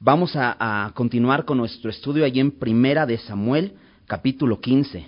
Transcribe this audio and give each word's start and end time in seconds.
Vamos 0.00 0.36
a, 0.36 0.92
continuar 0.94 1.44
con 1.44 1.58
nuestro 1.58 1.90
estudio 1.90 2.24
allí 2.24 2.38
en 2.38 2.52
Primera 2.52 3.04
de 3.04 3.18
Samuel, 3.18 3.72
capítulo 4.06 4.60
15. 4.60 5.04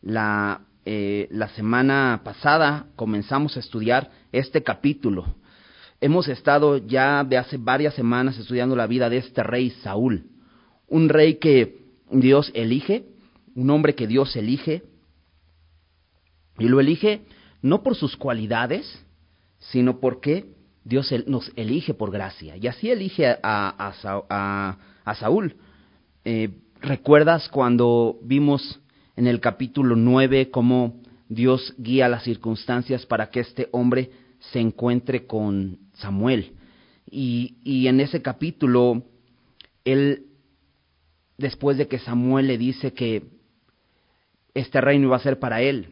La, 0.00 0.62
eh, 0.86 1.28
la 1.30 1.50
semana 1.50 2.22
pasada 2.24 2.86
comenzamos 2.96 3.58
a 3.58 3.60
estudiar 3.60 4.10
este 4.32 4.62
capítulo. 4.62 5.34
Hemos 6.00 6.28
estado 6.28 6.78
ya 6.78 7.24
de 7.24 7.36
hace 7.36 7.58
varias 7.58 7.92
semanas 7.92 8.38
estudiando 8.38 8.74
la 8.74 8.86
vida 8.86 9.10
de 9.10 9.18
este 9.18 9.42
rey 9.42 9.68
Saúl, 9.82 10.24
un 10.88 11.10
rey 11.10 11.34
que 11.34 11.82
Dios 12.10 12.50
elige, 12.54 13.04
un 13.54 13.68
hombre 13.68 13.94
que 13.94 14.06
Dios 14.06 14.34
elige, 14.34 14.82
y 16.58 16.68
lo 16.68 16.80
elige 16.80 17.20
no 17.60 17.82
por 17.82 17.96
sus 17.96 18.16
cualidades, 18.16 18.98
sino 19.58 20.00
porque 20.00 20.46
Dios 20.84 21.12
nos 21.26 21.52
elige 21.56 21.94
por 21.94 22.10
gracia. 22.10 22.56
Y 22.56 22.66
así 22.66 22.90
elige 22.90 23.26
a, 23.42 24.76
a, 25.04 25.14
Saúl. 25.14 25.56
Eh, 26.24 26.50
¿Recuerdas 26.80 27.48
cuando 27.48 28.18
vimos 28.22 28.80
en 29.16 29.26
el 29.26 29.40
capítulo 29.40 29.94
9 29.94 30.50
cómo 30.50 31.00
Dios 31.28 31.74
guía 31.78 32.08
las 32.08 32.24
circunstancias 32.24 33.06
para 33.06 33.30
que 33.30 33.40
este 33.40 33.68
hombre 33.72 34.10
se 34.40 34.58
encuentre 34.58 35.26
con 35.26 35.78
Samuel? 35.94 36.54
Y, 37.08 37.56
y 37.62 37.86
en 37.86 38.00
ese 38.00 38.20
capítulo, 38.22 39.04
él, 39.84 40.26
después 41.38 41.76
de 41.76 41.86
que 41.86 41.98
Samuel 41.98 42.48
le 42.48 42.58
dice 42.58 42.92
que 42.92 43.24
este 44.54 44.80
reino 44.80 45.06
iba 45.06 45.16
a 45.16 45.20
ser 45.20 45.38
para 45.38 45.62
él, 45.62 45.88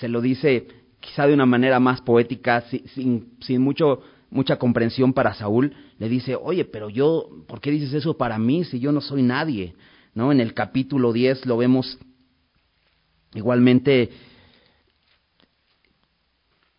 se 0.00 0.08
lo 0.08 0.20
dice 0.20 0.66
quizá 1.00 1.26
de 1.26 1.34
una 1.34 1.46
manera 1.46 1.80
más 1.80 2.00
poética, 2.00 2.62
sin, 2.94 3.34
sin 3.40 3.60
mucho, 3.60 4.02
mucha 4.32 4.56
comprensión 4.56 5.12
para 5.12 5.34
Saúl, 5.34 5.74
le 5.98 6.08
dice, 6.08 6.34
oye, 6.34 6.64
pero 6.64 6.88
yo, 6.88 7.28
¿por 7.46 7.60
qué 7.60 7.70
dices 7.70 7.92
eso 7.92 8.16
para 8.16 8.38
mí 8.38 8.64
si 8.64 8.80
yo 8.80 8.90
no 8.90 9.00
soy 9.00 9.22
nadie? 9.22 9.74
¿No? 10.14 10.32
En 10.32 10.40
el 10.40 10.54
capítulo 10.54 11.12
10 11.12 11.46
lo 11.46 11.58
vemos 11.58 11.98
igualmente 13.34 14.10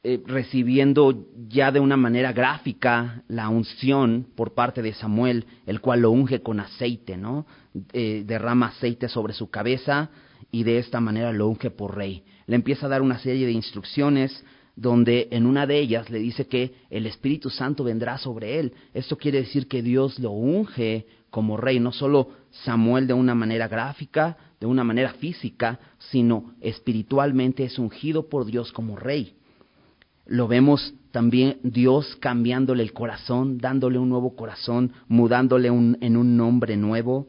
eh, 0.03 0.21
recibiendo 0.25 1.27
ya 1.47 1.71
de 1.71 1.79
una 1.79 1.95
manera 1.95 2.33
gráfica 2.33 3.23
la 3.27 3.49
unción 3.49 4.27
por 4.35 4.53
parte 4.53 4.81
de 4.81 4.93
Samuel, 4.93 5.45
el 5.65 5.79
cual 5.79 6.01
lo 6.01 6.11
unge 6.11 6.41
con 6.41 6.59
aceite, 6.59 7.17
¿no? 7.17 7.45
Eh, 7.93 8.23
derrama 8.25 8.67
aceite 8.67 9.07
sobre 9.07 9.33
su 9.33 9.49
cabeza 9.49 10.09
y 10.51 10.63
de 10.63 10.79
esta 10.79 10.99
manera 10.99 11.31
lo 11.31 11.47
unge 11.47 11.71
por 11.71 11.95
rey 11.95 12.23
le 12.45 12.55
empieza 12.55 12.85
a 12.85 12.89
dar 12.89 13.01
una 13.01 13.19
serie 13.19 13.45
de 13.45 13.51
instrucciones 13.51 14.43
donde 14.75 15.27
en 15.31 15.45
una 15.45 15.67
de 15.67 15.79
ellas 15.79 16.09
le 16.09 16.19
dice 16.19 16.47
que 16.47 16.73
el 16.89 17.05
Espíritu 17.05 17.49
Santo 17.49 17.83
vendrá 17.83 18.17
sobre 18.17 18.59
él. 18.59 18.73
Esto 18.93 19.17
quiere 19.17 19.39
decir 19.39 19.67
que 19.67 19.81
Dios 19.81 20.19
lo 20.19 20.31
unge 20.31 21.05
como 21.29 21.57
rey, 21.57 21.79
no 21.79 21.91
solo 21.91 22.29
Samuel 22.51 23.07
de 23.07 23.13
una 23.13 23.35
manera 23.35 23.67
gráfica, 23.67 24.37
de 24.59 24.67
una 24.67 24.83
manera 24.83 25.13
física, 25.13 25.79
sino 25.97 26.53
espiritualmente 26.61 27.63
es 27.63 27.77
ungido 27.79 28.29
por 28.29 28.45
Dios 28.45 28.71
como 28.71 28.95
rey. 28.95 29.35
Lo 30.25 30.47
vemos 30.47 30.93
también 31.11 31.59
Dios 31.63 32.15
cambiándole 32.19 32.81
el 32.81 32.93
corazón, 32.93 33.57
dándole 33.57 33.99
un 33.99 34.09
nuevo 34.09 34.35
corazón, 34.35 34.93
mudándole 35.07 35.67
en 35.67 36.17
un 36.17 36.37
nombre 36.37 36.77
nuevo 36.77 37.27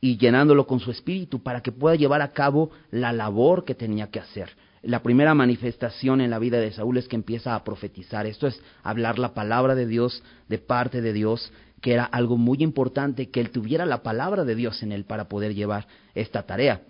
y 0.00 0.16
llenándolo 0.16 0.66
con 0.66 0.78
su 0.80 0.90
espíritu 0.90 1.42
para 1.42 1.60
que 1.60 1.72
pueda 1.72 1.96
llevar 1.96 2.22
a 2.22 2.32
cabo 2.32 2.70
la 2.90 3.12
labor 3.12 3.64
que 3.64 3.74
tenía 3.74 4.10
que 4.10 4.20
hacer. 4.20 4.50
La 4.82 5.02
primera 5.02 5.34
manifestación 5.34 6.20
en 6.20 6.30
la 6.30 6.38
vida 6.38 6.60
de 6.60 6.72
Saúl 6.72 6.98
es 6.98 7.08
que 7.08 7.16
empieza 7.16 7.54
a 7.54 7.64
profetizar. 7.64 8.26
Esto 8.26 8.46
es 8.46 8.60
hablar 8.82 9.18
la 9.18 9.34
palabra 9.34 9.74
de 9.74 9.86
Dios 9.86 10.22
de 10.48 10.58
parte 10.58 11.00
de 11.00 11.12
Dios, 11.12 11.52
que 11.80 11.92
era 11.92 12.04
algo 12.04 12.36
muy 12.36 12.58
importante 12.62 13.30
que 13.30 13.40
él 13.40 13.50
tuviera 13.50 13.86
la 13.86 14.02
palabra 14.02 14.44
de 14.44 14.54
Dios 14.54 14.82
en 14.82 14.92
él 14.92 15.04
para 15.04 15.28
poder 15.28 15.54
llevar 15.54 15.86
esta 16.14 16.44
tarea. 16.44 16.82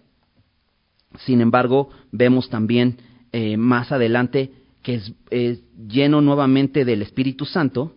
Sin 1.25 1.41
embargo, 1.41 1.89
vemos 2.13 2.51
también 2.51 2.99
eh, 3.33 3.57
más 3.57 3.93
adelante 3.93 4.53
que 4.83 5.01
es, 5.31 5.63
lleno 5.89 6.21
nuevamente 6.21 6.85
del 6.85 7.03
Espíritu 7.03 7.45
Santo 7.45 7.95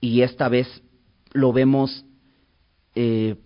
y 0.00 0.22
esta 0.22 0.48
vez 0.48 0.82
lo 1.32 1.52
vemos 1.52 2.04
eh, 2.94 3.36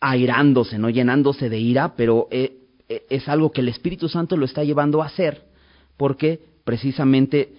airándose, 0.00 0.78
no 0.78 0.90
llenándose 0.90 1.48
de 1.48 1.58
ira, 1.58 1.94
pero 1.96 2.28
eh, 2.30 2.61
es 3.08 3.28
algo 3.28 3.52
que 3.52 3.60
el 3.60 3.68
Espíritu 3.68 4.08
Santo 4.08 4.36
lo 4.36 4.44
está 4.44 4.64
llevando 4.64 5.02
a 5.02 5.06
hacer, 5.06 5.44
porque 5.96 6.40
precisamente 6.64 7.54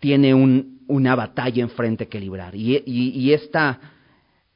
tiene 0.00 0.34
un, 0.34 0.82
una 0.86 1.14
batalla 1.14 1.62
enfrente 1.62 2.08
que 2.08 2.20
librar. 2.20 2.54
Y, 2.54 2.82
y, 2.86 3.32
esta, 3.32 3.80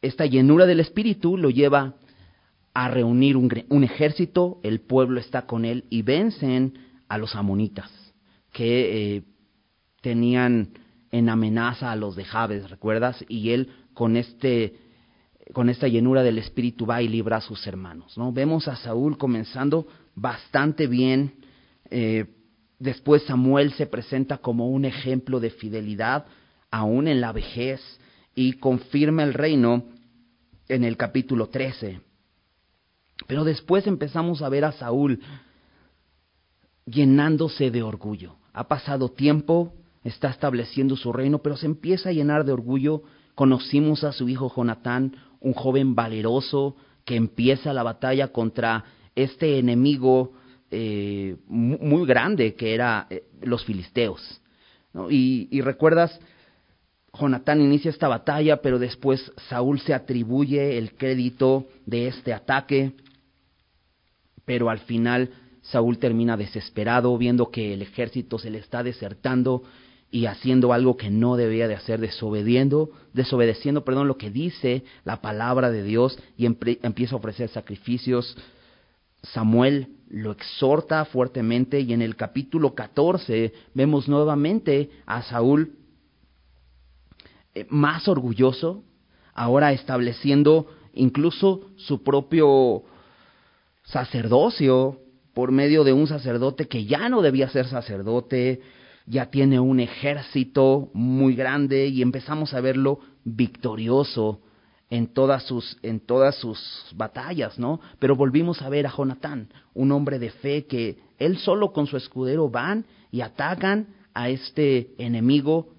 esta, 0.03 0.27
llenura 0.27 0.67
del 0.67 0.81
Espíritu 0.81 1.37
lo 1.37 1.51
lleva 1.51 1.95
a 2.75 2.89
reunir 2.89 3.37
un, 3.37 3.51
un, 3.69 3.85
ejército, 3.85 4.61
el 4.63 4.81
pueblo 4.81 5.21
está 5.21 5.47
con 5.47 5.65
él 5.65 5.85
y 5.91 6.03
vencen 6.03 6.75
a 7.09 7.19
los 7.19 7.35
amonitas, 7.35 7.91
que 8.53 9.17
eh, 9.17 9.23
tenían 10.03 10.71
en 11.11 11.29
amenaza 11.29 11.91
a 11.91 11.97
los 11.97 12.15
de 12.15 12.25
Jabes, 12.25 12.69
¿recuerdas? 12.71 13.25
Y 13.29 13.51
él 13.51 13.71
con 13.95 14.17
este 14.17 14.75
con 15.53 15.69
esta 15.69 15.89
llenura 15.89 16.23
del 16.23 16.39
Espíritu 16.39 16.87
va 16.87 17.03
y 17.03 17.09
libra 17.09 17.39
a 17.39 17.41
sus 17.41 17.67
hermanos. 17.67 18.17
¿no? 18.19 18.33
Vemos 18.33 18.69
a 18.69 18.77
Saúl 18.77 19.17
comenzando 19.17 19.87
bastante 20.21 20.87
bien. 20.87 21.35
Eh, 21.91 22.27
después 22.79 23.23
Samuel 23.23 23.73
se 23.73 23.87
presenta 23.87 24.39
como 24.39 24.69
un 24.69 24.85
ejemplo 24.85 25.41
de 25.41 25.51
fidelidad 25.51 26.27
aún 26.71 27.09
en 27.09 27.21
la 27.21 27.33
vejez 27.33 27.81
y 28.35 28.55
confirma 28.55 29.23
el 29.23 29.35
reino 29.35 29.85
en 30.69 30.85
el 30.85 30.97
capítulo 30.97 31.49
13. 31.49 32.01
Pero 33.27 33.45
después 33.45 33.87
empezamos 33.87 34.43
a 34.43 34.49
ver 34.49 34.65
a 34.65 34.73
Saúl 34.73 35.21
llenándose 36.85 37.71
de 37.71 37.83
orgullo. 37.83 38.37
Ha 38.53 38.69
pasado 38.69 39.11
tiempo, 39.11 39.75
está 40.05 40.29
estableciendo 40.31 40.97
su 40.97 41.13
reino, 41.13 41.39
pero 41.39 41.57
se 41.57 41.67
empieza 41.67 42.11
a 42.11 42.13
llenar 42.13 42.45
de 42.45 42.53
orgullo. 42.53 43.03
Conocimos 43.35 44.05
a 44.05 44.13
su 44.13 44.29
hijo 44.29 44.53
Jonatán, 44.55 45.17
un 45.41 45.53
joven 45.53 45.95
valeroso 45.95 46.77
que 47.05 47.17
empieza 47.17 47.73
la 47.73 47.83
batalla 47.83 48.29
contra 48.29 48.85
este 49.23 49.59
enemigo 49.59 50.33
eh, 50.71 51.37
muy 51.49 52.07
grande 52.07 52.55
que 52.55 52.75
era 52.75 53.07
eh, 53.11 53.25
los 53.43 53.65
filisteos. 53.65 54.41
Y, 55.11 55.49
y, 55.51 55.61
recuerdas, 55.61 56.19
Jonatán 57.13 57.61
inicia 57.61 57.91
esta 57.91 58.09
batalla, 58.09 58.61
pero 58.63 58.79
después 58.79 59.33
Saúl 59.49 59.81
se 59.81 59.95
atribuye 59.95 60.79
el 60.79 60.95
crédito 60.95 61.67
de 61.87 62.09
este 62.09 62.33
ataque, 62.33 62.93
pero 64.45 64.71
al 64.71 64.81
final 64.81 65.31
Saúl 65.63 65.99
termina 65.99 66.37
desesperado 66.37 67.17
viendo 67.19 67.51
que 67.51 67.75
el 67.75 67.83
ejército 67.83 68.39
se 68.39 68.51
le 68.51 68.59
está 68.59 68.83
desertando 68.83 69.63
y 70.11 70.27
haciendo 70.27 70.73
algo 70.73 70.97
que 70.97 71.11
no 71.11 71.37
debía 71.37 71.69
de 71.69 71.75
hacer, 71.75 72.01
desobediendo, 72.01 72.91
desobedeciendo, 73.13 73.85
perdón, 73.85 74.09
lo 74.09 74.17
que 74.17 74.31
dice 74.31 74.85
la 75.05 75.21
palabra 75.21 75.71
de 75.71 75.83
Dios 75.83 76.19
y 76.37 76.47
empieza 76.47 77.15
a 77.15 77.19
ofrecer 77.19 77.51
sacrificios. 77.51 78.37
Samuel 79.23 79.89
lo 80.09 80.33
exhorta 80.33 81.05
fuertemente 81.05 81.81
y 81.81 81.93
en 81.93 82.03
el 82.03 82.17
capítulo 82.17 82.75
14 82.75 83.53
vemos 83.75 84.09
nuevamente 84.09 84.91
a 85.07 85.23
Saúl 85.23 85.73
eh, 87.55 87.67
más 87.69 88.09
orgulloso, 88.09 88.85
ahora 89.35 89.73
estableciendo 89.73 90.67
incluso 90.95 91.71
su 91.77 92.03
propio 92.03 92.85
sacerdocio 93.85 95.01
por 95.35 95.53
medio 95.53 95.85
de 95.85 95.93
un 95.93 96.07
sacerdote 96.07 96.67
que 96.67 96.85
ya 96.85 97.09
no 97.09 97.23
debía 97.23 97.49
ser 97.49 97.67
sacerdote, 97.67 98.61
ya 99.07 99.31
tiene 99.31 99.61
un 99.61 99.81
ejército 99.81 100.91
muy 100.95 101.35
grande 101.35 101.87
y 101.87 102.03
empezamos 102.03 102.55
a 102.55 102.61
verlo 102.61 103.01
victorioso 103.25 104.41
en 104.91 105.09
todas 105.09 105.45
sus 105.45 105.77
en 105.83 106.01
todas 106.01 106.37
sus 106.37 106.59
batallas, 106.95 107.59
¿no? 107.59 107.81
Pero 107.99 108.17
volvimos 108.17 108.63
a 108.63 108.69
ver 108.69 108.87
a 108.87 108.91
Jonatán, 108.91 109.49
un 109.75 109.93
hombre 109.93 110.19
de 110.19 110.31
fe 110.31 110.67
que 110.67 110.99
él 111.19 111.39
solo 111.39 111.73
con 111.73 111.87
su 111.87 111.97
escudero 111.97 112.49
van 112.49 112.87
y 113.11 113.21
atacan 113.21 113.89
a 114.15 114.29
este 114.29 114.95
enemigo 114.99 115.75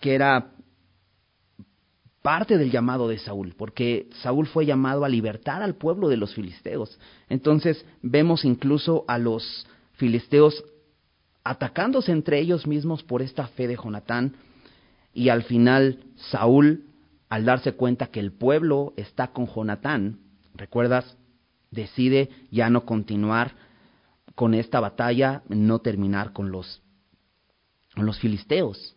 que 0.00 0.14
era 0.14 0.52
parte 2.22 2.56
del 2.56 2.70
llamado 2.70 3.06
de 3.06 3.18
Saúl, 3.18 3.54
porque 3.56 4.08
Saúl 4.22 4.46
fue 4.46 4.64
llamado 4.64 5.04
a 5.04 5.10
libertar 5.10 5.62
al 5.62 5.74
pueblo 5.74 6.08
de 6.08 6.16
los 6.16 6.34
filisteos. 6.34 6.98
Entonces 7.28 7.84
vemos 8.00 8.46
incluso 8.46 9.04
a 9.08 9.18
los 9.18 9.66
filisteos 9.92 10.64
atacándose 11.44 12.12
entre 12.12 12.40
ellos 12.40 12.66
mismos 12.66 13.02
por 13.02 13.20
esta 13.20 13.46
fe 13.48 13.68
de 13.68 13.76
Jonatán, 13.76 14.36
y 15.12 15.28
al 15.28 15.42
final 15.42 15.98
Saúl, 16.16 16.84
al 17.34 17.44
darse 17.44 17.72
cuenta 17.72 18.06
que 18.12 18.20
el 18.20 18.30
pueblo 18.30 18.94
está 18.96 19.32
con 19.32 19.48
Jonatán, 19.48 20.20
¿recuerdas? 20.54 21.16
Decide 21.72 22.30
ya 22.52 22.70
no 22.70 22.84
continuar 22.84 23.56
con 24.36 24.54
esta 24.54 24.78
batalla, 24.78 25.42
no 25.48 25.80
terminar 25.80 26.32
con 26.32 26.52
los, 26.52 26.80
con 27.96 28.06
los 28.06 28.20
filisteos. 28.20 28.94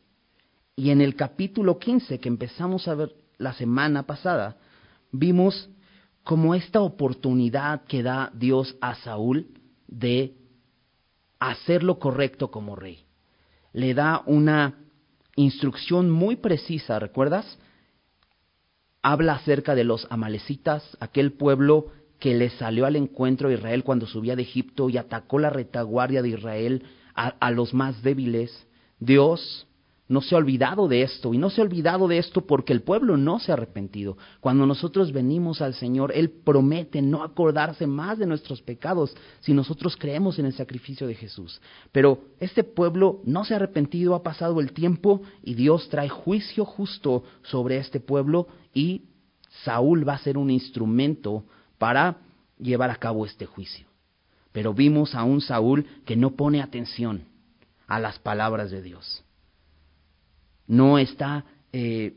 Y 0.75 0.91
en 0.91 1.01
el 1.01 1.15
capítulo 1.15 1.79
15 1.79 2.19
que 2.19 2.29
empezamos 2.29 2.87
a 2.87 2.93
ver 2.93 3.15
la 3.39 3.53
semana 3.53 4.03
pasada, 4.03 4.57
vimos 5.11 5.67
como 6.23 6.53
esta 6.53 6.81
oportunidad 6.81 7.85
que 7.85 8.03
da 8.03 8.29
Dios 8.35 8.77
a 8.81 8.93
Saúl 8.97 9.47
de 9.87 10.35
hacer 11.39 11.81
lo 11.81 11.97
correcto 11.97 12.51
como 12.51 12.75
rey. 12.75 13.03
Le 13.73 13.95
da 13.95 14.21
una 14.27 14.75
instrucción 15.35 16.11
muy 16.11 16.35
precisa, 16.35 16.99
¿recuerdas? 16.99 17.57
Habla 19.01 19.33
acerca 19.33 19.75
de 19.75 19.83
los 19.83 20.07
amalecitas, 20.09 20.97
aquel 20.99 21.33
pueblo 21.33 21.87
que 22.19 22.35
le 22.35 22.49
salió 22.49 22.85
al 22.85 22.95
encuentro 22.95 23.49
a 23.49 23.53
Israel 23.53 23.83
cuando 23.83 24.07
subía 24.07 24.35
de 24.35 24.41
Egipto 24.41 24.89
y 24.89 24.97
atacó 24.97 25.39
la 25.39 25.49
retaguardia 25.49 26.21
de 26.21 26.29
Israel 26.29 26.83
a, 27.15 27.27
a 27.27 27.51
los 27.51 27.73
más 27.73 28.01
débiles. 28.01 28.67
Dios 28.99 29.66
no 30.09 30.21
se 30.21 30.35
ha 30.35 30.37
olvidado 30.37 30.87
de 30.87 31.01
esto 31.01 31.33
y 31.33 31.37
no 31.37 31.49
se 31.49 31.59
ha 31.59 31.65
olvidado 31.65 32.07
de 32.07 32.17
esto 32.17 32.41
porque 32.41 32.71
el 32.71 32.81
pueblo 32.81 33.17
no 33.17 33.39
se 33.39 33.51
ha 33.51 33.55
arrepentido. 33.55 34.17
Cuando 34.39 34.65
nosotros 34.65 35.11
venimos 35.11 35.61
al 35.61 35.73
Señor, 35.73 36.11
Él 36.15 36.29
promete 36.29 37.01
no 37.01 37.23
acordarse 37.23 37.87
más 37.87 38.17
de 38.17 38.25
nuestros 38.25 38.61
pecados 38.61 39.15
si 39.41 39.53
nosotros 39.53 39.97
creemos 39.97 40.39
en 40.39 40.45
el 40.45 40.53
sacrificio 40.53 41.07
de 41.07 41.15
Jesús. 41.15 41.61
Pero 41.91 42.19
este 42.39 42.63
pueblo 42.63 43.21
no 43.25 43.43
se 43.43 43.53
ha 43.53 43.57
arrepentido, 43.57 44.15
ha 44.15 44.23
pasado 44.23 44.61
el 44.61 44.71
tiempo 44.71 45.21
y 45.43 45.55
Dios 45.55 45.89
trae 45.89 46.09
juicio 46.09 46.63
justo 46.63 47.23
sobre 47.43 47.77
este 47.77 47.99
pueblo 47.99 48.47
y 48.73 49.03
Saúl 49.65 50.07
va 50.07 50.13
a 50.13 50.19
ser 50.19 50.37
un 50.37 50.49
instrumento 50.49 51.43
para 51.77 52.17
llevar 52.57 52.91
a 52.91 52.95
cabo 52.95 53.25
este 53.25 53.45
juicio. 53.45 53.87
Pero 54.53 54.73
vimos 54.73 55.15
a 55.15 55.23
un 55.23 55.41
Saúl 55.41 55.85
que 56.05 56.15
no 56.15 56.31
pone 56.31 56.61
atención 56.61 57.25
a 57.87 57.99
las 57.99 58.19
palabras 58.19 58.71
de 58.71 58.81
Dios 58.81 59.23
no 60.67 60.99
está 60.99 61.45
eh, 61.71 62.13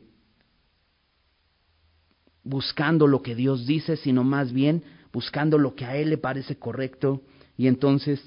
buscando 2.43 3.07
lo 3.07 3.21
que 3.21 3.35
Dios 3.35 3.65
dice, 3.65 3.95
sino 3.97 4.23
más 4.23 4.51
bien 4.51 4.83
buscando 5.11 5.57
lo 5.57 5.75
que 5.75 5.85
a 5.85 5.95
él 5.95 6.09
le 6.09 6.17
parece 6.17 6.57
correcto. 6.57 7.21
Y 7.57 7.67
entonces 7.67 8.21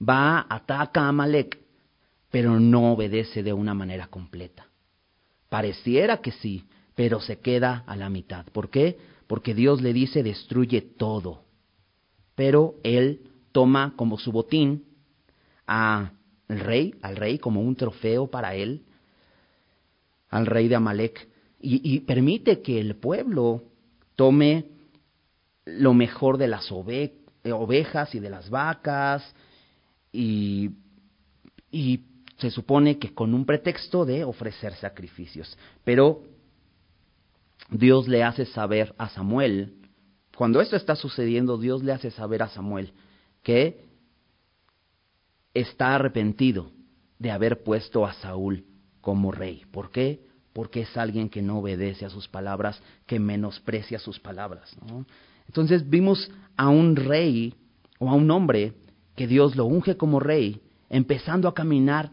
va, 0.00 0.46
ataca 0.48 1.02
a 1.02 1.08
Amalek, 1.08 1.60
pero 2.30 2.58
no 2.58 2.92
obedece 2.92 3.42
de 3.42 3.52
una 3.52 3.74
manera 3.74 4.06
completa. 4.06 4.66
Pareciera 5.48 6.18
que 6.18 6.32
sí, 6.32 6.64
pero 6.94 7.20
se 7.20 7.40
queda 7.40 7.84
a 7.86 7.96
la 7.96 8.08
mitad. 8.08 8.46
¿Por 8.46 8.70
qué? 8.70 8.98
Porque 9.26 9.54
Dios 9.54 9.82
le 9.82 9.92
dice 9.92 10.22
destruye 10.22 10.80
todo. 10.80 11.44
Pero 12.34 12.76
él 12.82 13.30
toma 13.52 13.94
como 13.96 14.18
su 14.18 14.32
botín 14.32 14.84
a 15.66 16.12
el 16.52 16.60
rey, 16.60 16.94
al 17.02 17.16
rey 17.16 17.38
como 17.38 17.60
un 17.60 17.76
trofeo 17.76 18.28
para 18.28 18.54
él, 18.54 18.82
al 20.30 20.46
rey 20.46 20.68
de 20.68 20.76
Amalek, 20.76 21.28
y, 21.64 22.00
permite 22.00 22.60
que 22.60 22.80
el 22.80 22.96
pueblo 22.96 23.62
tome 24.16 24.64
lo 25.64 25.94
mejor 25.94 26.36
de 26.36 26.48
las 26.48 26.72
ovejas 26.72 28.14
y 28.14 28.18
de 28.18 28.30
las 28.30 28.50
vacas, 28.50 29.22
y 30.10 30.70
se 32.38 32.50
supone 32.50 32.98
que 32.98 33.14
con 33.14 33.32
un 33.32 33.46
pretexto 33.46 34.04
de 34.04 34.24
ofrecer 34.24 34.74
sacrificios. 34.74 35.56
Pero 35.84 36.22
Dios 37.70 38.08
le 38.08 38.24
hace 38.24 38.44
saber 38.46 38.92
a 38.98 39.08
Samuel, 39.10 39.74
cuando 40.36 40.60
esto 40.60 40.76
está 40.76 40.96
sucediendo, 40.96 41.58
Dios 41.58 41.84
le 41.84 41.92
hace 41.92 42.10
saber 42.10 42.42
a 42.42 42.48
Samuel 42.48 42.92
que 43.42 43.91
está 45.54 45.94
arrepentido 45.94 46.70
de 47.18 47.30
haber 47.30 47.62
puesto 47.62 48.04
a 48.04 48.12
Saúl 48.14 48.64
como 49.00 49.32
rey. 49.32 49.62
¿Por 49.70 49.90
qué? 49.90 50.20
Porque 50.52 50.82
es 50.82 50.96
alguien 50.96 51.28
que 51.28 51.42
no 51.42 51.58
obedece 51.58 52.04
a 52.04 52.10
sus 52.10 52.28
palabras, 52.28 52.80
que 53.06 53.18
menosprecia 53.18 53.98
sus 53.98 54.18
palabras. 54.18 54.76
Entonces 55.46 55.88
vimos 55.88 56.30
a 56.56 56.68
un 56.68 56.96
rey 56.96 57.54
o 57.98 58.08
a 58.10 58.14
un 58.14 58.30
hombre 58.30 58.74
que 59.14 59.26
Dios 59.26 59.56
lo 59.56 59.66
unge 59.66 59.96
como 59.96 60.20
rey, 60.20 60.60
empezando 60.88 61.48
a 61.48 61.54
caminar 61.54 62.10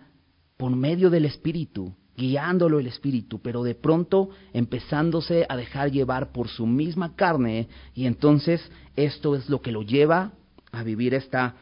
por 0.57 0.75
medio 0.75 1.09
del 1.09 1.25
Espíritu, 1.25 1.95
guiándolo 2.17 2.79
el 2.79 2.87
Espíritu, 2.87 3.39
pero 3.41 3.63
de 3.63 3.75
pronto 3.75 4.29
empezándose 4.53 5.45
a 5.47 5.55
dejar 5.55 5.91
llevar 5.91 6.31
por 6.31 6.49
su 6.49 6.67
misma 6.67 7.15
carne, 7.15 7.69
y 7.93 8.05
entonces 8.05 8.61
esto 8.95 9.35
es 9.35 9.49
lo 9.49 9.61
que 9.61 9.71
lo 9.71 9.83
lleva 9.83 10.33
a 10.71 10.83
vivir 10.83 11.13
esta 11.13 11.55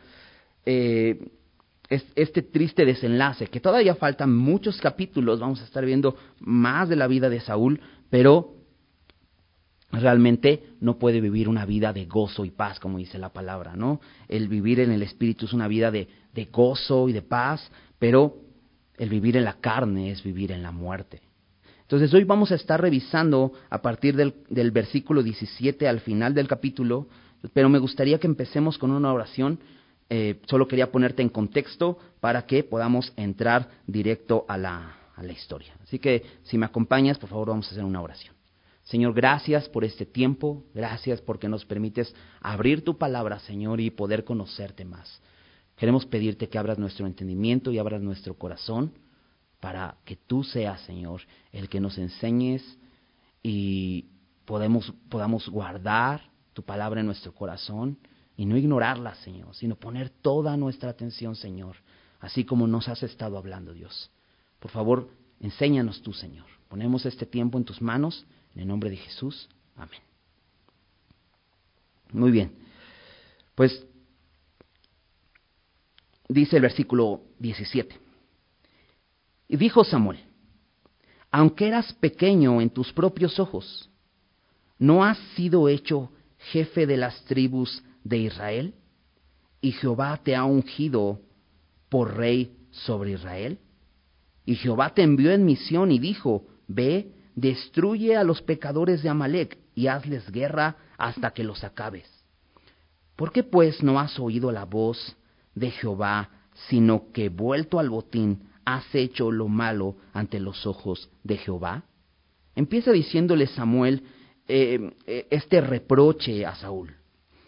eh, 0.65 1.31
este 1.89 2.41
triste 2.41 2.85
desenlace, 2.85 3.47
que 3.47 3.59
todavía 3.59 3.95
faltan 3.95 4.35
muchos 4.35 4.79
capítulos, 4.81 5.39
vamos 5.39 5.61
a 5.61 5.65
estar 5.65 5.85
viendo 5.85 6.17
más 6.39 6.89
de 6.89 6.97
la 6.97 7.07
vida 7.07 7.29
de 7.29 7.39
Saúl, 7.39 7.79
pero 8.09 8.55
realmente 9.91 10.63
no 10.81 10.97
puede 10.97 11.21
vivir 11.21 11.47
una 11.47 11.65
vida 11.65 11.93
de 11.93 12.05
gozo 12.05 12.43
y 12.43 12.51
paz, 12.51 12.79
como 12.79 12.97
dice 12.97 13.17
la 13.17 13.31
palabra, 13.31 13.75
¿no? 13.75 14.01
El 14.27 14.49
vivir 14.49 14.81
en 14.81 14.91
el 14.91 15.01
Espíritu 15.01 15.45
es 15.45 15.53
una 15.53 15.67
vida 15.67 15.91
de, 15.91 16.09
de 16.33 16.45
gozo 16.45 17.07
y 17.07 17.13
de 17.13 17.21
paz, 17.21 17.71
pero 17.99 18.35
el 18.97 19.09
vivir 19.09 19.37
en 19.37 19.45
la 19.45 19.59
carne 19.59 20.11
es 20.11 20.23
vivir 20.23 20.51
en 20.51 20.63
la 20.63 20.71
muerte. 20.71 21.21
Entonces 21.81 22.13
hoy 22.13 22.25
vamos 22.25 22.51
a 22.51 22.55
estar 22.55 22.81
revisando 22.81 23.53
a 23.69 23.81
partir 23.81 24.15
del, 24.17 24.33
del 24.49 24.71
versículo 24.71 25.23
17 25.23 25.87
al 25.87 26.01
final 26.01 26.33
del 26.33 26.47
capítulo, 26.47 27.07
pero 27.53 27.69
me 27.69 27.79
gustaría 27.79 28.19
que 28.19 28.27
empecemos 28.27 28.77
con 28.77 28.91
una 28.91 29.13
oración 29.13 29.59
eh, 30.09 30.41
solo 30.45 30.67
quería 30.67 30.91
ponerte 30.91 31.21
en 31.21 31.29
contexto 31.29 31.97
para 32.19 32.45
que 32.45 32.63
podamos 32.63 33.11
entrar 33.17 33.69
directo 33.85 34.45
a 34.47 34.57
la, 34.57 34.93
historia. 35.31 35.73
Así 35.81 35.99
que 35.99 36.23
si 36.43 36.57
me 36.57 36.65
acompañas, 36.67 37.17
por 37.17 37.29
favor, 37.29 37.49
vamos 37.49 37.67
a 37.67 37.71
hacer 37.71 37.83
una 37.83 38.01
oración. 38.01 38.35
Señor, 38.83 39.13
gracias 39.13 39.67
por 39.67 39.83
este 39.83 40.05
tiempo, 40.05 40.63
gracias 40.73 41.21
porque 41.21 41.49
nos 41.49 41.65
permites 41.65 42.15
abrir 42.39 42.83
tu 42.83 42.97
palabra, 42.97 43.39
Señor, 43.39 43.81
y 43.81 43.89
poder 43.89 44.23
conocerte 44.23 44.85
más. 44.85 45.21
Queremos 45.75 46.05
pedirte 46.05 46.47
que 46.47 46.57
abras 46.57 46.77
nuestro 46.77 47.05
entendimiento 47.05 47.71
y 47.71 47.79
abras 47.79 48.01
nuestro 48.01 48.35
corazón 48.35 48.93
para 49.59 49.97
que 50.05 50.15
tú 50.15 50.43
seas, 50.43 50.81
Señor, 50.81 51.21
el 51.51 51.67
que 51.67 51.81
nos 51.81 51.97
enseñes 51.97 52.77
y 53.43 54.05
podemos, 54.45 54.93
podamos 55.09 55.49
guardar 55.49 56.21
tu 56.53 56.63
palabra 56.63 57.01
en 57.01 57.07
nuestro 57.07 57.33
corazón 57.33 57.97
y 58.37 58.45
no 58.45 58.55
ignorarla, 58.55 59.15
Señor, 59.15 59.55
sino 59.55 59.75
poner 59.75 60.11
toda 60.11 60.55
nuestra 60.55 60.91
atención, 60.91 61.35
Señor, 61.35 61.75
así 62.19 62.45
como 62.45 62.67
nos 62.67 62.87
has 62.87 63.01
estado 63.01 63.37
hablando, 63.37 63.73
Dios. 63.73 64.11
Por 64.59 64.69
favor, 64.69 65.09
enséñanos 65.39 66.01
tú, 66.03 66.13
Señor. 66.13 66.45
Ponemos 66.69 67.05
este 67.07 67.25
tiempo 67.25 67.57
en 67.57 67.65
tus 67.65 67.81
manos, 67.81 68.25
en 68.53 68.61
el 68.61 68.67
nombre 68.67 68.91
de 68.91 68.97
Jesús. 68.97 69.49
Amén. 69.75 69.99
Muy 72.11 72.29
bien. 72.29 72.51
Pues 73.55 73.85
dice 76.29 76.57
el 76.57 76.61
versículo 76.61 77.21
17. 77.39 77.99
Y 79.49 79.57
dijo 79.57 79.83
Samuel, 79.83 80.19
aunque 81.31 81.67
eras 81.67 81.91
pequeño 81.93 82.61
en 82.61 82.69
tus 82.69 82.93
propios 82.93 83.39
ojos, 83.39 83.89
¿no 84.77 85.03
has 85.03 85.17
sido 85.35 85.69
hecho 85.69 86.11
jefe 86.37 86.85
de 86.85 86.97
las 86.97 87.23
tribus 87.25 87.83
de 88.07 88.17
Israel? 88.17 88.73
¿Y 89.61 89.71
Jehová 89.73 90.19
te 90.23 90.35
ha 90.35 90.45
ungido 90.45 91.21
por 91.89 92.15
rey 92.15 92.55
sobre 92.71 93.11
Israel? 93.11 93.59
Y 94.45 94.55
Jehová 94.55 94.93
te 94.93 95.03
envió 95.03 95.31
en 95.31 95.45
misión 95.45 95.91
y 95.91 95.99
dijo, 95.99 96.45
Ve, 96.67 97.11
destruye 97.35 98.15
a 98.15 98.23
los 98.23 98.41
pecadores 98.41 99.03
de 99.03 99.09
Amalek 99.09 99.57
y 99.75 99.87
hazles 99.87 100.31
guerra 100.31 100.77
hasta 100.97 101.31
que 101.31 101.43
los 101.43 101.63
acabes. 101.63 102.09
¿Por 103.15 103.31
qué 103.31 103.43
pues 103.43 103.83
no 103.83 103.99
has 103.99 104.19
oído 104.19 104.51
la 104.51 104.65
voz 104.65 105.15
de 105.55 105.71
Jehová, 105.71 106.29
sino 106.69 107.11
que 107.11 107.29
vuelto 107.29 107.79
al 107.79 107.89
botín 107.89 108.49
has 108.63 108.93
hecho 108.93 109.31
lo 109.31 109.47
malo 109.47 109.97
ante 110.13 110.39
los 110.39 110.65
ojos 110.65 111.09
de 111.23 111.37
Jehová? 111.37 111.83
Empieza 112.55 112.91
diciéndole 112.91 113.47
Samuel 113.47 114.03
eh, 114.47 114.91
eh, 115.05 115.27
este 115.29 115.61
reproche 115.61 116.45
a 116.45 116.55
Saúl. 116.55 116.95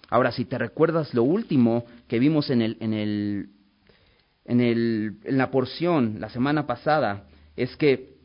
Ahora, 0.10 0.32
si 0.32 0.46
te 0.46 0.58
recuerdas 0.58 1.14
lo 1.14 1.24
último 1.24 1.86
que 2.08 2.20
vimos 2.20 2.50
en, 2.50 2.62
el, 2.62 2.78
en, 2.80 2.94
el, 2.94 3.50
en, 4.46 4.62
el, 4.62 5.18
en 5.24 5.38
la 5.38 5.52
porción 5.52 6.20
la 6.20 6.30
semana 6.30 6.66
pasada, 6.66 7.28
es 7.56 7.76
que 7.76 8.18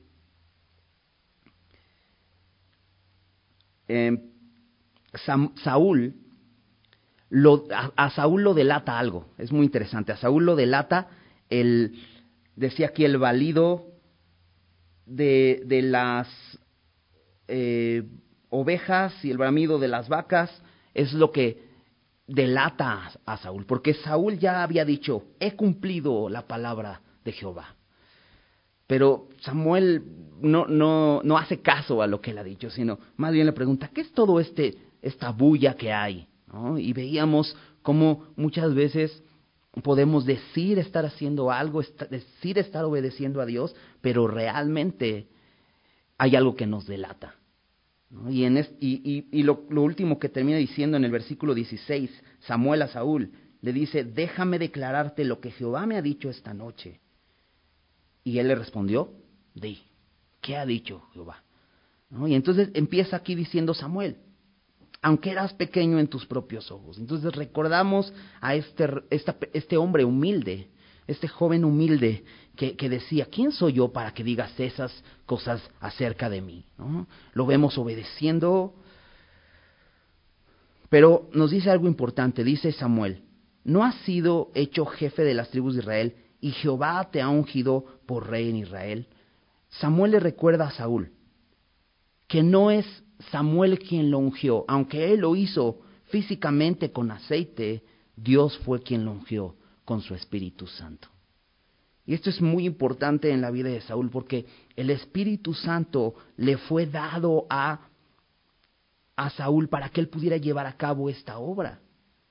eh, 3.88 4.18
Saúl, 5.62 6.14
lo, 7.28 7.64
a, 7.70 8.10
Saúl 8.10 8.42
lo 8.42 8.54
delata 8.54 8.98
algo, 8.98 9.26
es 9.36 9.52
muy 9.52 9.66
interesante, 9.66 10.12
a 10.12 10.16
Saúl 10.16 10.46
lo 10.46 10.56
delata 10.56 11.08
el, 11.50 12.00
decía 12.56 12.86
aquí, 12.86 13.04
el 13.04 13.18
valido 13.18 13.88
de, 15.04 15.62
de 15.66 15.82
las 15.82 16.28
eh, 17.48 18.04
ovejas 18.48 19.22
y 19.24 19.30
el 19.30 19.38
bramido 19.38 19.78
de 19.78 19.88
las 19.88 20.08
vacas, 20.08 20.62
es 20.94 21.12
lo 21.12 21.30
que 21.32 21.73
delata 22.26 23.10
a 23.24 23.36
Saúl, 23.38 23.66
porque 23.66 23.94
Saúl 23.94 24.38
ya 24.38 24.62
había 24.62 24.84
dicho, 24.84 25.24
he 25.40 25.54
cumplido 25.54 26.28
la 26.28 26.46
palabra 26.46 27.00
de 27.24 27.32
Jehová. 27.32 27.74
Pero 28.86 29.28
Samuel 29.40 30.02
no, 30.40 30.66
no, 30.66 31.20
no 31.22 31.38
hace 31.38 31.60
caso 31.60 32.02
a 32.02 32.06
lo 32.06 32.20
que 32.20 32.30
él 32.30 32.38
ha 32.38 32.44
dicho, 32.44 32.70
sino 32.70 32.98
más 33.16 33.32
bien 33.32 33.46
le 33.46 33.52
pregunta, 33.52 33.88
¿qué 33.88 34.02
es 34.02 34.12
todo 34.12 34.40
este, 34.40 34.76
esta 35.00 35.30
bulla 35.30 35.74
que 35.74 35.92
hay? 35.92 36.28
Y 36.78 36.92
veíamos 36.92 37.56
cómo 37.82 38.26
muchas 38.36 38.74
veces 38.74 39.22
podemos 39.82 40.24
decir 40.24 40.78
estar 40.78 41.04
haciendo 41.04 41.50
algo, 41.50 41.82
decir 42.10 42.58
estar 42.58 42.84
obedeciendo 42.84 43.40
a 43.40 43.46
Dios, 43.46 43.74
pero 44.00 44.28
realmente 44.28 45.26
hay 46.16 46.36
algo 46.36 46.54
que 46.54 46.66
nos 46.66 46.86
delata. 46.86 47.34
Y, 48.30 48.44
en 48.44 48.56
y, 48.80 49.26
y, 49.30 49.42
lo, 49.42 49.64
lo, 49.70 49.82
último 49.82 50.18
que 50.18 50.28
termina 50.28 50.58
diciendo 50.58 50.96
en 50.96 51.04
el 51.04 51.10
versículo 51.10 51.54
16, 51.54 52.10
Samuel 52.40 52.82
a 52.82 52.88
Saúl 52.88 53.32
le 53.60 53.72
dice, 53.72 54.04
déjame 54.04 54.58
declararte 54.58 55.24
lo 55.24 55.40
que 55.40 55.50
Jehová 55.50 55.86
me 55.86 55.96
ha 55.96 56.02
dicho 56.02 56.30
esta 56.30 56.54
noche. 56.54 57.00
Y 58.22 58.38
él 58.38 58.48
le 58.48 58.54
respondió, 58.54 59.12
di, 59.54 59.82
¿qué 60.40 60.56
ha 60.56 60.64
dicho 60.64 61.02
Jehová? 61.12 61.42
Y 62.26 62.34
entonces 62.34 62.70
empieza 62.74 63.16
aquí 63.16 63.34
diciendo 63.34 63.74
Samuel, 63.74 64.16
aunque 65.02 65.30
eras 65.30 65.52
pequeño 65.52 65.98
en 65.98 66.08
tus 66.08 66.24
propios 66.26 66.70
ojos. 66.70 66.98
Entonces 66.98 67.34
recordamos 67.34 68.12
a 68.40 68.54
este, 68.54 68.88
este 69.10 69.76
hombre 69.76 70.04
humilde, 70.04 70.68
este 71.06 71.28
joven 71.28 71.64
humilde 71.64 72.24
que, 72.56 72.76
que, 72.76 72.88
decía, 72.88 73.26
¿quién 73.26 73.52
soy 73.52 73.74
yo 73.74 73.92
para 73.92 74.12
que 74.12 74.24
digas 74.24 74.58
esas 74.58 74.92
cosas 75.26 75.62
acerca 75.80 76.30
de 76.30 76.40
mí? 76.40 76.64
¿No? 76.78 77.06
Lo 77.32 77.46
vemos 77.46 77.76
obedeciendo, 77.76 78.74
pero 80.88 81.28
nos 81.32 81.50
dice 81.50 81.70
algo 81.70 81.86
importante, 81.86 82.44
dice 82.44 82.72
Samuel, 82.72 83.22
no 83.64 83.84
has 83.84 83.94
sido 84.02 84.50
hecho 84.54 84.86
jefe 84.86 85.22
de 85.24 85.34
las 85.34 85.50
tribus 85.50 85.74
de 85.74 85.80
Israel 85.80 86.16
y 86.40 86.52
Jehová 86.52 87.08
te 87.10 87.20
ha 87.20 87.28
ungido 87.28 87.84
por 88.06 88.28
rey 88.28 88.50
en 88.50 88.56
Israel. 88.56 89.06
Samuel 89.68 90.12
le 90.12 90.20
recuerda 90.20 90.68
a 90.68 90.72
Saúl 90.72 91.12
que 92.28 92.42
no 92.42 92.70
es 92.70 92.86
Samuel 93.30 93.78
quien 93.78 94.10
lo 94.10 94.18
ungió, 94.18 94.64
aunque 94.68 95.12
él 95.12 95.20
lo 95.20 95.36
hizo 95.36 95.80
físicamente 96.06 96.92
con 96.92 97.10
aceite, 97.10 97.82
Dios 98.16 98.58
fue 98.58 98.80
quien 98.80 99.04
lo 99.04 99.12
ungió 99.12 99.56
con 99.84 100.00
su 100.00 100.14
Espíritu 100.14 100.66
Santo. 100.66 101.08
Y 102.06 102.14
esto 102.14 102.30
es 102.30 102.40
muy 102.40 102.66
importante 102.66 103.30
en 103.30 103.40
la 103.40 103.50
vida 103.50 103.70
de 103.70 103.80
Saúl 103.80 104.10
porque 104.10 104.46
el 104.76 104.90
Espíritu 104.90 105.54
Santo 105.54 106.14
le 106.36 106.58
fue 106.58 106.86
dado 106.86 107.46
a, 107.48 107.88
a 109.16 109.30
Saúl 109.30 109.68
para 109.68 109.88
que 109.88 110.00
él 110.00 110.08
pudiera 110.08 110.36
llevar 110.36 110.66
a 110.66 110.76
cabo 110.76 111.08
esta 111.08 111.38
obra. 111.38 111.80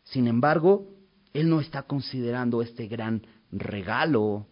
Sin 0.03 0.27
embargo, 0.27 0.87
él 1.33 1.49
no 1.49 1.59
está 1.59 1.83
considerando 1.83 2.61
este 2.61 2.87
gran 2.87 3.25
regalo 3.51 4.45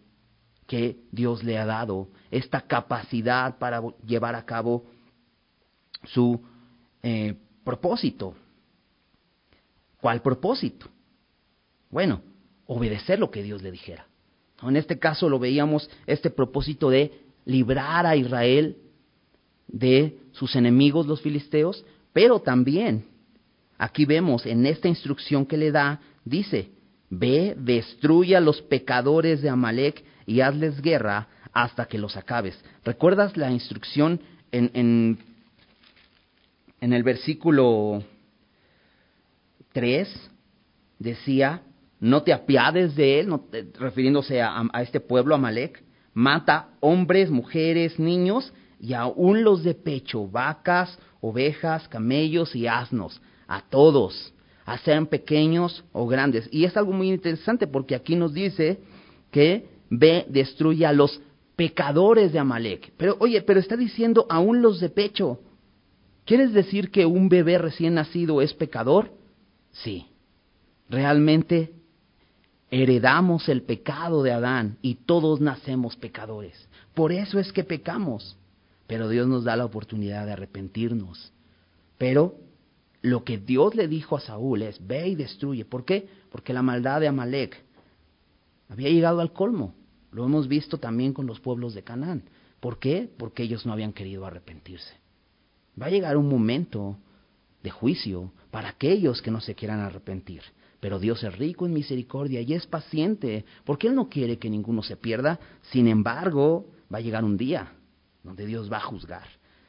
que 0.66 1.04
Dios 1.12 1.44
le 1.44 1.58
ha 1.58 1.66
dado, 1.66 2.08
esta 2.32 2.62
capacidad 2.62 3.58
para 3.58 3.82
llevar 4.06 4.36
a 4.36 4.46
cabo 4.46 4.86
su 6.06 6.42
eh, 7.04 7.36
propósito. 7.64 8.36
¿Cuál 10.00 10.22
propósito? 10.22 10.88
Bueno, 11.90 12.22
obedecer 12.74 13.20
lo 13.20 13.32
que 13.32 13.44
Dios 13.44 13.62
le 13.62 13.72
dijera. 13.72 14.08
En 14.62 14.78
este 14.78 14.98
caso 14.98 15.28
lo 15.28 15.40
veíamos, 15.40 15.90
este 16.06 16.30
propósito 16.30 16.90
de 16.90 17.12
librar 17.46 18.06
a 18.06 18.16
Israel 18.16 18.78
de 19.68 20.18
sus 20.32 20.56
enemigos 20.56 21.08
los 21.08 21.22
filisteos, 21.22 21.84
pero 22.14 22.40
también 22.40 23.06
aquí 23.78 24.06
vemos 24.06 24.46
en 24.46 24.66
esta 24.66 24.88
instrucción 24.88 25.46
que 25.46 25.58
le 25.58 25.72
da, 25.72 26.00
dice, 26.24 26.70
ve, 27.10 27.56
destruye 27.58 28.36
a 28.36 28.42
los 28.42 28.62
pecadores 28.62 29.42
de 29.42 29.50
Amalek 29.50 30.04
y 30.26 30.42
hazles 30.42 30.82
guerra 30.82 31.28
hasta 31.52 31.86
que 31.86 31.98
los 31.98 32.16
acabes. 32.16 32.58
¿Recuerdas 32.86 33.36
la 33.36 33.52
instrucción 33.52 34.22
en, 34.52 34.72
en 34.74 35.18
en 36.82 36.94
el 36.94 37.04
versículo 37.04 38.04
3 39.72 40.32
decía, 40.98 41.62
no 42.02 42.24
te 42.24 42.34
apiades 42.34 42.96
de 42.96 43.20
él, 43.20 43.30
refiriéndose 43.80 44.42
a, 44.42 44.68
este 44.82 45.00
pueblo 45.00 45.36
Amalek, 45.36 45.84
mata 46.14 46.70
hombres, 46.80 47.30
mujeres, 47.30 48.00
niños 48.00 48.52
y 48.80 48.94
aún 48.94 49.44
los 49.44 49.64
de 49.64 49.76
pecho, 49.76 50.28
vacas, 50.28 50.98
ovejas, 51.22 51.88
camellos 51.88 52.56
y 52.56 52.66
asnos, 52.66 53.22
a 53.48 53.62
todos, 53.62 54.34
a 54.66 54.80
sean 54.80 55.06
pequeños 55.06 55.86
o 55.92 56.08
grandes. 56.08 56.50
Y 56.52 56.66
es 56.66 56.76
algo 56.76 56.92
muy 56.92 57.10
interesante 57.10 57.68
porque 57.68 57.94
aquí 57.94 58.16
nos 58.16 58.34
dice 58.34 58.80
que 59.30 59.70
ve, 59.92 60.26
destruye 60.28 60.88
a 60.88 60.94
los 60.94 61.22
pecadores 61.56 62.34
de 62.34 62.40
Amalek. 62.40 62.94
Pero 62.98 63.16
oye, 63.20 63.44
pero 63.44 63.60
está 63.60 63.78
diciendo 63.78 64.26
aún 64.28 64.64
los 64.64 64.80
de 64.80 64.90
pecho. 64.90 65.40
¿Quieres 66.26 66.52
decir 66.52 66.90
que 66.90 67.06
un 67.06 67.30
bebé 67.30 67.60
recién 67.60 67.94
nacido 67.94 68.42
es 68.42 68.56
pecador? 68.56 69.12
Sí. 69.72 70.08
Realmente 70.90 71.72
heredamos 72.72 73.50
el 73.50 73.64
pecado 73.64 74.24
de 74.24 74.32
Adán 74.32 74.78
y 74.82 74.96
todos 74.96 75.42
nacemos 75.42 75.98
pecadores. 75.98 76.68
Por 76.96 77.12
eso 77.12 77.38
es 77.38 77.52
que 77.52 77.66
pecamos. 77.66 78.38
Pero 78.88 79.10
Dios 79.10 79.28
nos 79.28 79.44
da 79.44 79.56
la 79.56 79.66
oportunidad 79.66 80.26
de 80.26 80.34
arrepentirnos. 80.34 81.32
Pero 81.98 82.36
lo 83.02 83.24
que 83.24 83.38
Dios 83.38 83.76
le 83.76 83.88
dijo 83.88 84.16
a 84.16 84.22
Saúl 84.22 84.64
es, 84.64 84.86
ve 84.86 85.10
y 85.10 85.16
destruye. 85.16 85.66
¿Por 85.66 85.86
qué? 85.86 86.10
Porque 86.32 86.54
la 86.54 86.62
maldad 86.62 87.02
de 87.02 87.08
Amalek 87.08 87.64
había 88.70 88.90
llegado 88.90 89.20
al 89.20 89.34
colmo. 89.34 89.76
Lo 90.12 90.26
hemos 90.26 90.48
visto 90.48 90.78
también 90.78 91.14
con 91.14 91.26
los 91.26 91.40
pueblos 91.40 91.74
de 91.74 91.84
Canaán. 91.84 92.24
¿Por 92.60 92.80
qué? 92.80 93.10
Porque 93.18 93.44
ellos 93.44 93.66
no 93.66 93.74
habían 93.74 93.94
querido 93.94 94.26
arrepentirse. 94.26 94.94
Va 95.82 95.88
a 95.88 95.90
llegar 95.90 96.18
un 96.18 96.30
momento 96.30 96.98
de 97.64 97.70
juicio 97.70 98.32
para 98.50 98.70
aquellos 98.70 99.22
que 99.22 99.32
no 99.32 99.42
se 99.42 99.56
quieran 99.56 99.80
arrepentir. 99.80 100.42
Pero 100.82 101.00
Dios 101.00 101.24
es 101.24 101.38
rico 101.38 101.66
en 101.66 101.74
misericordia 101.74 102.42
y 102.42 102.54
es 102.54 102.68
paciente, 102.68 103.46
porque 103.64 103.88
Él 103.88 103.96
no 103.96 104.10
quiere 104.10 104.38
que 104.38 104.50
ninguno 104.50 104.84
se 104.84 104.98
pierda. 104.98 105.40
Sin 105.72 105.88
embargo, 105.88 106.66
va 106.94 106.98
a 106.98 107.02
llegar 107.02 107.24
un 107.24 107.38
día 107.38 107.72
donde 108.24 108.46
Dios 108.46 108.70
va 108.70 108.78
a 108.78 108.82
juzgar. 108.82 109.28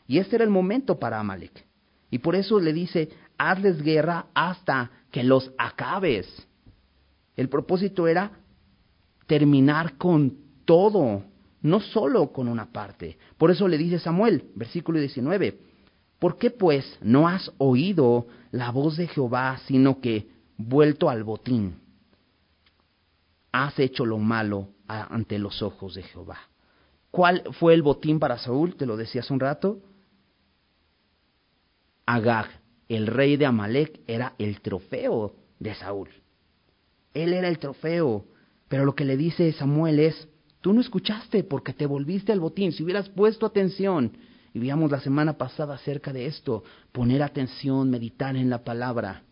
Y 0.08 0.18
este 0.18 0.36
era 0.36 0.44
el 0.44 0.50
momento 0.50 0.98
para 0.98 1.20
Amalek. 1.20 1.66
Y 2.10 2.18
por 2.18 2.34
eso 2.34 2.58
le 2.58 2.72
dice, 2.72 3.10
hazles 3.38 3.82
guerra 3.82 4.26
hasta 4.34 4.90
que 5.10 5.22
los 5.22 5.52
acabes. 5.58 6.26
El 7.36 7.48
propósito 7.48 8.08
era 8.08 8.32
terminar 9.26 9.98
con 9.98 10.36
todo, 10.64 11.24
no 11.60 11.80
solo 11.80 12.32
con 12.32 12.48
una 12.48 12.72
parte. 12.72 13.18
Por 13.36 13.50
eso 13.50 13.68
le 13.68 13.78
dice 13.78 13.98
Samuel, 13.98 14.44
versículo 14.54 14.98
19, 14.98 15.58
¿Por 16.18 16.38
qué 16.38 16.50
pues 16.50 16.98
no 17.02 17.26
has 17.26 17.50
oído 17.58 18.28
la 18.52 18.70
voz 18.70 18.96
de 18.96 19.08
Jehová, 19.08 19.58
sino 19.66 20.00
que, 20.00 20.28
vuelto 20.68 21.08
al 21.08 21.24
botín, 21.24 21.80
has 23.52 23.78
hecho 23.78 24.06
lo 24.06 24.18
malo 24.18 24.68
ante 24.86 25.38
los 25.38 25.62
ojos 25.62 25.94
de 25.94 26.02
Jehová? 26.02 26.38
¿Cuál 27.10 27.42
fue 27.58 27.74
el 27.74 27.82
botín 27.82 28.18
para 28.18 28.38
Saúl? 28.38 28.74
Te 28.74 28.86
lo 28.86 28.96
decía 28.96 29.20
hace 29.20 29.32
un 29.32 29.40
rato. 29.40 29.80
Agag, 32.06 32.46
el 32.88 33.06
rey 33.06 33.36
de 33.36 33.46
Amalek, 33.46 34.00
era 34.06 34.34
el 34.38 34.60
trofeo 34.62 35.34
de 35.58 35.74
Saúl. 35.74 36.08
Él 37.12 37.34
era 37.34 37.48
el 37.48 37.58
trofeo. 37.58 38.24
Pero 38.68 38.86
lo 38.86 38.94
que 38.94 39.04
le 39.04 39.18
dice 39.18 39.52
Samuel 39.52 39.98
es, 39.98 40.26
tú 40.62 40.72
no 40.72 40.80
escuchaste 40.80 41.44
porque 41.44 41.74
te 41.74 41.84
volviste 41.84 42.32
al 42.32 42.40
botín. 42.40 42.72
Si 42.72 42.82
hubieras 42.82 43.10
puesto 43.10 43.44
atención, 43.44 44.16
y 44.54 44.58
veíamos 44.58 44.90
la 44.90 45.00
semana 45.00 45.36
pasada 45.36 45.74
acerca 45.74 46.12
de 46.12 46.26
esto, 46.26 46.64
poner 46.92 47.22
atención, 47.22 47.90
meditar 47.90 48.36
en 48.36 48.48
la 48.48 48.64
palabra, 48.64 49.22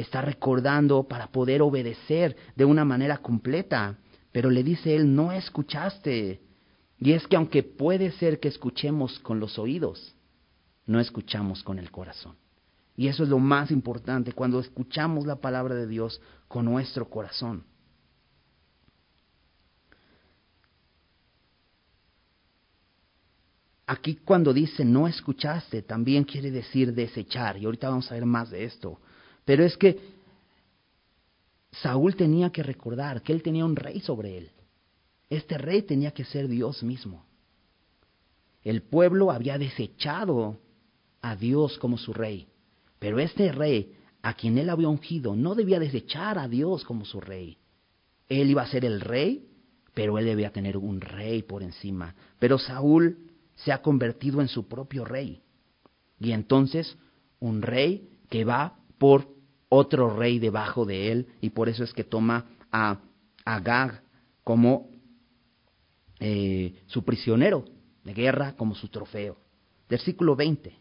estar 0.00 0.24
recordando 0.24 1.04
para 1.04 1.28
poder 1.28 1.62
obedecer 1.62 2.36
de 2.56 2.64
una 2.64 2.84
manera 2.84 3.18
completa. 3.18 3.98
Pero 4.32 4.50
le 4.50 4.62
dice 4.62 4.94
él, 4.94 5.14
no 5.14 5.32
escuchaste. 5.32 6.40
Y 6.98 7.12
es 7.12 7.26
que 7.26 7.36
aunque 7.36 7.62
puede 7.62 8.12
ser 8.12 8.40
que 8.40 8.48
escuchemos 8.48 9.18
con 9.20 9.40
los 9.40 9.58
oídos, 9.58 10.14
no 10.86 11.00
escuchamos 11.00 11.62
con 11.62 11.78
el 11.78 11.90
corazón. 11.90 12.36
Y 12.96 13.08
eso 13.08 13.22
es 13.22 13.30
lo 13.30 13.38
más 13.38 13.70
importante, 13.70 14.32
cuando 14.32 14.60
escuchamos 14.60 15.24
la 15.24 15.36
palabra 15.36 15.74
de 15.74 15.86
Dios 15.86 16.20
con 16.48 16.66
nuestro 16.66 17.08
corazón. 17.08 17.64
Aquí 23.86 24.16
cuando 24.16 24.52
dice 24.52 24.84
no 24.84 25.08
escuchaste, 25.08 25.82
también 25.82 26.24
quiere 26.24 26.50
decir 26.50 26.94
desechar, 26.94 27.56
y 27.56 27.64
ahorita 27.64 27.88
vamos 27.88 28.10
a 28.10 28.14
ver 28.14 28.26
más 28.26 28.50
de 28.50 28.64
esto. 28.64 29.00
Pero 29.50 29.64
es 29.64 29.76
que 29.76 29.98
Saúl 31.72 32.14
tenía 32.14 32.50
que 32.50 32.62
recordar 32.62 33.20
que 33.20 33.32
él 33.32 33.42
tenía 33.42 33.64
un 33.64 33.74
rey 33.74 33.98
sobre 33.98 34.38
él. 34.38 34.52
Este 35.28 35.58
rey 35.58 35.82
tenía 35.82 36.12
que 36.12 36.24
ser 36.24 36.46
Dios 36.46 36.84
mismo. 36.84 37.26
El 38.62 38.82
pueblo 38.82 39.32
había 39.32 39.58
desechado 39.58 40.60
a 41.20 41.34
Dios 41.34 41.78
como 41.78 41.98
su 41.98 42.12
rey, 42.12 42.46
pero 43.00 43.18
este 43.18 43.50
rey 43.50 43.92
a 44.22 44.34
quien 44.34 44.56
él 44.56 44.70
había 44.70 44.88
ungido 44.88 45.34
no 45.34 45.56
debía 45.56 45.80
desechar 45.80 46.38
a 46.38 46.46
Dios 46.46 46.84
como 46.84 47.04
su 47.04 47.20
rey. 47.20 47.58
Él 48.28 48.50
iba 48.50 48.62
a 48.62 48.70
ser 48.70 48.84
el 48.84 49.00
rey, 49.00 49.48
pero 49.94 50.16
él 50.18 50.26
debía 50.26 50.52
tener 50.52 50.76
un 50.76 51.00
rey 51.00 51.42
por 51.42 51.64
encima. 51.64 52.14
Pero 52.38 52.56
Saúl 52.56 53.18
se 53.56 53.72
ha 53.72 53.82
convertido 53.82 54.42
en 54.42 54.46
su 54.46 54.68
propio 54.68 55.04
rey. 55.04 55.42
Y 56.20 56.30
entonces 56.30 56.96
un 57.40 57.62
rey 57.62 58.08
que 58.28 58.44
va 58.44 58.76
por 58.96 59.39
otro 59.70 60.14
rey 60.14 60.38
debajo 60.38 60.84
de 60.84 61.10
él, 61.10 61.28
y 61.40 61.50
por 61.50 61.70
eso 61.70 61.82
es 61.82 61.94
que 61.94 62.04
toma 62.04 62.44
a 62.70 62.98
Agag 63.44 64.02
como 64.44 64.90
eh, 66.18 66.74
su 66.86 67.02
prisionero 67.04 67.64
de 68.04 68.12
guerra, 68.12 68.54
como 68.56 68.74
su 68.74 68.88
trofeo. 68.88 69.38
Versículo 69.88 70.36
20. 70.36 70.76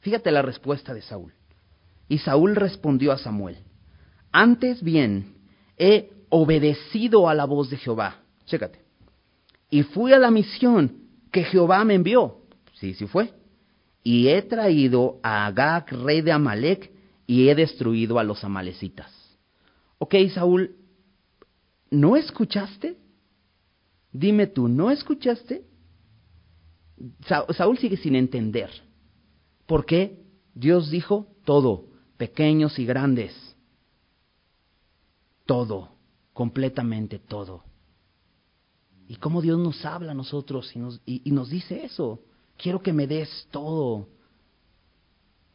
Fíjate 0.00 0.30
la 0.32 0.42
respuesta 0.42 0.92
de 0.92 1.02
Saúl. 1.02 1.32
Y 2.08 2.18
Saúl 2.18 2.56
respondió 2.56 3.12
a 3.12 3.18
Samuel, 3.18 3.58
antes 4.32 4.82
bien 4.82 5.34
he 5.78 6.10
obedecido 6.30 7.28
a 7.28 7.34
la 7.34 7.44
voz 7.44 7.70
de 7.70 7.76
Jehová. 7.76 8.16
Chécate. 8.46 8.80
Y 9.70 9.82
fui 9.82 10.12
a 10.12 10.18
la 10.18 10.30
misión 10.30 11.02
que 11.30 11.44
Jehová 11.44 11.84
me 11.84 11.94
envió. 11.94 12.38
Sí, 12.74 12.94
sí 12.94 13.06
fue. 13.06 13.32
Y 14.02 14.28
he 14.28 14.42
traído 14.42 15.20
a 15.22 15.46
Agag, 15.46 15.92
rey 15.92 16.22
de 16.22 16.32
Amalek, 16.32 16.90
y 17.32 17.48
he 17.48 17.54
destruido 17.54 18.18
a 18.18 18.24
los 18.24 18.44
amalecitas. 18.44 19.10
Ok, 19.96 20.16
Saúl, 20.34 20.76
¿no 21.90 22.14
escuchaste? 22.14 22.98
Dime 24.12 24.48
tú, 24.48 24.68
¿no 24.68 24.90
escuchaste? 24.90 25.64
Saúl 27.56 27.78
sigue 27.78 27.96
sin 27.96 28.16
entender. 28.16 28.70
¿Por 29.64 29.86
qué? 29.86 30.22
Dios 30.54 30.90
dijo 30.90 31.26
todo, 31.46 31.86
pequeños 32.18 32.78
y 32.78 32.84
grandes. 32.84 33.32
Todo, 35.46 35.88
completamente 36.34 37.18
todo. 37.18 37.64
¿Y 39.08 39.16
cómo 39.16 39.40
Dios 39.40 39.58
nos 39.58 39.82
habla 39.86 40.12
a 40.12 40.14
nosotros 40.14 40.76
y 40.76 40.80
nos, 40.80 41.00
y 41.06 41.30
nos 41.30 41.48
dice 41.48 41.82
eso? 41.82 42.20
Quiero 42.58 42.82
que 42.82 42.92
me 42.92 43.06
des 43.06 43.48
todo. 43.50 44.06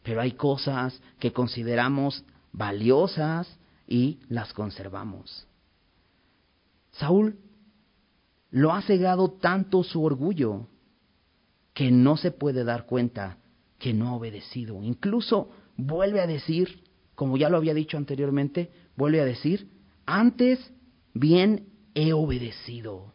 Pero 0.07 0.21
hay 0.21 0.31
cosas 0.31 0.97
que 1.19 1.33
consideramos 1.33 2.23
valiosas 2.53 3.45
y 3.89 4.19
las 4.29 4.53
conservamos. 4.53 5.45
Saúl 6.93 7.37
lo 8.49 8.71
ha 8.71 8.81
cegado 8.83 9.31
tanto 9.31 9.83
su 9.83 10.01
orgullo 10.01 10.69
que 11.73 11.91
no 11.91 12.15
se 12.15 12.31
puede 12.31 12.63
dar 12.63 12.85
cuenta 12.85 13.39
que 13.79 13.93
no 13.93 14.07
ha 14.07 14.13
obedecido. 14.13 14.81
Incluso 14.81 15.49
vuelve 15.75 16.21
a 16.21 16.27
decir, 16.27 16.85
como 17.13 17.35
ya 17.35 17.49
lo 17.49 17.57
había 17.57 17.73
dicho 17.73 17.97
anteriormente, 17.97 18.71
vuelve 18.95 19.19
a 19.19 19.25
decir, 19.25 19.69
antes 20.05 20.71
bien 21.13 21.67
he 21.95 22.13
obedecido. 22.13 23.13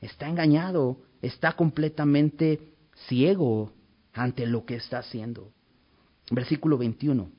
Está 0.00 0.28
engañado, 0.28 1.00
está 1.20 1.54
completamente 1.54 2.74
ciego 3.08 3.72
ante 4.16 4.46
lo 4.46 4.64
que 4.64 4.76
está 4.76 4.98
haciendo. 4.98 5.52
Versículo 6.30 6.78
21 6.78 7.30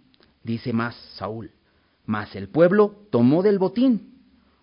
dice 0.44 0.72
más 0.72 0.96
Saúl, 1.18 1.52
mas 2.06 2.36
el 2.36 2.48
pueblo 2.48 3.08
tomó 3.12 3.44
del 3.44 3.60
botín 3.60 4.18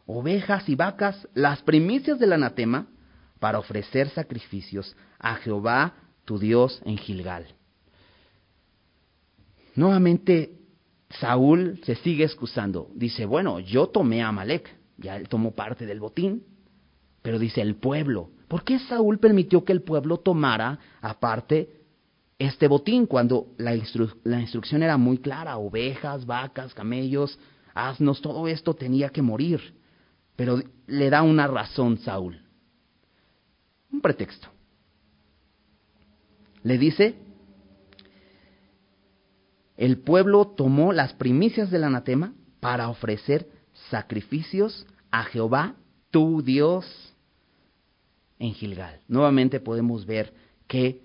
ovejas 0.06 0.68
y 0.68 0.74
vacas, 0.74 1.28
las 1.34 1.62
primicias 1.62 2.18
del 2.18 2.32
anatema, 2.32 2.86
para 3.38 3.58
ofrecer 3.58 4.08
sacrificios 4.10 4.96
a 5.18 5.36
Jehová 5.36 5.94
tu 6.24 6.38
Dios 6.38 6.80
en 6.84 6.96
Gilgal. 6.96 7.46
Nuevamente 9.74 10.58
Saúl 11.20 11.80
se 11.84 11.96
sigue 11.96 12.24
excusando. 12.24 12.90
Dice, 12.94 13.26
bueno, 13.26 13.60
yo 13.60 13.88
tomé 13.88 14.22
a 14.22 14.28
Amalek, 14.28 14.74
ya 14.96 15.16
él 15.16 15.28
tomó 15.28 15.52
parte 15.52 15.84
del 15.84 16.00
botín, 16.00 16.44
pero 17.22 17.38
dice 17.38 17.60
el 17.60 17.76
pueblo. 17.76 18.30
¿Por 18.48 18.64
qué 18.64 18.78
Saúl 18.78 19.18
permitió 19.18 19.64
que 19.64 19.72
el 19.72 19.82
pueblo 19.82 20.18
tomara 20.18 20.78
aparte 21.00 21.83
este 22.38 22.68
botín 22.68 23.06
cuando 23.06 23.54
la, 23.58 23.74
instrucción 23.74 24.82
era 24.82 24.96
muy 24.96 25.18
clara? 25.18 25.56
Ovejas, 25.56 26.26
vacas, 26.26 26.74
camellos, 26.74 27.38
asnos, 27.74 28.20
todo 28.20 28.48
esto 28.48 28.74
tenía 28.74 29.10
que 29.10 29.22
morir. 29.22 29.74
Pero 30.36 30.60
le 30.86 31.10
da 31.10 31.22
una 31.22 31.46
razón 31.46 31.98
Saúl. 31.98 32.40
Un 33.92 34.00
pretexto. 34.00 34.48
Le 36.62 36.78
dice, 36.78 37.14
el 39.76 39.98
pueblo 39.98 40.46
tomó 40.46 40.92
las 40.92 41.12
primicias 41.12 41.70
del 41.70 41.84
anatema 41.84 42.32
para 42.60 42.88
ofrecer 42.88 43.48
sacrificios 43.90 44.86
a 45.10 45.24
Jehová, 45.24 45.76
tu 46.10 46.42
Dios, 46.42 47.14
en 48.38 48.54
Gilgal. 48.54 49.00
Nuevamente 49.08 49.60
podemos 49.60 50.06
ver 50.06 50.32
que 50.66 51.03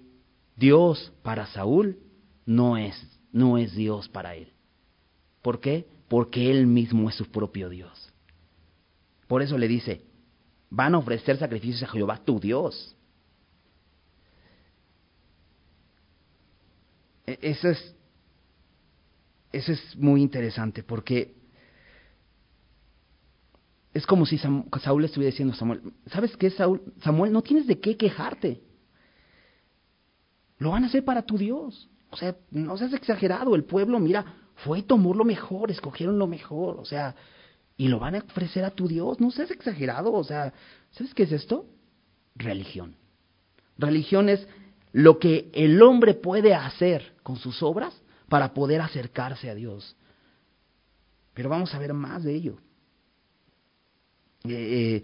Dios 0.60 1.14
para 1.24 1.48
Saúl 1.48 1.98
no 2.46 2.78
es, 2.78 2.96
no 3.32 3.58
es 3.58 3.74
Dios 3.74 4.10
para 4.10 4.36
él. 4.36 4.52
¿Por 5.42 5.62
qué? 5.62 5.88
Porque 6.10 6.52
él 6.52 6.68
mismo 6.68 7.08
es 7.08 7.16
su 7.16 7.26
propio 7.32 7.70
Dios. 7.70 8.12
Por 9.28 9.42
eso 9.42 9.58
le 9.58 9.70
dice, 9.70 10.04
van 10.70 10.96
a 10.96 10.98
ofrecer 10.98 11.38
sacrificios 11.38 11.84
a 11.84 11.88
Jehová 11.88 12.18
tu 12.26 12.42
Dios. 12.42 12.96
E, 17.26 17.40
eso 17.42 17.70
es, 17.70 17.96
eso 19.54 19.72
es 19.72 19.96
muy 19.96 20.22
interesante 20.22 20.84
porque 20.84 21.36
es 23.94 24.06
como 24.06 24.26
si 24.26 24.38
Saúl 24.38 25.06
estuviera 25.06 25.32
diciendo 25.32 25.54
a 25.54 25.58
Samuel, 25.58 25.94
¿sabes 26.08 26.36
qué, 26.36 26.50
Saúl? 26.50 26.82
Samuel, 27.02 27.32
no 27.32 27.42
tienes 27.42 27.66
de 27.66 27.80
qué 27.80 27.96
quejarte. 27.96 28.69
Lo 30.60 30.72
van 30.72 30.84
a 30.84 30.88
hacer 30.88 31.04
para 31.04 31.24
tu 31.24 31.38
Dios. 31.38 31.90
O 32.12 32.18
sea, 32.18 32.36
no 32.52 32.78
seas 32.78 32.94
exagerado. 32.94 33.56
El 33.56 33.64
pueblo, 33.64 34.00
mira, 34.00 34.26
fue 34.58 34.80
y 34.80 34.84
tomó 34.84 35.14
lo 35.14 35.24
mejor, 35.24 35.72
escogieron 35.72 36.20
lo 36.20 36.28
mejor. 36.28 36.80
O 36.80 36.86
sea, 36.86 37.16
y 37.78 37.88
lo 37.88 38.00
van 38.00 38.16
a 38.16 38.20
ofrecer 38.20 38.66
a 38.66 38.72
tu 38.72 38.88
Dios. 38.88 39.20
No 39.20 39.32
seas 39.32 39.52
exagerado. 39.52 40.12
O 40.14 40.24
sea, 40.24 40.54
¿sabes 40.92 41.14
qué 41.14 41.24
es 41.24 41.32
esto? 41.32 41.66
Religión. 42.36 42.96
Religión 43.78 44.28
es 44.28 44.46
lo 44.92 45.18
que 45.18 45.50
el 45.54 45.82
hombre 45.82 46.14
puede 46.14 46.54
hacer 46.54 47.14
con 47.24 47.38
sus 47.38 47.64
obras 47.64 48.00
para 48.28 48.54
poder 48.54 48.82
acercarse 48.82 49.50
a 49.50 49.56
Dios. 49.56 49.96
Pero 51.34 51.50
vamos 51.50 51.74
a 51.74 51.80
ver 51.80 51.94
más 51.94 52.24
de 52.24 52.36
ello. 52.36 52.58
Eh, 54.44 54.52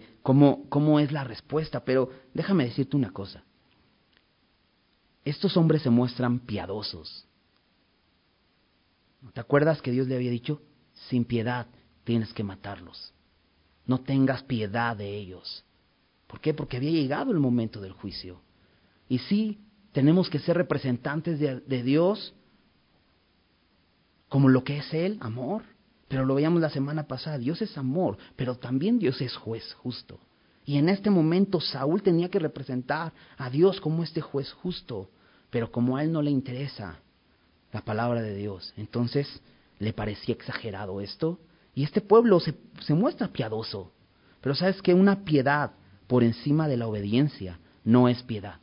cómo, 0.22 0.68
cómo 0.68 1.00
es 1.00 1.12
la 1.12 1.24
respuesta. 1.24 1.82
Pero 1.82 2.10
déjame 2.34 2.64
decirte 2.64 2.94
una 2.94 3.10
cosa. 3.10 3.45
Estos 5.26 5.56
hombres 5.56 5.82
se 5.82 5.90
muestran 5.90 6.38
piadosos. 6.38 7.26
¿Te 9.32 9.40
acuerdas 9.40 9.82
que 9.82 9.90
Dios 9.90 10.06
le 10.06 10.14
había 10.14 10.30
dicho? 10.30 10.62
Sin 11.08 11.24
piedad 11.24 11.66
tienes 12.04 12.32
que 12.32 12.44
matarlos. 12.44 13.12
No 13.86 14.02
tengas 14.02 14.44
piedad 14.44 14.96
de 14.96 15.16
ellos. 15.16 15.64
¿Por 16.28 16.40
qué? 16.40 16.54
Porque 16.54 16.76
había 16.76 16.92
llegado 16.92 17.32
el 17.32 17.40
momento 17.40 17.80
del 17.80 17.90
juicio. 17.90 18.40
Y 19.08 19.18
sí, 19.18 19.58
tenemos 19.90 20.30
que 20.30 20.38
ser 20.38 20.56
representantes 20.56 21.40
de, 21.40 21.82
Dios 21.82 22.32
como 24.28 24.48
lo 24.48 24.62
que 24.62 24.78
es 24.78 24.94
Él, 24.94 25.18
amor. 25.20 25.64
Pero 26.06 26.24
lo 26.24 26.36
veíamos 26.36 26.60
la 26.60 26.70
semana 26.70 27.08
pasada, 27.08 27.36
Dios 27.36 27.60
es 27.62 27.76
amor, 27.76 28.16
pero 28.36 28.58
también 28.58 29.00
Dios 29.00 29.20
es 29.20 29.34
juez 29.34 29.74
justo. 29.74 30.20
Y 30.64 30.78
en 30.78 30.88
este 30.88 31.10
momento 31.10 31.60
Saúl 31.60 32.00
tenía 32.04 32.28
que 32.28 32.38
representar 32.38 33.12
a 33.36 33.50
Dios 33.50 33.80
como 33.80 34.04
este 34.04 34.20
juez 34.20 34.52
justo, 34.52 35.10
pero 35.50 35.70
como 35.70 35.96
a 35.96 36.02
él 36.02 36.12
no 36.12 36.22
le 36.22 36.30
interesa 36.30 36.98
la 37.72 37.82
palabra 37.82 38.22
de 38.22 38.34
Dios, 38.34 38.72
entonces 38.76 39.40
le 39.78 39.92
parecía 39.92 40.34
exagerado 40.34 41.00
esto 41.00 41.38
y 41.74 41.84
este 41.84 42.00
pueblo 42.00 42.40
se, 42.40 42.54
muestra 42.94 43.28
piadoso. 43.28 43.92
Pero 44.40 44.54
sabes 44.54 44.80
que 44.80 44.94
una 44.94 45.24
piedad 45.24 45.72
por 46.06 46.22
encima 46.24 46.68
de 46.68 46.76
la 46.76 46.86
obediencia 46.86 47.58
no 47.84 48.08
es 48.08 48.22
piedad, 48.22 48.60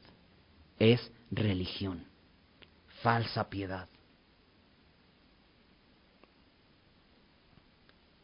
es 0.80 1.12
religión, 1.30 2.06
falsa 3.02 3.50
piedad. 3.50 3.88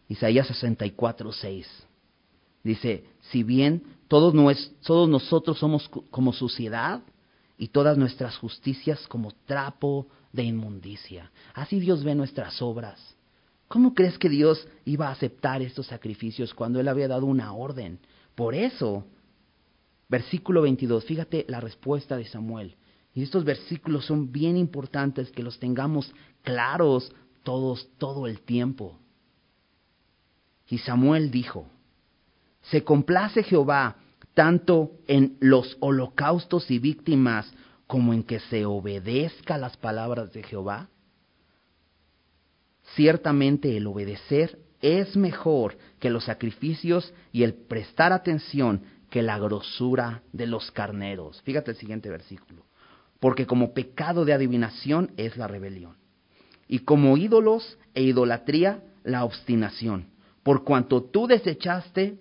Isaías 0.08 0.48
64, 0.48 1.32
6 1.32 1.86
dice, 2.64 3.06
si 3.32 3.44
bien 3.44 3.84
todos 4.08 4.34
nosotros 4.34 5.60
somos 5.60 5.88
como 6.10 6.34
suciedad 6.34 7.02
y 7.60 7.68
todas 7.68 7.96
nuestras 7.96 8.36
justicias 8.38 9.08
como 9.08 9.34
trapo 9.46 10.08
de 10.34 10.44
inmundicia, 10.44 11.32
así 11.54 11.80
Dios 11.80 12.04
ve 12.04 12.16
nuestras 12.16 12.60
obras 12.64 13.16
¿Cómo 13.70 13.94
crees 13.94 14.18
que 14.18 14.30
Dios 14.30 14.68
iba 14.84 15.08
a 15.08 15.12
aceptar 15.12 15.62
estos 15.62 15.86
sacrificios 15.86 16.56
cuando 16.56 16.80
Él 16.80 16.88
había 16.88 17.08
dado 17.08 17.28
una 17.28 17.54
orden? 17.54 18.00
Por 18.34 18.56
eso, 18.56 19.06
versículo 20.10 20.64
22, 20.64 21.06
fíjate 21.06 21.46
la 21.48 21.62
respuesta 21.62 22.18
de 22.18 22.26
Samuel. 22.26 22.76
Y 23.14 23.22
estos 23.22 23.46
versículos 23.46 24.06
son 24.06 24.32
bien 24.32 24.58
importantes 24.58 25.30
que 25.30 25.44
los 25.44 25.60
tengamos 25.60 26.12
claros 26.42 27.14
todos 27.44 27.88
todo 28.00 28.26
el 28.26 28.42
tiempo. 28.42 28.98
Y 30.68 30.80
Samuel 30.80 31.30
dijo, 31.30 31.68
¿Se 32.64 32.84
complace 32.84 33.44
Jehová 33.44 33.98
tanto 34.40 34.92
en 35.06 35.36
los 35.42 35.76
holocaustos 35.82 36.72
y 36.72 36.80
víctimas 36.80 37.54
como 37.88 38.14
en 38.14 38.24
que 38.24 38.40
se 38.40 38.64
obedezca 38.64 39.58
las 39.58 39.76
palabras 39.76 40.32
de 40.32 40.44
Jehová? 40.44 40.88
Ciertamente 42.96 43.76
el 43.76 43.86
obedecer 43.86 44.58
es 44.80 45.18
mejor 45.18 45.78
que 46.00 46.10
los 46.10 46.24
sacrificios 46.24 47.14
y 47.34 47.44
el 47.44 47.54
prestar 47.54 48.14
atención 48.14 48.84
que 49.10 49.24
la 49.24 49.38
grosura 49.38 50.24
de 50.32 50.48
los 50.48 50.72
carneros. 50.72 51.42
Fíjate 51.42 51.72
el 51.72 51.78
siguiente 51.78 52.10
versículo. 52.10 52.64
Porque 53.20 53.46
como 53.46 53.74
pecado 53.74 54.24
de 54.24 54.32
adivinación 54.32 55.12
es 55.18 55.36
la 55.36 55.48
rebelión, 55.48 55.98
y 56.66 56.80
como 56.80 57.18
ídolos 57.18 57.78
e 57.94 58.04
idolatría 58.04 58.86
la 59.04 59.26
obstinación. 59.26 60.08
Por 60.44 60.64
cuanto 60.64 61.04
tú 61.04 61.28
desechaste 61.28 62.20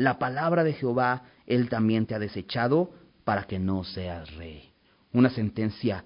la 0.00 0.18
palabra 0.18 0.64
de 0.64 0.72
Jehová, 0.72 1.24
él 1.46 1.68
también 1.68 2.06
te 2.06 2.14
ha 2.14 2.18
desechado 2.18 2.90
para 3.22 3.44
que 3.44 3.58
no 3.58 3.84
seas 3.84 4.34
rey. 4.36 4.72
Una 5.12 5.28
sentencia 5.28 6.04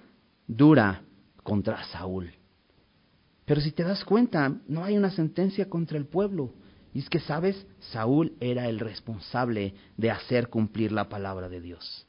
dura 0.48 1.02
contra 1.44 1.84
Saúl. 1.84 2.32
Pero 3.44 3.60
si 3.60 3.70
te 3.70 3.84
das 3.84 4.04
cuenta, 4.04 4.52
no 4.66 4.82
hay 4.82 4.96
una 4.96 5.12
sentencia 5.12 5.68
contra 5.68 5.96
el 5.96 6.06
pueblo. 6.06 6.54
Y 6.92 6.98
es 6.98 7.08
que, 7.08 7.20
¿sabes? 7.20 7.68
Saúl 7.92 8.32
era 8.40 8.68
el 8.68 8.80
responsable 8.80 9.74
de 9.96 10.10
hacer 10.10 10.48
cumplir 10.48 10.90
la 10.90 11.08
palabra 11.08 11.48
de 11.48 11.60
Dios. 11.60 12.08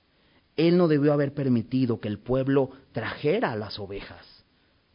Él 0.56 0.78
no 0.78 0.88
debió 0.88 1.14
haber 1.14 1.36
permitido 1.36 2.00
que 2.00 2.08
el 2.08 2.18
pueblo 2.18 2.72
trajera 2.94 3.56
las 3.56 3.78
ovejas. 3.78 4.26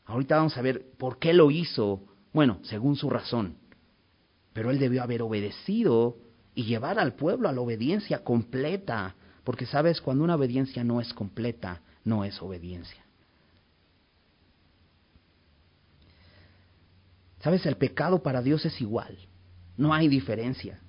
Ahorita 0.07 0.39
vamos 0.39 0.57
a 0.57 0.63
ver 0.63 0.87
por 0.99 1.21
qué 1.21 1.35
lo 1.35 1.53
hizo, 1.53 2.03
bueno, 2.33 2.59
según 2.63 2.97
su 2.97 3.09
razón. 3.11 3.59
Pero 4.53 4.73
él 4.73 4.81
debió 4.81 5.05
haber 5.05 5.23
obedecido 5.23 6.17
y 6.61 6.65
llevar 6.65 6.99
al 6.99 7.15
pueblo 7.15 7.49
a 7.49 7.53
la 7.53 7.63
obediencia 7.63 8.23
completa, 8.23 9.15
porque 9.45 9.65
sabes, 9.65 10.03
cuando 10.03 10.25
una 10.25 10.35
obediencia 10.35 10.85
no 10.85 11.01
es 11.01 11.15
completa, 11.15 11.81
no 12.05 12.23
es 12.23 12.43
obediencia. 12.43 13.03
Sabes, 17.39 17.65
el 17.65 17.79
pecado 17.79 18.23
para 18.23 18.43
Dios 18.43 18.67
es 18.67 18.79
igual, 18.83 19.17
no 19.79 19.95
hay 19.95 20.09
diferencia. 20.09 20.81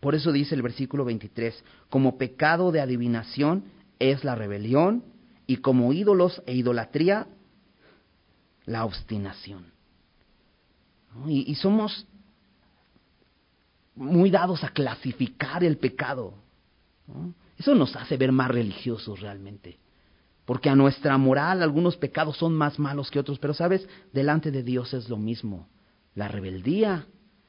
Por 0.00 0.16
eso 0.16 0.32
dice 0.32 0.56
el 0.56 0.62
versículo 0.62 1.04
23, 1.04 1.62
como 1.90 2.18
pecado 2.18 2.72
de 2.72 2.80
adivinación 2.80 3.66
es 4.00 4.24
la 4.24 4.34
rebelión 4.34 5.04
y 5.46 5.58
como 5.58 5.92
ídolos 5.92 6.42
e 6.44 6.56
idolatría 6.56 7.28
la 8.64 8.84
obstinación. 8.84 9.72
Y, 11.28 11.48
y, 11.48 11.54
somos 11.54 12.04
muy 13.98 14.30
dados 14.30 14.62
a 14.64 14.70
clasificar 14.70 15.64
el 15.64 15.76
pecado. 15.76 16.34
Eso 17.58 17.74
nos 17.74 17.94
hace 17.96 18.16
ver 18.16 18.32
más 18.32 18.48
religiosos 18.48 19.20
realmente. 19.20 19.78
Porque 20.44 20.70
a 20.70 20.76
nuestra 20.76 21.18
moral 21.18 21.62
algunos 21.62 21.96
pecados 21.96 22.36
son 22.38 22.54
más 22.54 22.78
malos 22.78 23.10
que 23.10 23.18
otros, 23.18 23.38
pero 23.38 23.52
sabes, 23.52 23.86
delante 24.12 24.50
de 24.50 24.62
Dios 24.62 24.94
es 24.94 25.08
lo 25.08 25.18
mismo. 25.18 25.68
La 26.14 26.28
rebeldía 26.28 27.06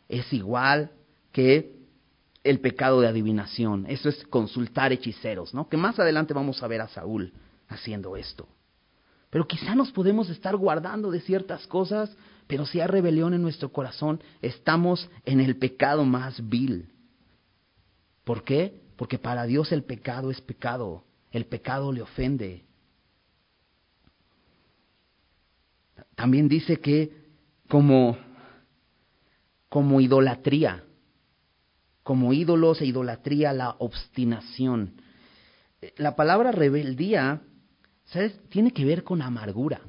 es 0.10 0.34
igual 0.34 0.92
que 1.32 1.78
el 2.44 2.60
pecado 2.60 3.00
de 3.00 3.08
adivinación. 3.08 3.86
Eso 3.88 4.10
es 4.10 4.26
consultar 4.28 4.92
hechiceros, 4.92 5.54
¿no? 5.54 5.70
Que 5.70 5.78
más 5.78 6.00
adelante 6.00 6.34
vamos 6.34 6.62
a 6.64 6.68
ver 6.68 6.82
a 6.82 6.88
Saúl 6.88 7.32
haciendo 7.68 8.18
esto. 8.18 8.48
Pero 9.30 9.48
quizá 9.48 9.76
nos 9.76 9.92
podemos 9.92 10.30
estar 10.30 10.56
guardando 10.58 11.12
de 11.12 11.22
ciertas 11.22 11.68
cosas, 11.68 12.16
pero 12.50 12.66
si 12.66 12.82
hay 12.82 12.88
rebelión 12.88 13.36
en 13.36 13.44
nuestro 13.44 13.72
corazón, 13.72 14.24
estamos 14.42 15.08
en 15.24 15.40
el 15.40 15.58
pecado 15.58 16.04
más 16.04 16.50
vil. 16.50 16.90
¿Por 18.24 18.44
qué? 18.44 18.82
Porque 18.96 19.20
para 19.20 19.44
Dios 19.44 19.72
el 19.72 19.84
pecado 19.84 20.32
es 20.32 20.42
pecado, 20.42 21.04
el 21.30 21.46
pecado 21.46 21.92
le 21.92 22.02
ofende. 22.02 22.66
También 26.16 26.50
dice 26.50 26.80
que 26.80 27.28
como, 27.68 28.18
como 29.70 30.02
idolatría, 30.02 30.86
como 32.02 32.34
ídolos 32.34 32.82
e 32.82 32.88
idolatría, 32.88 33.54
la 33.54 33.76
obstinación. 33.78 35.00
La 35.98 36.16
palabra 36.16 36.52
rebeldía, 36.52 37.44
¿sabes? 38.06 38.40
Tiene 38.50 38.72
que 38.72 38.86
ver 38.86 39.04
con 39.04 39.22
amargura. 39.22 39.82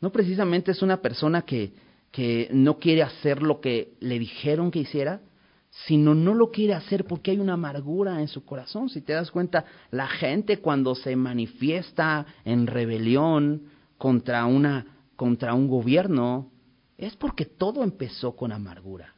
No 0.00 0.10
precisamente 0.12 0.72
es 0.72 0.82
una 0.82 1.00
persona 1.00 1.42
que, 1.42 1.72
que 2.10 2.48
no 2.52 2.78
quiere 2.78 3.02
hacer 3.02 3.42
lo 3.42 3.60
que 3.60 3.94
le 4.00 4.18
dijeron 4.18 4.70
que 4.70 4.80
hiciera, 4.80 5.20
sino 5.84 6.14
no 6.14 6.34
lo 6.34 6.50
quiere 6.50 6.74
hacer 6.74 7.04
porque 7.04 7.32
hay 7.32 7.38
una 7.38 7.54
amargura 7.54 8.20
en 8.20 8.28
su 8.28 8.44
corazón. 8.44 8.88
Si 8.88 9.02
te 9.02 9.12
das 9.12 9.30
cuenta, 9.30 9.64
la 9.90 10.06
gente 10.06 10.58
cuando 10.58 10.94
se 10.94 11.14
manifiesta 11.16 12.26
en 12.44 12.66
rebelión 12.66 13.64
contra, 13.98 14.46
una, 14.46 14.86
contra 15.16 15.54
un 15.54 15.68
gobierno, 15.68 16.50
es 16.96 17.14
porque 17.16 17.44
todo 17.44 17.82
empezó 17.82 18.34
con 18.36 18.52
amargura. 18.52 19.15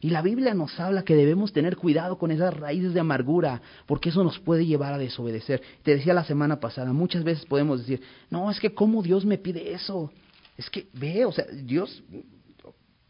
Y 0.00 0.10
la 0.10 0.22
Biblia 0.22 0.54
nos 0.54 0.80
habla 0.80 1.04
que 1.04 1.14
debemos 1.14 1.52
tener 1.52 1.76
cuidado 1.76 2.16
con 2.16 2.30
esas 2.30 2.54
raíces 2.54 2.94
de 2.94 3.00
amargura, 3.00 3.60
porque 3.86 4.08
eso 4.08 4.24
nos 4.24 4.38
puede 4.38 4.64
llevar 4.64 4.94
a 4.94 4.98
desobedecer. 4.98 5.60
Te 5.82 5.96
decía 5.96 6.14
la 6.14 6.24
semana 6.24 6.58
pasada, 6.58 6.92
muchas 6.94 7.22
veces 7.22 7.44
podemos 7.44 7.80
decir, 7.80 8.00
no, 8.30 8.50
es 8.50 8.58
que 8.58 8.72
cómo 8.72 9.02
Dios 9.02 9.26
me 9.26 9.36
pide 9.36 9.74
eso. 9.74 10.10
Es 10.56 10.70
que 10.70 10.88
ve, 10.94 11.26
o 11.26 11.32
sea, 11.32 11.44
Dios 11.52 12.02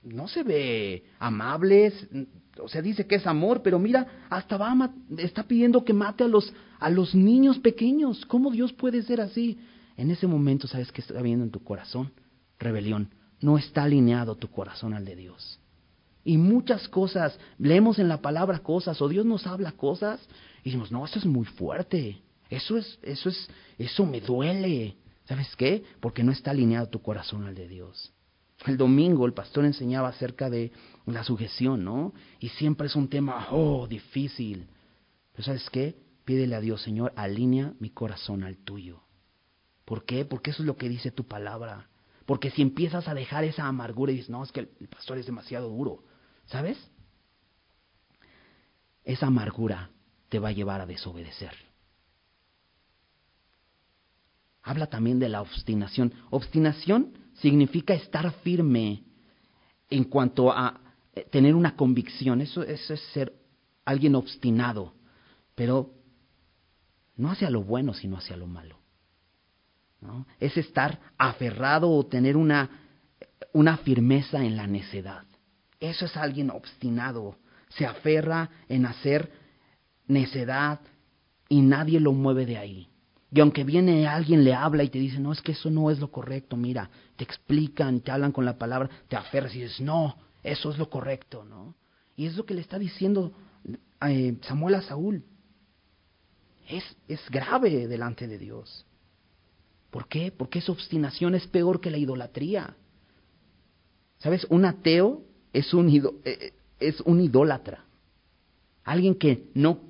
no 0.03 0.27
se 0.27 0.43
ve 0.43 1.05
amable, 1.19 1.93
o 2.59 2.69
sea, 2.69 2.83
dice 2.83 3.07
que 3.07 3.17
es 3.17 3.27
amor, 3.27 3.63
pero 3.63 3.79
mira, 3.79 4.27
hasta 4.29 4.57
va 4.57 4.93
está 5.19 5.45
pidiendo 5.45 5.85
que 5.85 5.93
mate 5.93 6.25
a 6.25 6.29
los, 6.29 6.53
a 6.81 6.91
los 6.91 7.15
niños 7.15 7.59
pequeños. 7.59 8.27
¿Cómo 8.27 8.51
Dios 8.51 8.73
puede 8.73 9.03
ser 9.03 9.21
así? 9.21 9.59
En 9.97 10.11
ese 10.11 10.27
momento, 10.27 10.67
¿sabes 10.67 10.91
qué 10.91 11.03
está 11.03 11.19
habiendo 11.19 11.45
en 11.45 11.51
tu 11.51 11.63
corazón? 11.63 12.13
Rebelión. 12.59 13.11
No 13.41 13.59
está 13.59 13.85
alineado 13.85 14.35
tu 14.37 14.49
corazón 14.49 14.93
al 14.95 15.05
de 15.05 15.17
Dios. 15.17 15.61
Y 16.25 16.37
muchas 16.37 16.89
cosas, 16.89 17.39
leemos 17.59 17.99
en 17.99 18.09
la 18.09 18.21
palabra 18.21 18.59
cosas, 18.59 19.01
o 19.01 19.09
Dios 19.09 19.25
nos 19.25 19.47
habla 19.47 19.73
cosas, 19.73 20.21
y 20.63 20.71
decimos, 20.71 20.93
no, 20.93 21.05
eso 21.05 21.19
es 21.19 21.27
muy 21.27 21.47
fuerte, 21.47 22.21
eso 22.51 22.77
es, 22.77 22.99
eso 23.03 23.29
es, 23.29 23.49
eso 23.79 24.05
me 24.05 24.21
duele. 24.21 24.97
¿Sabes 25.25 25.55
qué? 25.57 25.85
Porque 26.01 26.25
no 26.25 26.33
está 26.33 26.51
alineado 26.51 26.89
tu 26.89 27.01
corazón 27.01 27.47
al 27.47 27.55
de 27.55 27.69
Dios. 27.69 28.13
El 28.67 28.77
domingo 28.77 29.25
el 29.25 29.33
pastor 29.33 29.65
enseñaba 29.65 30.09
acerca 30.09 30.51
de 30.51 30.73
la 31.07 31.25
sujeción, 31.25 31.85
¿no? 31.85 32.13
Y 32.41 32.49
siempre 32.51 32.89
es 32.89 32.97
un 32.97 33.09
tema, 33.09 33.49
oh, 33.51 33.87
difícil. 33.87 34.67
Pero 35.33 35.45
¿sabes 35.45 35.71
qué? 35.71 35.97
Pídele 36.25 36.55
a 36.55 36.61
Dios, 36.61 36.83
Señor, 36.83 37.13
alinea 37.17 37.73
mi 37.79 37.91
corazón 37.91 38.45
al 38.45 38.59
tuyo. 38.59 39.01
¿Por 39.85 40.05
qué? 40.05 40.25
Porque 40.25 40.51
eso 40.51 40.63
es 40.63 40.67
lo 40.67 40.77
que 40.77 40.89
dice 40.89 41.11
tu 41.11 41.25
palabra. 41.25 41.89
Porque 42.27 42.51
si 42.51 42.61
empiezas 42.63 43.09
a 43.09 43.15
dejar 43.15 43.45
esa 43.45 43.67
amargura 43.67 44.13
y 44.13 44.17
dices, 44.17 44.31
no, 44.31 44.45
es 44.45 44.53
que 44.53 44.61
el 44.61 44.89
pastor 44.89 45.19
es 45.19 45.27
demasiado 45.27 45.69
duro, 45.69 46.05
¿Sabes? 46.51 46.79
Esa 49.05 49.27
amargura 49.27 49.91
te 50.29 50.39
va 50.39 50.49
a 50.49 50.53
llevar 50.53 50.81
a 50.81 50.87
desobedecer. 50.87 51.53
Habla 54.63 54.89
también 54.89 55.19
de 55.19 55.29
la 55.29 55.43
obstinación. 55.43 56.13
Obstinación 56.31 57.13
significa 57.35 57.95
estar 57.95 58.31
firme 58.43 59.05
en 59.89 60.05
cuanto 60.05 60.53
a 60.53 60.81
eh, 61.15 61.27
tener 61.31 61.55
una 61.55 61.77
convicción. 61.77 62.41
Eso, 62.41 62.63
es 62.63 62.81
ser 63.13 63.33
alguien 63.85 64.15
obstinado, 64.15 64.95
pero 65.55 65.95
no 67.17 67.31
hacia 67.31 67.51
lo 67.51 67.63
bueno, 67.63 67.95
sino 67.95 68.19
hacia 68.19 68.37
lo 68.37 68.47
malo. 68.47 68.79
Es 70.39 70.57
estar 70.57 70.99
aferrado 71.19 71.91
o 71.91 72.07
tener 72.07 72.37
una, 72.37 72.71
una 73.53 73.77
firmeza 73.79 74.45
en 74.45 74.57
la 74.57 74.67
necedad. 74.67 75.30
Eso 75.81 76.05
es 76.05 76.17
alguien 76.17 76.51
obstinado. 76.51 77.37
Se 77.71 77.87
aferra 77.87 78.51
en 78.69 78.85
hacer 78.87 79.33
necedad 80.07 80.81
y 81.49 81.63
nadie 81.63 81.99
lo 81.99 82.13
mueve 82.13 82.45
de 82.47 82.59
ahí. 82.59 82.89
Y 83.33 83.41
aunque 83.41 83.65
viene 83.65 84.07
alguien, 84.07 84.45
le 84.45 84.55
habla 84.55 84.83
y 84.83 84.89
te 84.89 84.99
dice, 84.99 85.19
no, 85.21 85.33
es 85.33 85.41
que 85.41 85.53
eso 85.53 85.71
no 85.71 85.91
es 85.91 86.01
lo 86.01 86.11
correcto, 86.11 86.57
mira, 86.57 86.91
te 87.17 87.23
explican, 87.23 88.01
te 88.01 88.11
hablan 88.11 88.33
con 88.33 88.45
la 88.45 88.59
palabra, 88.59 88.91
te 89.09 89.17
aferras 89.17 89.55
y 89.55 89.61
dices, 89.61 89.81
no, 89.81 90.17
eso 90.43 90.71
es 90.71 90.79
lo 90.79 90.91
correcto, 90.91 91.45
¿no? 91.45 91.75
Y 92.17 92.27
es 92.27 92.37
lo 92.37 92.45
que 92.45 92.55
le 92.55 92.61
está 92.61 92.79
diciendo 92.79 93.33
eh, 94.07 94.37
Samuel 94.43 94.75
a 94.75 94.83
Saúl. 94.83 95.25
Es, 96.69 96.85
es 97.07 97.21
grave 97.31 97.87
delante 97.87 98.27
de 98.27 98.39
Dios. 98.39 98.85
¿Por 99.91 100.09
qué? 100.09 100.33
Porque 100.33 100.59
esa 100.59 100.73
obstinación 100.73 101.35
es 101.35 101.47
peor 101.47 101.81
que 101.81 101.91
la 101.91 101.99
idolatría. 101.99 102.77
¿Sabes? 104.19 104.45
Un 104.51 104.65
ateo 104.65 105.23
es 105.53 105.75
un, 105.75 105.89
eh, 105.89 106.03
eh, 106.25 106.53
es 106.79 107.01
un 107.01 107.21
idólatra. 107.21 107.85
Alguien 108.85 109.15
que 109.15 109.51
no, 109.55 109.81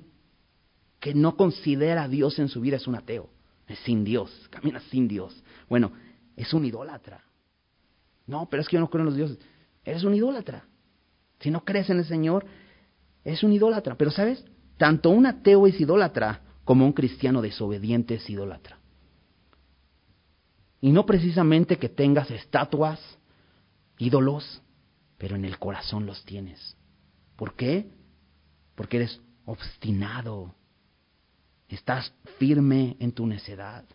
que 0.99 1.13
no 1.13 1.35
considera 1.35 2.03
a 2.03 2.07
Dios 2.07 2.39
en 2.39 2.49
su 2.49 2.61
vida 2.61 2.77
es 2.77 2.87
un 2.87 2.95
ateo. 2.95 3.29
Es 3.67 3.79
sin 3.79 4.03
Dios, 4.03 4.47
camina 4.49 4.81
sin 4.91 5.07
Dios. 5.07 5.43
Bueno, 5.69 5.91
es 6.35 6.53
un 6.53 6.65
idólatra. 6.65 7.23
No, 8.27 8.47
pero 8.49 8.61
es 8.61 8.67
que 8.67 8.75
yo 8.75 8.79
no 8.79 8.89
creo 8.89 9.01
en 9.01 9.05
los 9.07 9.15
dioses. 9.15 9.39
Eres 9.83 10.03
un 10.03 10.13
idólatra. 10.13 10.65
Si 11.39 11.49
no 11.49 11.63
crees 11.63 11.89
en 11.89 11.99
el 11.99 12.05
Señor, 12.05 12.45
es 13.23 13.43
un 13.43 13.53
idólatra. 13.53 13.95
Pero 13.95 14.11
sabes, 14.11 14.43
tanto 14.77 15.09
un 15.09 15.25
ateo 15.25 15.67
es 15.67 15.79
idólatra 15.79 16.41
como 16.63 16.85
un 16.85 16.93
cristiano 16.93 17.41
desobediente 17.41 18.15
es 18.15 18.29
idólatra. 18.29 18.77
Y 20.81 20.91
no 20.91 21.05
precisamente 21.05 21.77
que 21.77 21.89
tengas 21.89 22.31
estatuas, 22.31 22.99
ídolos, 23.97 24.61
pero 25.21 25.35
en 25.35 25.45
el 25.45 25.59
corazón 25.59 26.07
los 26.07 26.25
tienes. 26.25 26.75
¿Por 27.35 27.53
qué? 27.53 27.91
Porque 28.73 28.97
eres 28.97 29.21
obstinado, 29.45 30.55
estás 31.69 32.11
firme 32.39 32.97
en 32.99 33.11
tu 33.11 33.27
necedad. 33.27 33.85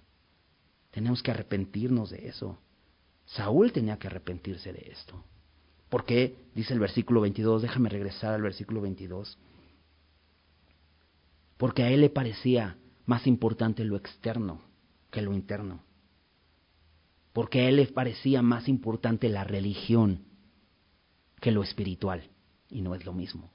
Tenemos 0.93 1.25
que 1.25 1.33
arrepentirnos 1.33 2.11
de 2.11 2.29
eso. 2.29 2.61
Saúl 3.25 3.73
tenía 3.73 3.99
que 3.99 4.07
arrepentirse 4.07 4.73
de 4.73 4.89
esto. 4.93 5.21
¿Por 5.89 6.05
qué? 6.05 6.37
Dice 6.55 6.73
el 6.75 6.79
versículo 6.79 7.23
22, 7.23 7.63
déjame 7.63 7.89
regresar 7.89 8.33
al 8.33 8.43
versículo 8.43 8.81
22. 8.83 9.37
Porque 11.57 11.83
a 11.83 11.91
él 11.91 12.03
le 12.03 12.11
parecía 12.11 12.79
más 13.05 13.27
importante 13.27 13.85
lo 13.85 13.97
externo 13.97 14.61
que 15.11 15.23
lo 15.23 15.33
interno. 15.33 15.83
Porque 17.33 17.63
a 17.63 17.69
él 17.69 17.77
le 17.77 17.89
parecía 17.89 18.43
más 18.43 18.69
importante 18.69 19.29
la 19.29 19.43
religión 19.43 20.36
que 21.47 21.53
lo 21.53 21.63
espiritual. 21.63 22.29
Y 22.69 22.83
no 22.83 22.97
es 22.97 23.07
lo 23.07 23.13
mismo. 23.13 23.53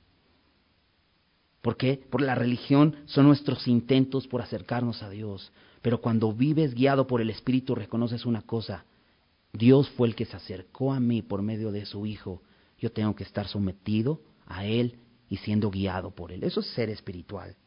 ¿Por 1.62 1.75
qué? 1.75 2.01
Por 2.10 2.21
la 2.21 2.36
religión 2.36 2.95
son 3.04 3.27
nuestros 3.27 3.67
intentos 3.67 4.27
por 4.27 4.41
acercarnos 4.41 5.04
a 5.04 5.10
Dios. 5.10 5.51
Pero 5.82 5.99
cuando 5.99 6.32
vives 6.32 6.73
guiado 6.73 7.06
por 7.06 7.19
el 7.19 7.30
Espíritu 7.30 7.75
reconoces 7.75 8.25
una 8.25 8.43
cosa. 8.43 8.86
Dios 9.51 9.89
fue 9.89 10.08
el 10.08 10.15
que 10.15 10.23
se 10.23 10.38
acercó 10.38 10.93
a 10.93 11.01
mí 11.01 11.21
por 11.21 11.41
medio 11.41 11.73
de 11.73 11.86
su 11.86 12.06
Hijo. 12.06 12.41
Yo 12.80 12.93
tengo 12.93 13.13
que 13.13 13.25
estar 13.25 13.49
sometido 13.49 14.21
a 14.45 14.65
Él 14.65 14.95
y 15.27 15.36
siendo 15.36 15.69
guiado 15.69 16.12
por 16.12 16.32
Él. 16.32 16.45
Eso 16.45 16.62
es 16.62 16.67
ser 16.67 16.89
espiritual. 16.89 17.58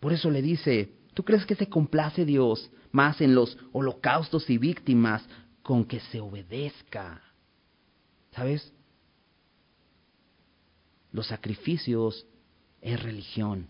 Por 0.00 0.12
eso 0.12 0.32
le 0.32 0.42
dice, 0.42 0.94
¿tú 1.14 1.22
crees 1.22 1.46
que 1.46 1.54
se 1.54 1.68
complace 1.68 2.24
Dios 2.24 2.72
más 2.90 3.20
en 3.20 3.36
los 3.36 3.56
holocaustos 3.70 4.50
y 4.50 4.58
víctimas 4.58 5.24
con 5.62 5.84
que 5.84 6.00
se 6.00 6.18
obedezca? 6.18 7.22
¿Sabes? 8.32 8.72
Los 11.12 11.28
sacrificios 11.28 12.26
es 12.80 13.02
religión 13.02 13.68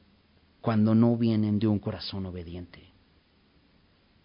cuando 0.60 0.94
no 0.94 1.16
vienen 1.16 1.58
de 1.58 1.66
un 1.66 1.78
corazón 1.78 2.26
obediente. 2.26 2.82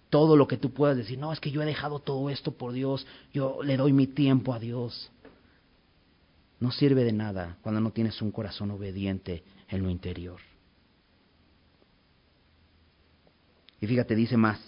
Todo 0.10 0.36
lo 0.36 0.48
que 0.48 0.58
tú 0.58 0.72
puedas 0.72 0.98
decir, 0.98 1.18
no, 1.18 1.34
es 1.34 1.40
que 1.40 1.52
yo 1.52 1.62
he 1.62 1.66
dejado 1.66 2.00
todo 2.00 2.30
esto 2.30 2.52
por 2.52 2.72
Dios, 2.72 3.06
yo 3.34 3.64
le 3.64 3.78
doy 3.78 3.94
mi 3.94 4.08
tiempo 4.08 4.54
a 4.54 4.60
Dios. 4.60 5.12
No 6.60 6.72
sirve 6.72 7.04
de 7.04 7.14
nada 7.14 7.58
cuando 7.62 7.82
no 7.82 7.92
tienes 7.92 8.22
un 8.22 8.32
corazón 8.32 8.72
obediente 8.72 9.44
en 9.70 9.84
lo 9.84 9.90
interior. 9.90 10.40
Y 13.82 13.88
fíjate, 13.88 14.16
dice 14.16 14.38
más, 14.38 14.60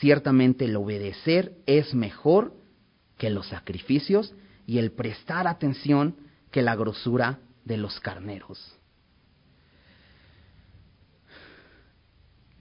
ciertamente 0.00 0.64
el 0.64 0.76
obedecer 0.76 1.56
es 1.66 1.94
mejor 1.94 2.54
que 3.16 3.30
los 3.30 3.46
sacrificios 3.48 4.34
y 4.66 4.78
el 4.78 4.92
prestar 4.92 5.46
atención 5.46 6.16
que 6.50 6.62
la 6.62 6.74
grosura 6.74 7.38
de 7.66 7.76
los 7.76 8.00
carneros. 8.00 8.74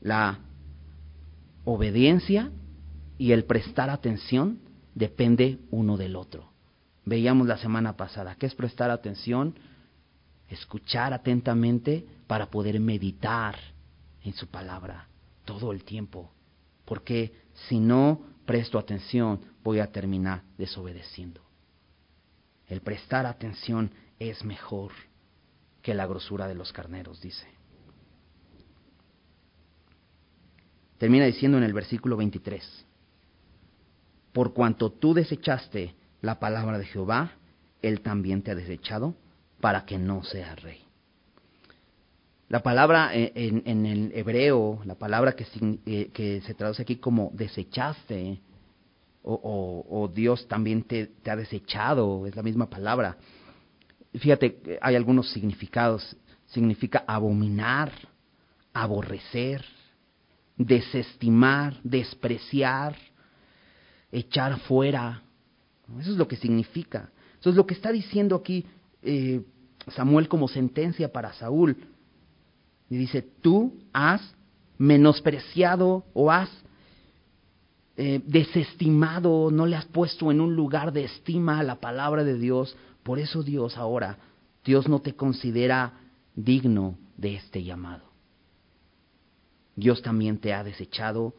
La 0.01 0.39
obediencia 1.63 2.51
y 3.17 3.31
el 3.31 3.45
prestar 3.45 3.89
atención 3.89 4.59
depende 4.93 5.59
uno 5.71 5.95
del 5.95 6.15
otro. 6.15 6.51
Veíamos 7.05 7.47
la 7.47 7.57
semana 7.57 7.95
pasada, 7.95 8.35
¿qué 8.35 8.47
es 8.47 8.55
prestar 8.55 8.89
atención? 8.89 9.55
Escuchar 10.49 11.13
atentamente 11.13 12.05
para 12.27 12.47
poder 12.49 12.79
meditar 12.79 13.55
en 14.23 14.33
su 14.33 14.47
palabra 14.47 15.07
todo 15.45 15.71
el 15.71 15.83
tiempo. 15.83 16.31
Porque 16.83 17.33
si 17.67 17.79
no 17.79 18.21
presto 18.45 18.79
atención, 18.79 19.41
voy 19.63 19.79
a 19.79 19.91
terminar 19.91 20.43
desobedeciendo. 20.57 21.41
El 22.67 22.81
prestar 22.81 23.27
atención 23.27 23.91
es 24.19 24.43
mejor 24.43 24.91
que 25.81 25.93
la 25.93 26.05
grosura 26.07 26.47
de 26.47 26.55
los 26.55 26.73
carneros, 26.73 27.21
dice. 27.21 27.47
Termina 30.97 31.25
diciendo 31.25 31.57
en 31.57 31.63
el 31.63 31.73
versículo 31.73 32.17
23, 32.17 32.85
por 34.31 34.53
cuanto 34.53 34.91
tú 34.91 35.13
desechaste 35.13 35.93
la 36.21 36.39
palabra 36.39 36.77
de 36.77 36.85
Jehová, 36.85 37.33
Él 37.81 38.01
también 38.01 38.41
te 38.41 38.51
ha 38.51 38.55
desechado 38.55 39.15
para 39.61 39.85
que 39.85 39.97
no 39.97 40.23
seas 40.23 40.61
rey. 40.61 40.85
La 42.47 42.61
palabra 42.61 43.09
en, 43.13 43.85
el 43.85 44.11
hebreo, 44.13 44.79
la 44.85 44.95
palabra 44.95 45.33
que, 45.33 45.45
eh, 45.85 46.09
que, 46.13 46.41
se 46.41 46.53
traduce 46.53 46.83
aquí 46.83 46.97
como 46.97 47.31
desechaste, 47.33 48.39
o, 49.23 50.11
Dios 50.13 50.47
también 50.47 50.83
te, 50.83 51.09
ha 51.25 51.35
desechado, 51.35 52.27
es 52.27 52.35
la 52.35 52.43
misma 52.43 52.69
palabra. 52.69 53.17
Fíjate, 54.19 54.79
hay 54.81 54.95
algunos 54.95 55.31
significados. 55.31 56.15
Significa 56.47 57.03
abominar, 57.07 57.91
aborrecer, 58.73 59.65
desestimar, 60.57 61.79
despreciar, 61.83 62.95
echar 64.11 64.59
fuera. 64.61 65.21
Eso 65.99 66.11
es 66.11 66.17
lo 66.17 66.27
que 66.27 66.37
significa. 66.37 67.09
Eso 67.39 67.49
es 67.49 67.55
lo 67.55 67.65
que 67.65 67.73
está 67.73 67.91
diciendo 67.91 68.35
aquí 68.35 68.65
eh, 69.01 69.41
Samuel 69.87 70.27
como 70.27 70.47
sentencia 70.47 71.11
para 71.11 71.33
Saúl. 71.33 71.77
Y 72.89 72.97
dice, 72.97 73.21
tú 73.41 73.73
has 73.93 74.21
menospreciado 74.77 76.05
o 76.13 76.31
has 76.31 76.49
eh, 77.97 78.21
desestimado, 78.25 79.51
no 79.51 79.65
le 79.65 79.75
has 79.75 79.85
puesto 79.85 80.31
en 80.31 80.41
un 80.41 80.55
lugar 80.55 80.91
de 80.91 81.05
estima 81.05 81.59
a 81.59 81.63
la 81.63 81.75
palabra 81.75 82.23
de 82.23 82.37
Dios. 82.37 82.75
Por 83.05 83.19
eso 83.19 83.43
Dios 83.43 83.77
ahora, 83.77 84.17
Dios 84.63 84.89
no 84.89 84.99
te 84.99 85.13
considera 85.13 85.93
digno 86.33 86.97
de 87.15 87.35
este 87.35 87.63
llamado. 87.63 88.05
Dios 89.75 90.01
también 90.01 90.39
te 90.39 90.55
ha 90.55 90.63
desechado, 90.63 91.35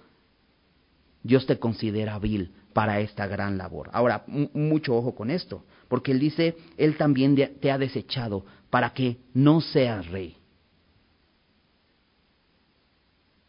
Dios 1.25 1.45
te 1.45 1.59
considera 1.59 2.21
vil 2.21 2.53
para 2.73 3.01
esta 3.01 3.27
gran 3.27 3.59
labor. 3.59 3.91
Ahora, 3.93 4.25
mucho 4.29 4.95
ojo 4.95 5.17
con 5.17 5.29
esto, 5.29 5.65
porque 5.89 6.13
Él 6.13 6.21
dice, 6.21 6.57
Él 6.77 6.97
también 6.97 7.35
te 7.35 7.73
ha 7.73 7.79
desechado 7.79 8.47
para 8.71 8.95
que 8.95 9.19
no 9.35 9.61
seas 9.61 10.07
rey. 10.07 10.37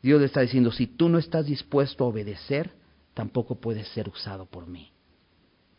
Dios 0.01 0.19
le 0.19 0.25
está 0.25 0.41
diciendo, 0.41 0.71
si 0.71 0.87
tú 0.87 1.07
no 1.07 1.19
estás 1.19 1.45
dispuesto 1.45 2.03
a 2.03 2.07
obedecer, 2.07 2.71
tampoco 3.13 3.59
puedes 3.61 3.87
ser 3.89 4.09
usado 4.09 4.47
por 4.47 4.65
mí. 4.65 4.91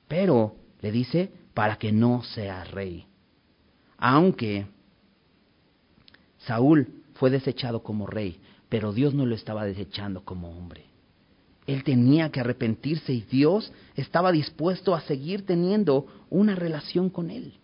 Pero, 0.07 0.55
le 0.81 0.93
dice, 0.93 1.33
para 1.55 1.77
que 1.77 1.93
no 1.93 2.23
seas 2.23 2.71
rey. 2.71 3.07
Aunque 3.97 4.67
Saúl 6.39 7.03
fue 7.15 7.31
desechado 7.31 7.83
como 7.83 8.07
rey, 8.07 8.41
pero 8.69 8.93
Dios 8.93 9.15
no 9.15 9.27
lo 9.27 9.35
estaba 9.35 9.65
desechando 9.65 10.25
como 10.25 10.57
hombre. 10.57 10.85
Él 11.67 11.85
tenía 11.85 12.31
que 12.31 12.41
arrepentirse 12.41 13.13
y 13.13 13.23
Dios 13.23 13.73
estaba 13.95 14.33
dispuesto 14.33 14.95
a 14.95 15.03
seguir 15.03 15.45
teniendo 15.45 16.07
una 16.31 16.55
relación 16.55 17.11
con 17.11 17.31
él. 17.31 17.55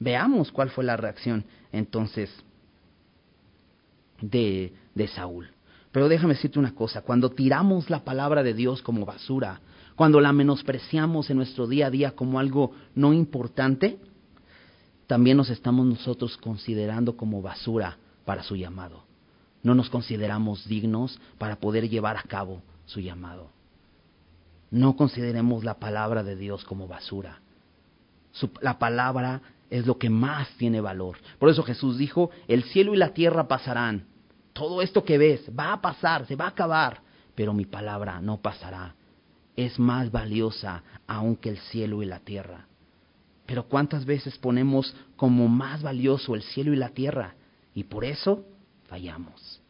Veamos 0.00 0.50
cuál 0.50 0.70
fue 0.70 0.82
la 0.82 0.96
reacción 0.96 1.44
entonces 1.70 2.30
de, 4.20 4.72
de 4.94 5.08
Saúl. 5.08 5.50
Pero 5.92 6.08
déjame 6.08 6.34
decirte 6.34 6.58
una 6.58 6.74
cosa, 6.74 7.02
cuando 7.02 7.30
tiramos 7.30 7.90
la 7.90 8.02
palabra 8.02 8.42
de 8.42 8.54
Dios 8.54 8.82
como 8.82 9.04
basura, 9.04 9.60
cuando 10.02 10.20
la 10.20 10.32
menospreciamos 10.32 11.30
en 11.30 11.36
nuestro 11.36 11.66
día 11.66 11.86
a 11.86 11.90
día 11.90 12.10
como 12.12 12.38
algo 12.38 12.72
no 12.94 13.12
importante, 13.12 13.98
también 15.06 15.36
nos 15.36 15.48
estamos 15.48 15.86
nosotros 15.86 16.36
considerando 16.36 17.16
como 17.16 17.40
basura 17.40 17.96
para 18.24 18.42
su 18.42 18.56
llamado 18.56 19.04
no 19.62 19.74
nos 19.74 19.88
consideramos 19.90 20.66
dignos 20.66 21.18
para 21.38 21.56
poder 21.56 21.88
llevar 21.88 22.16
a 22.16 22.22
cabo 22.22 22.62
su 22.84 23.00
llamado. 23.00 23.50
No 24.70 24.96
consideremos 24.96 25.64
la 25.64 25.74
palabra 25.74 26.22
de 26.22 26.36
Dios 26.36 26.64
como 26.64 26.88
basura. 26.88 27.40
la 28.60 28.78
palabra 28.78 29.42
es 29.70 29.86
lo 29.86 29.98
que 29.98 30.10
más 30.10 30.48
tiene 30.56 30.80
valor. 30.80 31.18
Por 31.38 31.50
eso 31.50 31.62
Jesús 31.62 31.98
dijo, 31.98 32.30
el 32.48 32.64
cielo 32.64 32.94
y 32.94 32.96
la 32.96 33.12
tierra 33.12 33.46
pasarán. 33.46 34.06
Todo 34.52 34.82
esto 34.82 35.04
que 35.04 35.18
ves 35.18 35.42
va 35.58 35.74
a 35.74 35.80
pasar, 35.80 36.26
se 36.26 36.36
va 36.36 36.46
a 36.46 36.48
acabar, 36.48 37.00
pero 37.34 37.52
mi 37.52 37.64
palabra 37.64 38.20
no 38.20 38.38
pasará. 38.38 38.94
Es 39.56 39.78
más 39.78 40.10
valiosa 40.10 40.82
aún 41.06 41.36
que 41.36 41.50
el 41.50 41.58
cielo 41.58 42.02
y 42.02 42.06
la 42.06 42.20
tierra. 42.20 42.66
Pero 43.46 43.68
¿cuántas 43.68 44.04
veces 44.04 44.38
ponemos 44.38 44.94
como 45.16 45.48
más 45.48 45.82
valioso 45.82 46.34
el 46.34 46.42
cielo 46.42 46.72
y 46.72 46.76
la 46.76 46.90
tierra? 46.90 47.34
Y 47.74 47.84
por 47.84 48.04
eso 48.04 48.44
fallamos. 48.84 49.60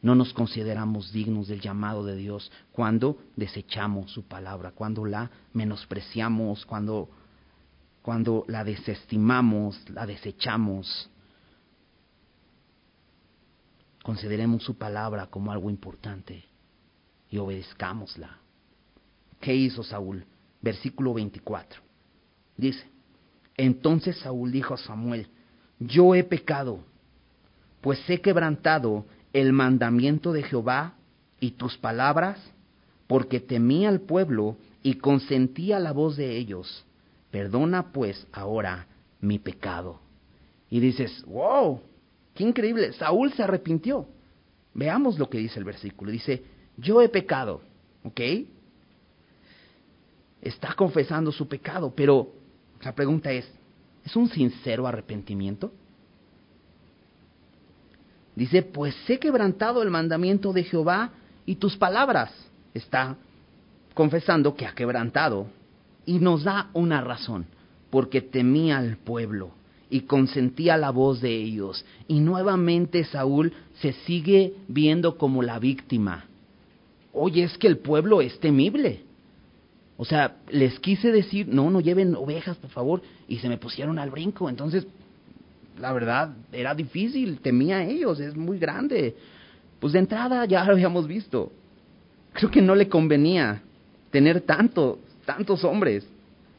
No 0.00 0.14
nos 0.14 0.32
consideramos 0.32 1.12
dignos 1.12 1.48
del 1.48 1.60
llamado 1.60 2.04
de 2.04 2.16
Dios 2.16 2.50
cuando 2.72 3.18
desechamos 3.36 4.10
su 4.10 4.24
palabra, 4.24 4.72
cuando 4.72 5.04
la 5.04 5.30
menospreciamos, 5.52 6.66
cuando, 6.66 7.08
cuando 8.02 8.44
la 8.48 8.64
desestimamos, 8.64 9.88
la 9.90 10.06
desechamos. 10.06 11.08
consideremos 14.02 14.64
su 14.64 14.76
palabra 14.76 15.28
como 15.28 15.52
algo 15.52 15.70
importante 15.70 16.44
y 17.30 17.38
obedezcámosla. 17.38 18.38
¿Qué 19.42 19.54
hizo 19.56 19.82
Saúl? 19.82 20.24
Versículo 20.62 21.14
24. 21.14 21.82
Dice, 22.56 22.84
entonces 23.56 24.16
Saúl 24.18 24.52
dijo 24.52 24.74
a 24.74 24.78
Samuel, 24.78 25.26
yo 25.80 26.14
he 26.14 26.22
pecado, 26.22 26.78
pues 27.80 27.98
he 28.08 28.20
quebrantado 28.20 29.04
el 29.32 29.52
mandamiento 29.52 30.32
de 30.32 30.44
Jehová 30.44 30.94
y 31.40 31.50
tus 31.50 31.76
palabras, 31.76 32.38
porque 33.08 33.40
temí 33.40 33.84
al 33.84 34.00
pueblo 34.00 34.56
y 34.80 34.94
consentí 34.94 35.72
a 35.72 35.80
la 35.80 35.90
voz 35.92 36.16
de 36.16 36.36
ellos. 36.36 36.84
Perdona 37.32 37.90
pues 37.90 38.28
ahora 38.30 38.86
mi 39.20 39.40
pecado. 39.40 39.98
Y 40.70 40.78
dices, 40.78 41.24
wow, 41.26 41.80
qué 42.34 42.44
increíble, 42.44 42.92
Saúl 42.92 43.32
se 43.32 43.42
arrepintió. 43.42 44.06
Veamos 44.72 45.18
lo 45.18 45.28
que 45.28 45.38
dice 45.38 45.58
el 45.58 45.64
versículo. 45.64 46.12
Dice, 46.12 46.44
yo 46.76 47.02
he 47.02 47.08
pecado, 47.08 47.60
¿ok? 48.04 48.20
Está 50.42 50.74
confesando 50.74 51.30
su 51.30 51.46
pecado, 51.46 51.92
pero 51.94 52.32
la 52.82 52.92
pregunta 52.94 53.30
es, 53.30 53.48
¿es 54.04 54.16
un 54.16 54.28
sincero 54.28 54.88
arrepentimiento? 54.88 55.72
Dice, 58.34 58.62
pues 58.62 58.96
he 59.08 59.18
quebrantado 59.18 59.82
el 59.82 59.90
mandamiento 59.90 60.52
de 60.52 60.64
Jehová 60.64 61.12
y 61.46 61.56
tus 61.56 61.76
palabras. 61.76 62.32
Está 62.74 63.16
confesando 63.94 64.56
que 64.56 64.66
ha 64.66 64.74
quebrantado 64.74 65.46
y 66.06 66.18
nos 66.18 66.42
da 66.42 66.70
una 66.72 67.00
razón, 67.02 67.46
porque 67.90 68.20
temía 68.20 68.78
al 68.78 68.96
pueblo 68.96 69.52
y 69.90 70.00
consentía 70.00 70.76
la 70.76 70.90
voz 70.90 71.20
de 71.20 71.34
ellos. 71.36 71.84
Y 72.08 72.20
nuevamente 72.20 73.04
Saúl 73.04 73.52
se 73.74 73.92
sigue 73.92 74.54
viendo 74.66 75.18
como 75.18 75.42
la 75.42 75.58
víctima. 75.58 76.24
Oye, 77.12 77.44
es 77.44 77.58
que 77.58 77.66
el 77.68 77.78
pueblo 77.78 78.22
es 78.22 78.40
temible. 78.40 79.04
O 79.96 80.04
sea, 80.04 80.36
les 80.50 80.78
quise 80.80 81.12
decir, 81.12 81.48
no, 81.48 81.70
no 81.70 81.80
lleven 81.80 82.14
ovejas, 82.14 82.56
por 82.56 82.70
favor, 82.70 83.02
y 83.28 83.38
se 83.38 83.48
me 83.48 83.58
pusieron 83.58 83.98
al 83.98 84.10
brinco. 84.10 84.48
Entonces, 84.48 84.86
la 85.80 85.92
verdad, 85.92 86.34
era 86.52 86.74
difícil, 86.74 87.40
temía 87.40 87.78
a 87.78 87.84
ellos, 87.84 88.20
es 88.20 88.36
muy 88.36 88.58
grande. 88.58 89.14
Pues 89.80 89.92
de 89.92 90.00
entrada 90.00 90.44
ya 90.46 90.64
lo 90.64 90.72
habíamos 90.72 91.06
visto. 91.06 91.52
Creo 92.32 92.50
que 92.50 92.62
no 92.62 92.74
le 92.74 92.88
convenía 92.88 93.62
tener 94.10 94.42
tanto, 94.42 94.98
tantos 95.24 95.64
hombres 95.64 96.06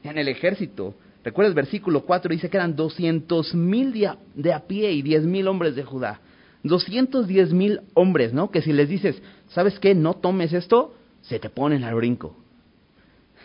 en 0.04 0.17
el 0.17 0.28
ejército. 0.28 0.93
Recuerda 1.24 1.50
el 1.50 1.56
versículo 1.56 2.04
4, 2.04 2.30
dice 2.32 2.50
que 2.50 2.58
eran 2.58 2.76
doscientos 2.76 3.56
mil 3.56 3.93
de 4.36 4.54
a 4.54 4.60
pie 4.60 4.91
y 4.91 5.02
diez 5.02 5.24
mil 5.24 5.48
hombres 5.48 5.76
de 5.76 5.84
Judá. 5.84 6.19
Doscientos 6.63 7.28
diez 7.28 7.54
mil 7.54 7.82
hombres, 7.93 8.34
¿no? 8.34 8.52
Que 8.52 8.62
si 8.62 8.74
les 8.74 8.89
dices, 8.89 9.22
¿sabes 9.50 9.80
qué? 9.80 9.96
No 9.96 10.15
tomes 10.15 10.54
esto, 10.54 10.96
se 11.22 11.39
te 11.39 11.50
ponen 11.50 11.84
al 11.84 11.96
brinco. 11.96 12.36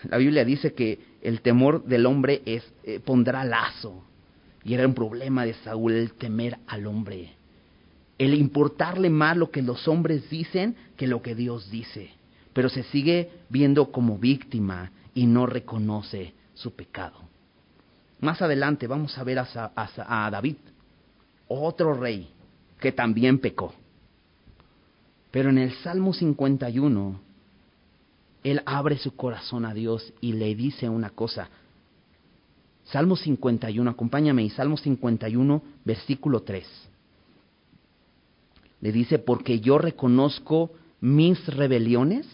La 0.04 0.16
Biblia 0.16 0.44
dice 0.44 0.74
que 0.74 0.98
el 1.22 1.40
temor 1.40 1.84
del 1.84 2.06
hombre 2.06 2.42
es, 2.44 2.64
eh, 2.84 3.00
pondrá 3.00 3.44
lazo. 3.44 4.04
Y 4.64 4.74
era 4.74 4.87
un 4.87 4.94
problema 4.94 5.44
de 5.44 5.54
Saúl 5.54 5.92
el 5.92 6.12
temer 6.12 6.58
al 6.66 6.87
hombre. 6.87 7.32
El 8.18 8.34
importarle 8.34 9.11
más 9.11 9.37
lo 9.37 9.50
que 9.50 9.62
los 9.62 9.87
hombres 9.88 10.28
dicen 10.28 10.76
que 10.96 11.06
lo 11.06 11.22
que 11.22 11.34
Dios 11.34 11.70
dice. 11.70 12.11
Pero 12.52 12.68
se 12.68 12.82
sigue 12.84 13.30
viendo 13.48 13.92
como 13.92 14.18
víctima 14.18 14.90
y 15.14 15.26
no 15.26 15.46
reconoce 15.46 16.34
su 16.54 16.74
pecado. 16.74 17.18
Más 18.20 18.42
adelante 18.42 18.87
vamos 18.87 19.16
a 19.16 19.24
ver 19.24 19.38
a, 19.38 19.48
a 19.76 20.30
David, 20.30 20.56
otro 21.46 21.94
rey 21.94 22.28
que 22.80 22.90
también 22.92 23.38
pecó. 23.38 23.72
Pero 25.30 25.50
en 25.50 25.58
el 25.58 25.72
Salmo 25.76 26.12
51, 26.12 27.20
él 28.44 28.62
abre 28.66 28.98
su 28.98 29.16
corazón 29.16 29.64
a 29.64 29.74
Dios 29.74 30.12
y 30.20 30.33
le 30.33 30.55
dice 30.55 30.88
una 30.88 31.11
cosa. 31.11 31.48
Salmo 32.85 33.16
51, 33.16 33.90
acompáñame, 33.90 34.44
y 34.44 34.51
Salmo 34.51 34.77
51, 34.77 35.62
versículo 35.85 36.42
3. 36.42 36.66
Le 38.81 38.92
dice, 38.92 39.18
porque 39.18 39.61
yo 39.61 39.79
reconozco 39.79 40.72
mis 41.01 41.46
rebeliones 41.46 42.27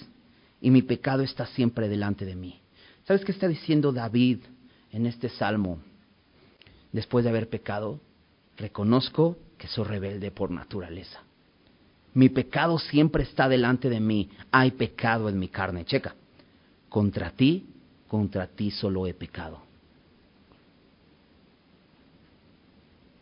y 0.61 0.71
mi 0.71 0.83
pecado 0.83 1.23
está 1.23 1.47
siempre 1.47 1.89
delante 1.89 2.25
de 2.25 2.37
mí. 2.37 2.61
¿Sabes 3.05 3.25
qué 3.25 3.33
está 3.33 3.49
diciendo 3.49 3.93
David 3.93 4.39
en 4.93 5.07
este 5.07 5.29
salmo? 5.29 5.79
Después 6.93 7.25
de 7.25 7.31
haber 7.31 7.49
pecado, 7.49 7.99
reconozco 8.57 9.37
que 9.59 9.67
soy 9.67 9.85
rebelde 9.85 10.31
por 10.31 10.51
naturaleza. 10.51 11.23
Mi 12.15 12.29
pecado 12.29 12.79
siempre 12.79 13.25
está 13.25 13.49
delante 13.49 13.91
de 13.91 14.01
mí. 14.01 14.31
Hay 14.53 14.71
pecado 14.71 15.29
en 15.29 15.39
mi 15.39 15.49
carne. 15.49 15.85
Checa. 15.85 16.15
Contra 16.89 17.31
ti, 17.31 17.67
contra 18.07 18.47
ti 18.47 18.71
solo 18.71 19.07
he 19.07 19.15
pecado. 19.15 19.65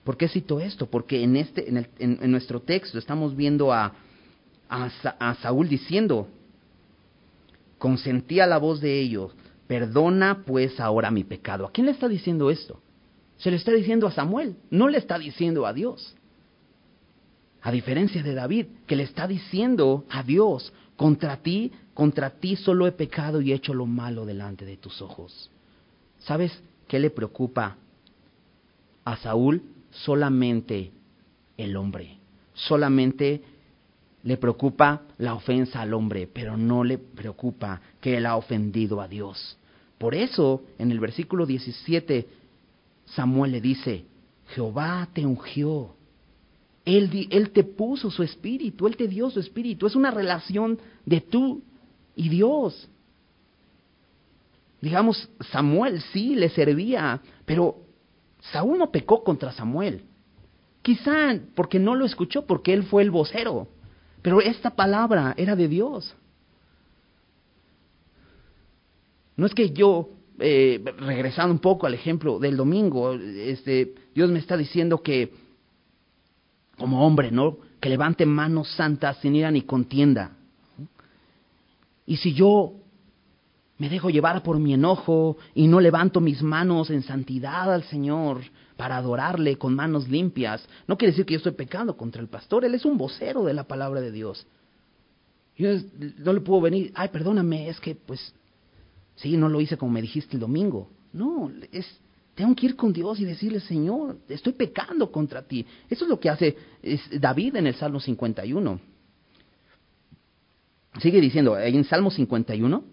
¿Por 0.04 0.16
qué 0.16 0.28
cito 0.28 0.60
esto? 0.60 0.86
Porque 0.86 1.22
en, 1.22 1.36
este, 1.36 1.68
en, 1.68 2.30
nuestro 2.30 2.60
texto 2.60 2.98
estamos 2.98 3.36
viendo 3.36 3.72
a, 3.72 3.94
a, 4.68 5.34
Saúl 5.36 5.68
diciendo, 5.68 6.28
consentí 7.78 8.40
a 8.40 8.46
la 8.46 8.58
voz 8.58 8.80
de 8.80 9.00
ellos, 9.00 9.32
perdona 9.68 10.42
pues 10.44 10.80
ahora 10.80 11.10
mi 11.10 11.22
pecado. 11.22 11.66
¿A 11.66 11.72
quién 11.72 11.86
le 11.86 11.92
está 11.92 12.08
diciendo 12.08 12.50
esto? 12.50 12.80
Se 13.38 13.50
le 13.50 13.56
está 13.56 13.72
diciendo 13.72 14.08
a 14.08 14.12
Samuel, 14.12 14.56
no 14.70 14.88
le 14.88 14.98
está 14.98 15.18
diciendo 15.18 15.66
a 15.66 15.72
Dios. 15.72 16.16
A 17.62 17.70
diferencia 17.70 18.22
de 18.22 18.34
David, 18.34 18.66
que 18.86 18.96
le 18.96 19.04
está 19.04 19.28
diciendo 19.28 20.04
a 20.10 20.22
Dios, 20.22 20.72
contra 20.96 21.36
ti, 21.38 21.70
contra 21.94 22.30
ti 22.30 22.56
solo 22.56 22.86
he 22.86 22.92
pecado 22.92 23.40
y 23.40 23.52
he 23.52 23.54
hecho 23.54 23.72
lo 23.72 23.86
malo 23.86 24.26
delante 24.26 24.64
de 24.64 24.76
tus 24.76 25.00
ojos. 25.00 25.50
¿Sabes 26.18 26.60
qué 26.88 26.98
le 26.98 27.10
preocupa 27.10 27.76
a 29.04 29.16
Saúl? 29.16 29.62
Solamente 29.90 30.90
el 31.56 31.76
hombre. 31.76 32.18
Solamente 32.54 33.42
le 34.24 34.36
preocupa 34.36 35.02
la 35.18 35.34
ofensa 35.34 35.80
al 35.80 35.94
hombre, 35.94 36.28
pero 36.32 36.56
no 36.56 36.84
le 36.84 36.98
preocupa 36.98 37.80
que 38.00 38.16
él 38.16 38.26
ha 38.26 38.36
ofendido 38.36 39.00
a 39.00 39.08
Dios. 39.08 39.56
Por 39.98 40.14
eso, 40.14 40.62
en 40.78 40.90
el 40.90 41.00
versículo 41.00 41.46
17, 41.46 42.26
Samuel 43.06 43.52
le 43.52 43.60
dice, 43.60 44.04
Jehová 44.48 45.08
te 45.12 45.24
ungió 45.24 45.94
él, 46.84 47.50
te 47.52 47.62
puso 47.62 48.10
su 48.10 48.22
espíritu, 48.22 48.86
Él 48.86 48.96
te 48.96 49.06
dio 49.06 49.30
su 49.30 49.40
espíritu. 49.40 49.86
Es 49.86 49.94
una 49.94 50.10
relación 50.10 50.78
de 51.06 51.20
tú 51.20 51.62
y 52.16 52.28
Dios. 52.28 52.88
Digamos, 54.80 55.30
Samuel 55.52 56.02
sí 56.12 56.34
le 56.34 56.48
servía, 56.48 57.20
pero 57.44 57.76
Saúl 58.52 58.78
no 58.78 58.90
pecó 58.90 59.22
contra 59.22 59.52
Samuel. 59.52 60.02
Quizá 60.82 61.38
porque 61.54 61.78
no 61.78 61.94
lo 61.94 62.04
escuchó, 62.04 62.46
porque 62.46 62.72
él 62.72 62.82
fue 62.82 63.02
el 63.02 63.12
vocero. 63.12 63.68
Pero 64.20 64.40
esta 64.40 64.70
palabra 64.70 65.34
era 65.36 65.54
de 65.54 65.68
Dios. 65.68 66.16
No 69.36 69.46
es 69.46 69.54
que 69.54 69.70
yo, 69.70 70.10
eh, 70.40 70.82
regresando 70.98 71.52
un 71.52 71.60
poco 71.60 71.86
al 71.86 71.94
ejemplo 71.94 72.40
del 72.40 72.56
domingo, 72.56 73.14
este, 73.14 73.94
Dios 74.14 74.30
me 74.30 74.40
está 74.40 74.56
diciendo 74.56 75.00
que 75.00 75.32
como 76.78 77.06
hombre, 77.06 77.30
¿no? 77.30 77.58
Que 77.80 77.88
levante 77.88 78.26
manos 78.26 78.70
santas 78.74 79.18
sin 79.18 79.36
ira 79.36 79.50
ni 79.50 79.62
contienda. 79.62 80.36
Y 82.06 82.16
si 82.16 82.34
yo 82.34 82.74
me 83.78 83.88
dejo 83.88 84.10
llevar 84.10 84.42
por 84.42 84.58
mi 84.58 84.74
enojo 84.74 85.36
y 85.54 85.66
no 85.66 85.80
levanto 85.80 86.20
mis 86.20 86.42
manos 86.42 86.90
en 86.90 87.02
santidad 87.02 87.72
al 87.72 87.82
Señor 87.84 88.42
para 88.76 88.96
adorarle 88.96 89.56
con 89.56 89.74
manos 89.74 90.08
limpias, 90.08 90.64
no 90.86 90.96
quiere 90.96 91.12
decir 91.12 91.26
que 91.26 91.34
yo 91.34 91.38
estoy 91.38 91.52
pecando 91.52 91.96
contra 91.96 92.22
el 92.22 92.28
pastor, 92.28 92.64
él 92.64 92.74
es 92.74 92.84
un 92.84 92.96
vocero 92.96 93.44
de 93.44 93.54
la 93.54 93.64
palabra 93.64 94.00
de 94.00 94.12
Dios. 94.12 94.46
Yo 95.56 95.68
no 96.18 96.32
le 96.32 96.40
puedo 96.40 96.60
venir, 96.60 96.92
ay, 96.94 97.08
perdóname, 97.08 97.68
es 97.68 97.78
que 97.80 97.94
pues 97.94 98.34
sí, 99.16 99.36
no 99.36 99.48
lo 99.48 99.60
hice 99.60 99.76
como 99.76 99.92
me 99.92 100.02
dijiste 100.02 100.36
el 100.36 100.40
domingo. 100.40 100.90
No, 101.12 101.50
es 101.72 101.86
tengo 102.34 102.54
que 102.54 102.66
ir 102.66 102.76
con 102.76 102.92
Dios 102.92 103.20
y 103.20 103.24
decirle, 103.24 103.60
Señor, 103.60 104.18
estoy 104.28 104.54
pecando 104.54 105.10
contra 105.12 105.42
ti. 105.42 105.66
Eso 105.90 106.04
es 106.04 106.08
lo 106.08 106.18
que 106.18 106.30
hace 106.30 106.56
David 107.18 107.56
en 107.56 107.66
el 107.66 107.74
Salmo 107.74 108.00
51. 108.00 108.80
Sigue 111.00 111.20
diciendo, 111.20 111.58
en 111.58 111.84
Salmo 111.84 112.10
51, 112.10 112.84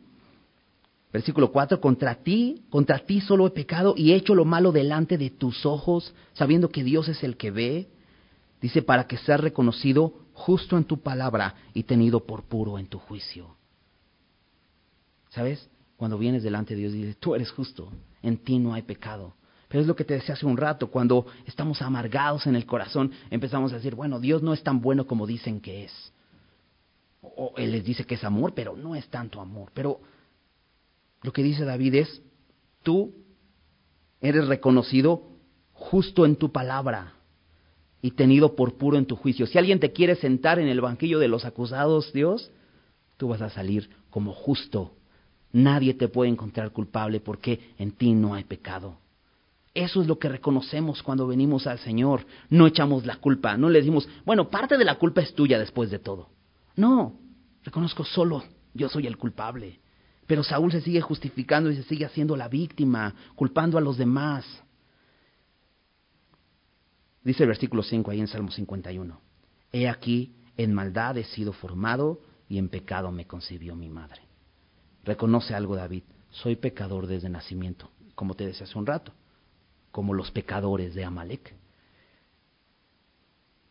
versículo 1.11 1.51
4, 1.51 1.79
contra 1.79 2.15
ti, 2.15 2.63
contra 2.69 2.99
ti 2.99 3.21
solo 3.21 3.47
he 3.47 3.51
pecado 3.51 3.93
y 3.95 4.11
he 4.11 4.15
hecho 4.15 4.35
lo 4.35 4.45
malo 4.45 4.71
delante 4.71 5.17
de 5.17 5.29
tus 5.29 5.65
ojos, 5.65 6.13
sabiendo 6.33 6.69
que 6.69 6.83
Dios 6.83 7.07
es 7.07 7.23
el 7.23 7.37
que 7.37 7.51
ve. 7.51 7.87
Dice, 8.61 8.81
para 8.81 9.07
que 9.07 9.17
seas 9.17 9.39
reconocido 9.39 10.13
justo 10.33 10.77
en 10.77 10.83
tu 10.83 10.99
palabra 10.99 11.55
y 11.73 11.83
tenido 11.83 12.25
por 12.25 12.43
puro 12.43 12.77
en 12.77 12.87
tu 12.87 12.99
juicio. 12.99 13.55
¿Sabes? 15.29 15.69
Cuando 15.95 16.17
vienes 16.17 16.43
delante 16.43 16.73
de 16.73 16.81
Dios, 16.81 16.93
dices, 16.93 17.17
tú 17.17 17.35
eres 17.35 17.51
justo, 17.51 17.89
en 18.21 18.37
ti 18.37 18.59
no 18.59 18.73
hay 18.73 18.81
pecado. 18.81 19.35
Pero 19.67 19.81
es 19.81 19.87
lo 19.87 19.95
que 19.95 20.03
te 20.03 20.15
decía 20.15 20.33
hace 20.33 20.45
un 20.45 20.57
rato, 20.57 20.89
cuando 20.89 21.27
estamos 21.45 21.81
amargados 21.81 22.47
en 22.47 22.55
el 22.55 22.65
corazón, 22.65 23.11
empezamos 23.29 23.71
a 23.71 23.75
decir, 23.75 23.93
bueno, 23.93 24.19
Dios 24.19 24.41
no 24.41 24.53
es 24.53 24.63
tan 24.63 24.81
bueno 24.81 25.05
como 25.05 25.27
dicen 25.27 25.61
que 25.61 25.85
es. 25.85 26.13
O 27.21 27.53
Él 27.55 27.71
les 27.71 27.85
dice 27.85 28.03
que 28.05 28.15
es 28.15 28.23
amor, 28.23 28.53
pero 28.55 28.75
no 28.75 28.95
es 28.95 29.07
tanto 29.09 29.39
amor. 29.39 29.71
Pero 29.73 29.99
lo 31.21 31.31
que 31.31 31.43
dice 31.43 31.65
David 31.65 31.95
es, 31.95 32.21
tú 32.81 33.13
eres 34.21 34.47
reconocido 34.47 35.23
justo 35.73 36.25
en 36.25 36.35
tu 36.35 36.51
palabra 36.51 37.13
y 38.01 38.11
tenido 38.11 38.55
por 38.55 38.75
puro 38.77 38.97
en 38.97 39.05
tu 39.05 39.15
juicio. 39.15 39.45
Si 39.45 39.57
alguien 39.57 39.79
te 39.79 39.91
quiere 39.91 40.15
sentar 40.15 40.59
en 40.59 40.67
el 40.67 40.81
banquillo 40.81 41.19
de 41.19 41.27
los 41.27 41.45
acusados, 41.45 42.11
Dios, 42.13 42.51
tú 43.17 43.27
vas 43.27 43.41
a 43.41 43.49
salir 43.49 43.89
como 44.09 44.33
justo. 44.33 44.93
Nadie 45.51 45.93
te 45.95 46.07
puede 46.07 46.29
encontrar 46.29 46.71
culpable 46.71 47.19
porque 47.19 47.73
en 47.77 47.91
ti 47.91 48.13
no 48.13 48.33
hay 48.33 48.43
pecado. 48.43 48.97
Eso 49.73 50.01
es 50.01 50.07
lo 50.07 50.19
que 50.19 50.29
reconocemos 50.29 51.01
cuando 51.03 51.27
venimos 51.27 51.67
al 51.67 51.79
Señor. 51.79 52.25
No 52.49 52.67
echamos 52.67 53.05
la 53.05 53.17
culpa, 53.17 53.57
no 53.57 53.69
le 53.69 53.79
decimos, 53.79 54.07
bueno, 54.25 54.49
parte 54.49 54.77
de 54.77 54.85
la 54.85 54.95
culpa 54.95 55.21
es 55.21 55.33
tuya 55.33 55.59
después 55.59 55.89
de 55.89 55.99
todo. 55.99 56.29
No, 56.75 57.19
reconozco 57.63 58.03
solo, 58.03 58.43
yo 58.73 58.89
soy 58.89 59.07
el 59.07 59.17
culpable. 59.17 59.79
Pero 60.27 60.43
Saúl 60.43 60.71
se 60.71 60.81
sigue 60.81 61.01
justificando 61.01 61.71
y 61.71 61.75
se 61.75 61.83
sigue 61.83 62.05
haciendo 62.05 62.35
la 62.35 62.47
víctima, 62.47 63.15
culpando 63.35 63.77
a 63.77 63.81
los 63.81 63.97
demás. 63.97 64.45
Dice 67.23 67.43
el 67.43 67.49
versículo 67.49 67.81
5 67.81 68.11
ahí 68.11 68.19
en 68.19 68.27
Salmo 68.27 68.51
51. 68.51 69.19
He 69.71 69.87
aquí, 69.87 70.35
en 70.57 70.73
maldad 70.73 71.17
he 71.17 71.23
sido 71.23 71.53
formado 71.53 72.21
y 72.47 72.57
en 72.57 72.69
pecado 72.69 73.11
me 73.11 73.25
concibió 73.25 73.75
mi 73.75 73.89
madre. 73.89 74.28
Reconoce 75.03 75.53
algo 75.55 75.75
David, 75.75 76.03
soy 76.29 76.55
pecador 76.55 77.07
desde 77.07 77.29
nacimiento, 77.29 77.89
como 78.15 78.35
te 78.35 78.45
decía 78.45 78.65
hace 78.65 78.77
un 78.77 78.85
rato 78.85 79.13
como 79.91 80.13
los 80.13 80.31
pecadores 80.31 80.93
de 80.93 81.03
Amalek. 81.03 81.55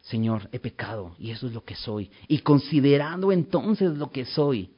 Señor, 0.02 0.48
he 0.52 0.58
pecado 0.58 1.14
y 1.18 1.30
eso 1.30 1.46
es 1.46 1.52
lo 1.52 1.64
que 1.64 1.74
soy. 1.74 2.10
Y 2.28 2.40
considerando 2.40 3.30
entonces 3.30 3.96
lo 3.96 4.10
que 4.10 4.24
soy, 4.24 4.70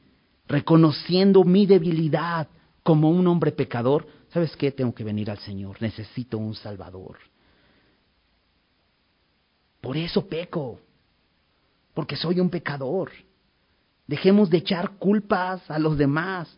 reconociendo 0.47 1.43
mi 1.43 1.65
debilidad 1.65 2.47
como 2.83 3.09
un 3.09 3.27
hombre 3.27 3.51
pecador, 3.51 4.07
¿sabes 4.29 4.55
qué? 4.55 4.71
Tengo 4.71 4.93
que 4.93 5.03
venir 5.03 5.31
al 5.31 5.39
Señor, 5.39 5.81
necesito 5.81 6.37
un 6.37 6.55
Salvador. 6.55 7.17
Por 9.79 9.97
eso 9.97 10.27
peco, 10.27 10.79
porque 11.93 12.15
soy 12.15 12.39
un 12.39 12.49
pecador. 12.49 13.11
Dejemos 14.11 14.49
de 14.49 14.57
echar 14.57 14.97
culpas 14.97 15.71
a 15.71 15.79
los 15.79 15.97
demás. 15.97 16.53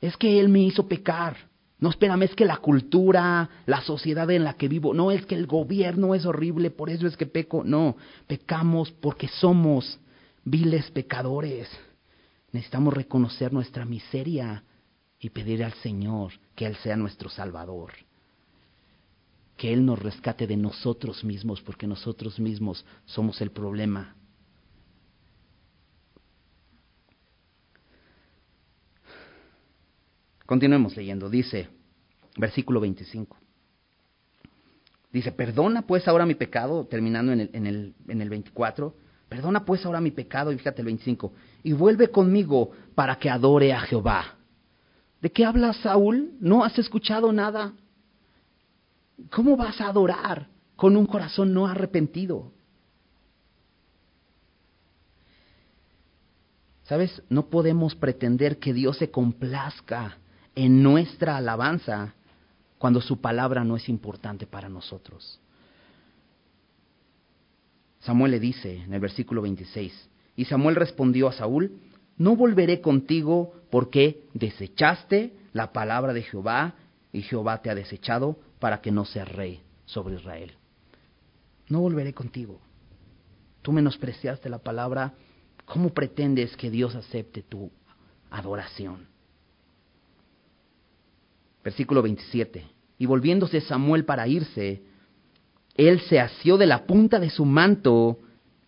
Es 0.00 0.16
que 0.16 0.38
Él 0.38 0.48
me 0.48 0.60
hizo 0.60 0.86
pecar. 0.86 1.36
No, 1.80 1.90
espérame, 1.90 2.22
es 2.22 2.36
que 2.36 2.44
la 2.44 2.58
cultura, 2.58 3.50
la 3.66 3.80
sociedad 3.80 4.30
en 4.30 4.44
la 4.44 4.54
que 4.54 4.68
vivo, 4.68 4.94
no 4.94 5.10
es 5.10 5.26
que 5.26 5.34
el 5.34 5.48
gobierno 5.48 6.14
es 6.14 6.24
horrible, 6.24 6.70
por 6.70 6.88
eso 6.88 7.08
es 7.08 7.16
que 7.16 7.26
peco. 7.26 7.64
No, 7.64 7.96
pecamos 8.28 8.92
porque 8.92 9.26
somos 9.26 9.98
viles 10.44 10.88
pecadores. 10.92 11.68
Necesitamos 12.52 12.94
reconocer 12.94 13.52
nuestra 13.52 13.84
miseria 13.84 14.62
y 15.18 15.30
pedir 15.30 15.64
al 15.64 15.72
Señor 15.82 16.30
que 16.54 16.66
Él 16.66 16.76
sea 16.76 16.96
nuestro 16.96 17.28
Salvador. 17.28 17.90
Que 19.56 19.72
Él 19.72 19.84
nos 19.84 19.98
rescate 19.98 20.46
de 20.46 20.56
nosotros 20.56 21.24
mismos, 21.24 21.60
porque 21.60 21.88
nosotros 21.88 22.38
mismos 22.38 22.86
somos 23.04 23.40
el 23.40 23.50
problema. 23.50 24.14
Continuemos 30.48 30.96
leyendo. 30.96 31.28
Dice, 31.28 31.68
versículo 32.38 32.80
25. 32.80 33.36
Dice, 35.12 35.30
perdona 35.30 35.82
pues 35.82 36.08
ahora 36.08 36.24
mi 36.24 36.36
pecado, 36.36 36.86
terminando 36.86 37.32
en 37.32 37.40
el, 37.40 37.50
en 37.52 37.66
el, 37.66 37.94
en 38.08 38.22
el 38.22 38.30
24. 38.30 38.94
Perdona 39.28 39.66
pues 39.66 39.84
ahora 39.84 40.00
mi 40.00 40.10
pecado, 40.10 40.50
y 40.50 40.56
fíjate 40.56 40.80
el 40.80 40.86
25. 40.86 41.34
Y 41.64 41.74
vuelve 41.74 42.08
conmigo 42.08 42.70
para 42.94 43.16
que 43.16 43.28
adore 43.28 43.74
a 43.74 43.80
Jehová. 43.80 44.36
¿De 45.20 45.30
qué 45.30 45.44
habla 45.44 45.74
Saúl? 45.74 46.32
¿No 46.40 46.64
has 46.64 46.78
escuchado 46.78 47.30
nada? 47.30 47.74
¿Cómo 49.30 49.54
vas 49.54 49.78
a 49.82 49.88
adorar 49.88 50.48
con 50.76 50.96
un 50.96 51.04
corazón 51.04 51.52
no 51.52 51.66
arrepentido? 51.66 52.52
¿Sabes? 56.84 57.22
No 57.28 57.50
podemos 57.50 57.94
pretender 57.94 58.58
que 58.58 58.72
Dios 58.72 58.96
se 58.96 59.10
complazca 59.10 60.16
en 60.58 60.82
nuestra 60.82 61.36
alabanza 61.36 62.14
cuando 62.78 63.00
su 63.00 63.20
palabra 63.20 63.62
no 63.62 63.76
es 63.76 63.88
importante 63.88 64.44
para 64.44 64.68
nosotros. 64.68 65.38
Samuel 68.00 68.32
le 68.32 68.40
dice 68.40 68.82
en 68.82 68.92
el 68.92 68.98
versículo 68.98 69.42
26, 69.42 70.10
y 70.34 70.44
Samuel 70.46 70.74
respondió 70.74 71.28
a 71.28 71.32
Saúl, 71.32 71.78
no 72.16 72.34
volveré 72.34 72.80
contigo 72.80 73.52
porque 73.70 74.24
desechaste 74.34 75.32
la 75.52 75.72
palabra 75.72 76.12
de 76.12 76.22
Jehová 76.22 76.74
y 77.12 77.22
Jehová 77.22 77.62
te 77.62 77.70
ha 77.70 77.76
desechado 77.76 78.36
para 78.58 78.80
que 78.80 78.90
no 78.90 79.04
seas 79.04 79.28
rey 79.28 79.62
sobre 79.84 80.16
Israel. 80.16 80.54
No 81.68 81.82
volveré 81.82 82.14
contigo. 82.14 82.58
Tú 83.62 83.70
menospreciaste 83.70 84.48
la 84.48 84.58
palabra. 84.58 85.14
¿Cómo 85.66 85.90
pretendes 85.90 86.56
que 86.56 86.68
Dios 86.68 86.96
acepte 86.96 87.42
tu 87.42 87.70
adoración? 88.28 89.06
Versículo 91.68 92.00
27. 92.00 92.64
Y 92.96 93.04
volviéndose 93.04 93.60
Samuel 93.60 94.06
para 94.06 94.26
irse, 94.26 94.80
él 95.74 96.00
se 96.00 96.18
asió 96.18 96.56
de 96.56 96.64
la 96.64 96.86
punta 96.86 97.20
de 97.20 97.28
su 97.28 97.44
manto 97.44 98.20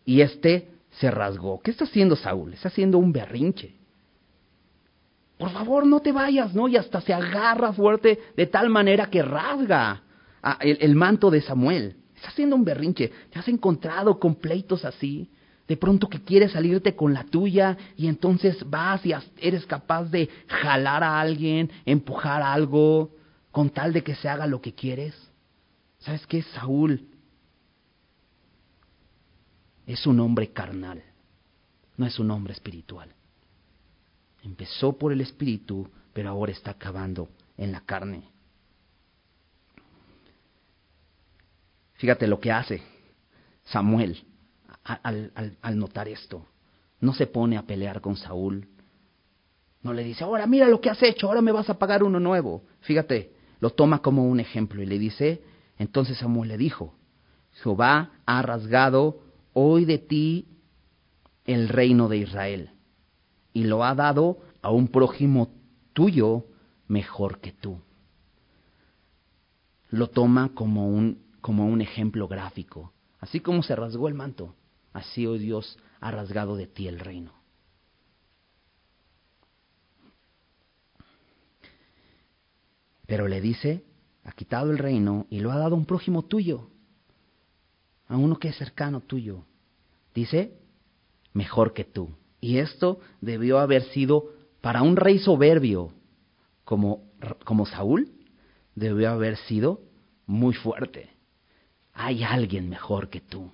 y 0.04 0.20
éste 0.20 0.68
se 0.98 1.10
rasgó. 1.10 1.62
¿Qué 1.62 1.70
está 1.70 1.84
haciendo 1.84 2.14
Saúl? 2.14 2.52
Está 2.52 2.68
haciendo 2.68 2.98
un 2.98 3.10
berrinche. 3.10 3.74
Por 5.38 5.48
favor, 5.48 5.86
no 5.86 6.00
te 6.00 6.12
vayas, 6.12 6.54
¿no? 6.54 6.68
Y 6.68 6.76
hasta 6.76 7.00
se 7.00 7.14
agarra 7.14 7.72
fuerte 7.72 8.18
de 8.36 8.46
tal 8.46 8.68
manera 8.68 9.06
que 9.08 9.22
rasga 9.22 10.02
el, 10.60 10.94
manto 10.94 11.30
de 11.30 11.40
Samuel. 11.40 11.96
Está 12.14 12.28
haciendo 12.28 12.54
un 12.54 12.66
berrinche. 12.66 13.10
¿Te 13.30 13.38
has 13.38 13.48
encontrado 13.48 14.20
con 14.20 14.34
pleitos 14.34 14.84
así? 14.84 15.30
De 15.70 15.76
pronto 15.76 16.08
que 16.08 16.20
quieres 16.20 16.50
salirte 16.50 16.96
con 16.96 17.14
la 17.14 17.22
tuya 17.22 17.78
y 17.96 18.08
entonces 18.08 18.68
vas 18.68 19.06
y 19.06 19.12
eres 19.38 19.64
capaz 19.66 20.06
de 20.06 20.28
jalar 20.48 21.04
a 21.04 21.20
alguien, 21.20 21.70
empujar 21.86 22.42
algo, 22.42 23.12
con 23.52 23.70
tal 23.70 23.92
de 23.92 24.02
que 24.02 24.16
se 24.16 24.28
haga 24.28 24.48
lo 24.48 24.60
que 24.60 24.74
quieres. 24.74 25.14
¿Sabes 26.00 26.26
qué? 26.26 26.42
Saúl 26.42 27.06
es 29.86 30.04
un 30.08 30.18
hombre 30.18 30.52
carnal, 30.52 31.04
no 31.96 32.04
es 32.04 32.18
un 32.18 32.32
hombre 32.32 32.52
espiritual. 32.52 33.08
Empezó 34.42 34.98
por 34.98 35.12
el 35.12 35.20
espíritu, 35.20 35.88
pero 36.12 36.30
ahora 36.30 36.50
está 36.50 36.72
acabando 36.72 37.28
en 37.56 37.70
la 37.70 37.82
carne. 37.82 38.24
Fíjate 41.94 42.26
lo 42.26 42.40
que 42.40 42.50
hace 42.50 42.82
Samuel 43.66 44.24
al, 44.84 45.78
notar 45.78 46.08
esto. 46.08 46.46
No 47.00 47.14
se 47.14 47.26
pone 47.26 47.56
a 47.56 47.62
pelear 47.62 48.00
con 48.00 48.16
Saúl. 48.16 48.68
No 49.82 49.92
le 49.92 50.04
dice, 50.04 50.24
ahora 50.24 50.46
mira 50.46 50.68
lo 50.68 50.80
que 50.80 50.90
has 50.90 51.02
hecho, 51.02 51.26
ahora 51.26 51.40
me 51.40 51.52
vas 51.52 51.70
a 51.70 51.78
pagar 51.78 52.02
uno 52.02 52.20
nuevo. 52.20 52.64
Fíjate, 52.80 53.32
lo 53.60 53.70
toma 53.70 54.00
como 54.00 54.26
un 54.26 54.40
ejemplo 54.40 54.82
y 54.82 54.86
le 54.86 54.98
dice, 54.98 55.42
entonces 55.78 56.18
Samuel 56.18 56.50
le 56.50 56.58
dijo, 56.58 56.94
Jehová 57.62 58.10
ha 58.26 58.42
rasgado 58.42 59.22
hoy 59.54 59.86
de 59.86 59.98
ti 59.98 60.48
el 61.46 61.68
reino 61.68 62.08
de 62.08 62.18
Israel 62.18 62.70
y 63.52 63.64
lo 63.64 63.84
ha 63.84 63.94
dado 63.94 64.38
a 64.60 64.70
un 64.70 64.88
prójimo 64.88 65.50
tuyo 65.94 66.44
mejor 66.86 67.40
que 67.40 67.52
tú. 67.52 67.80
Lo 69.88 70.08
toma 70.08 70.50
como 70.54 70.88
un, 70.88 71.22
como 71.40 71.66
un 71.66 71.80
ejemplo 71.80 72.28
gráfico, 72.28 72.92
así 73.18 73.40
como 73.40 73.62
se 73.62 73.74
rasgó 73.74 74.08
el 74.08 74.14
manto 74.14 74.54
así 74.92 75.26
hoy 75.26 75.38
Dios 75.38 75.78
ha 76.00 76.10
rasgado 76.10 76.56
de 76.56 76.66
ti 76.66 76.88
el 76.88 76.98
reino. 76.98 77.32
Pero 83.06 83.26
le 83.26 83.40
dice, 83.40 83.84
ha 84.24 84.32
quitado 84.32 84.70
el 84.70 84.78
reino 84.78 85.26
y 85.30 85.40
lo 85.40 85.50
ha 85.50 85.56
dado 85.56 85.74
a 85.74 85.78
un 85.78 85.84
prójimo 85.84 86.22
tuyo, 86.22 86.70
a 88.06 88.16
uno 88.16 88.38
que 88.38 88.48
es 88.48 88.56
cercano 88.56 89.00
tuyo. 89.00 89.44
Dice, 90.14 90.56
mejor 91.32 91.72
que 91.72 91.84
tú. 91.84 92.10
Y 92.40 92.58
esto 92.58 93.00
debió 93.20 93.58
haber 93.58 93.82
sido 93.90 94.30
para 94.60 94.82
un 94.82 94.96
rey 94.96 95.18
soberbio 95.18 95.92
como, 96.64 97.02
como 97.44 97.66
Saúl, 97.66 98.10
debió 98.74 99.10
haber 99.10 99.36
sido 99.36 99.82
muy 100.26 100.54
fuerte. 100.54 101.10
Hay 101.92 102.22
alguien 102.22 102.68
mejor 102.68 103.10
que 103.10 103.20
tú. 103.20 103.50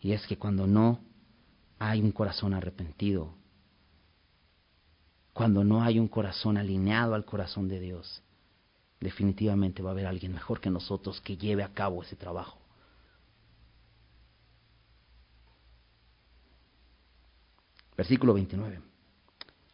Y 0.00 0.12
es 0.12 0.26
que 0.26 0.36
cuando 0.36 0.66
no 0.66 1.00
hay 1.78 2.00
un 2.00 2.12
corazón 2.12 2.54
arrepentido, 2.54 3.34
cuando 5.32 5.64
no 5.64 5.82
hay 5.82 5.98
un 5.98 6.08
corazón 6.08 6.56
alineado 6.56 7.14
al 7.14 7.24
corazón 7.24 7.68
de 7.68 7.80
Dios, 7.80 8.22
definitivamente 9.00 9.82
va 9.82 9.90
a 9.90 9.92
haber 9.92 10.06
alguien 10.06 10.32
mejor 10.32 10.60
que 10.60 10.70
nosotros 10.70 11.20
que 11.20 11.36
lleve 11.36 11.62
a 11.62 11.72
cabo 11.72 12.02
ese 12.02 12.16
trabajo. 12.16 12.58
Versículo 17.96 18.34
29. 18.34 18.80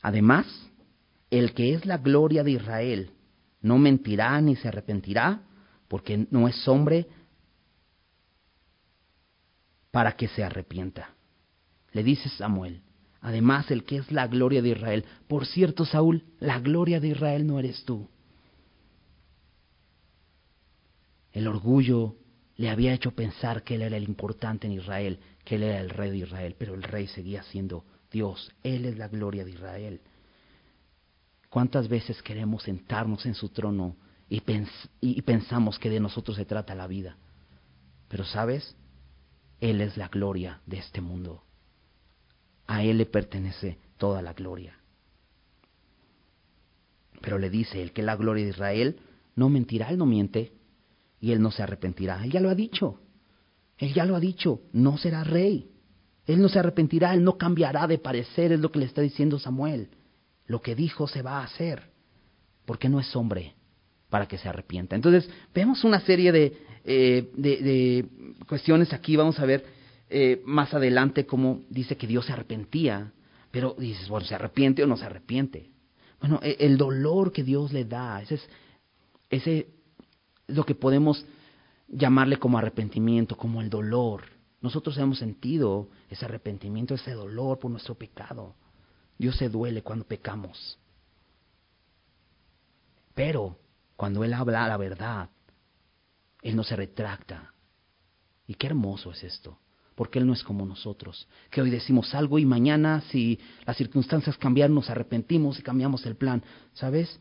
Además, 0.01 0.47
el 1.31 1.53
que 1.55 1.75
es 1.75 1.85
la 1.85 1.99
gloria 1.99 2.43
de 2.43 2.53
Israel 2.53 3.11
no 3.61 3.79
mentirá 3.79 4.41
ni 4.41 4.57
se 4.57 4.69
arrepentirá, 4.69 5.43
porque 5.89 6.27
no 6.31 6.49
es 6.49 6.69
hombre 6.69 7.07
para 9.95 10.17
que 10.17 10.27
se 10.27 10.43
arrepienta. 10.43 11.15
Le 11.93 12.03
dice 12.03 12.29
Samuel, 12.29 12.83
además 13.21 13.71
el 13.71 13.85
que 13.85 13.99
es 13.99 14.11
la 14.11 14.27
gloria 14.27 14.61
de 14.61 14.71
Israel. 14.71 15.05
Por 15.29 15.47
cierto, 15.47 15.85
Saúl, 15.85 16.25
la 16.41 16.59
gloria 16.59 16.99
de 16.99 17.11
Israel 17.11 17.47
no 17.47 17.61
eres 17.61 17.85
tú. 17.85 18.09
El 21.31 21.47
orgullo 21.47 22.17
le 22.57 22.71
había 22.71 22.93
hecho 22.93 23.13
pensar 23.13 23.63
que 23.63 23.77
él 23.77 23.83
era 23.83 23.97
el 23.97 24.03
importante 24.03 24.67
en 24.67 24.73
Israel, 24.73 25.21
que 25.45 25.55
él 25.55 25.63
era 25.63 25.79
el 25.79 25.91
rey 25.91 26.11
de 26.11 26.19
Israel, 26.19 26.57
pero 26.59 26.75
el 26.75 26.83
rey 26.83 27.07
seguía 27.07 27.45
siendo 27.45 27.85
Dios, 28.11 28.53
Él 28.65 28.87
es 28.87 28.99
la 28.99 29.07
gloria 29.07 29.45
de 29.45 29.53
Israel. 29.53 30.01
¿Cuántas 31.51 31.87
veces 31.87 32.21
queremos 32.21 32.65
sentarnos 32.65 33.27
en 33.27 33.37
su 33.37 33.51
trono 33.51 33.95
y, 34.29 34.43
y 35.01 35.23
pensamos 35.23 35.79
que 35.79 35.89
de 35.89 36.01
nosotros 36.01 36.37
se 36.37 36.47
trata 36.47 36.75
la 36.75 36.89
vida? 36.89 37.17
Pero 38.09 38.25
sabes, 38.25 38.77
Él 39.61 39.81
es 39.81 39.97
la 39.97 40.09
gloria 40.09 40.61
de 40.67 40.79
este 40.79 41.01
mundo. 41.01 41.43
A 42.67 42.83
Él 42.83 42.99
le 42.99 43.07
pertenece 43.07 43.79
toda 43.97 44.23
la 44.23 44.33
gloria. 44.33 44.79
Pero 47.21 47.39
le 47.39 47.51
dice, 47.51 47.83
el 47.83 47.93
que 47.93 48.03
la 48.03 48.17
gloria 48.17 48.45
de 48.45 48.51
Israel, 48.51 49.01
no 49.35 49.49
mentirá, 49.49 49.91
Él 49.91 49.99
no 49.99 50.07
miente 50.07 50.53
y 51.21 51.33
Él 51.33 51.41
no 51.41 51.51
se 51.51 51.63
arrepentirá. 51.63 52.23
Él 52.23 52.31
ya 52.31 52.41
lo 52.41 52.51
ha 52.51 52.55
dicho. 52.55 53.01
Él 53.79 53.95
ya 53.95 54.05
lo 54.05 54.15
ha 54.15 54.21
dicho, 54.21 54.61
no 54.73 54.99
será 54.99 55.25
rey. 55.25 55.71
Él 56.27 56.41
no 56.41 56.49
se 56.49 56.59
arrepentirá, 56.59 57.15
Él 57.15 57.25
no 57.25 57.37
cambiará 57.37 57.87
de 57.87 57.99
parecer, 57.99 58.53
es 58.53 58.61
lo 58.61 58.71
que 58.71 58.79
le 58.79 58.87
está 58.87 59.01
diciendo 59.01 59.39
Samuel. 59.39 59.89
Lo 60.47 60.61
que 60.61 60.75
dijo 60.75 61.09
se 61.09 61.23
va 61.23 61.39
a 61.39 61.45
hacer, 61.45 61.91
porque 62.67 62.89
no 62.89 63.01
es 63.01 63.15
hombre 63.17 63.55
para 64.11 64.27
que 64.27 64.39
se 64.39 64.49
arrepienta. 64.49 64.97
Entonces, 64.97 65.29
vemos 65.55 65.85
una 65.85 66.01
serie 66.01 66.33
de, 66.33 66.57
eh, 66.85 67.31
de, 67.35 68.07
cuestiones 68.47 68.93
aquí, 68.93 69.17
vamos 69.17 69.39
a 69.39 69.47
ver 69.47 69.65
eh, 70.11 70.43
más 70.45 70.75
adelante 70.75 71.27
cómo 71.27 71.63
dice 71.71 71.97
que 71.97 72.07
Dios 72.07 72.27
se 72.27 72.33
arrepentía, 72.33 73.13
pero 73.51 73.75
dices, 73.79 74.09
bueno, 74.09 74.27
¿se 74.27 74.35
arrepiente 74.35 74.83
o 74.83 74.87
no 74.87 74.97
se 74.97 75.05
arrepiente? 75.05 75.71
Bueno, 76.21 76.41
e, 76.43 76.57
el 76.61 76.77
dolor 76.77 77.33
que 77.33 77.43
Dios 77.43 77.73
le 77.73 77.85
da, 77.85 78.23
es, 78.23 78.31
ese 79.31 79.59
es 79.59 79.67
lo 80.47 80.65
que 80.65 80.75
podemos 80.75 81.25
llamarle 81.89 82.39
como 82.39 82.59
arrepentimiento, 82.59 83.37
como 83.37 83.61
el 83.61 83.71
dolor. 83.71 84.25
Nosotros 84.61 84.97
hemos 84.99 85.19
sentido 85.19 85.89
ese 86.09 86.25
arrepentimiento, 86.25 86.95
ese 86.95 87.13
dolor 87.13 87.59
por 87.59 87.71
nuestro 87.71 87.95
pecado. 87.95 88.55
Dios 89.19 89.37
se 89.37 89.49
duele 89.49 89.83
cuando 89.83 90.07
pecamos. 90.07 90.79
Pero 93.15 93.57
cuando 93.97 94.25
Él 94.25 94.35
habla 94.35 94.67
la 94.69 94.77
verdad, 94.77 95.31
Él 96.43 96.57
no 96.57 96.65
se 96.65 96.77
retracta. 96.77 97.53
Y 98.47 98.55
qué 98.55 98.67
hermoso 98.67 99.11
es 99.11 99.25
esto, 99.25 99.59
porque 99.95 100.19
Él 100.19 100.27
no 100.27 100.33
es 100.33 100.43
como 100.43 100.67
nosotros, 100.67 101.29
que 101.51 101.63
hoy 101.63 101.71
decimos 101.71 102.15
algo 102.15 102.39
y 102.39 102.45
mañana 102.45 103.03
si 103.11 103.41
las 103.67 103.77
circunstancias 103.77 104.37
cambian 104.37 104.75
nos 104.75 104.91
arrepentimos 104.91 105.59
y 105.59 105.63
cambiamos 105.63 106.05
el 106.07 106.17
plan. 106.17 106.43
¿Sabes? 106.75 107.21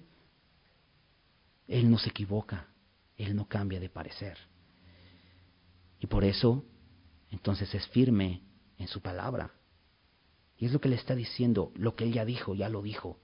Él 1.67 1.89
no 1.89 1.97
se 1.97 2.09
equivoca, 2.09 2.67
Él 3.15 3.35
no 3.35 3.47
cambia 3.47 3.79
de 3.79 3.89
parecer. 3.89 4.37
Y 5.99 6.07
por 6.07 6.25
eso 6.25 6.65
entonces 7.31 7.73
es 7.73 7.87
firme 7.87 8.43
en 8.77 8.87
su 8.87 9.01
palabra. 9.01 9.53
Y 10.57 10.65
es 10.65 10.73
lo 10.73 10.79
que 10.79 10.89
le 10.89 10.95
está 10.95 11.15
diciendo, 11.15 11.71
lo 11.75 11.95
que 11.95 12.03
él 12.03 12.13
ya 12.13 12.25
dijo, 12.25 12.53
ya 12.55 12.69
lo 12.69 12.81
dijo. 12.81 13.19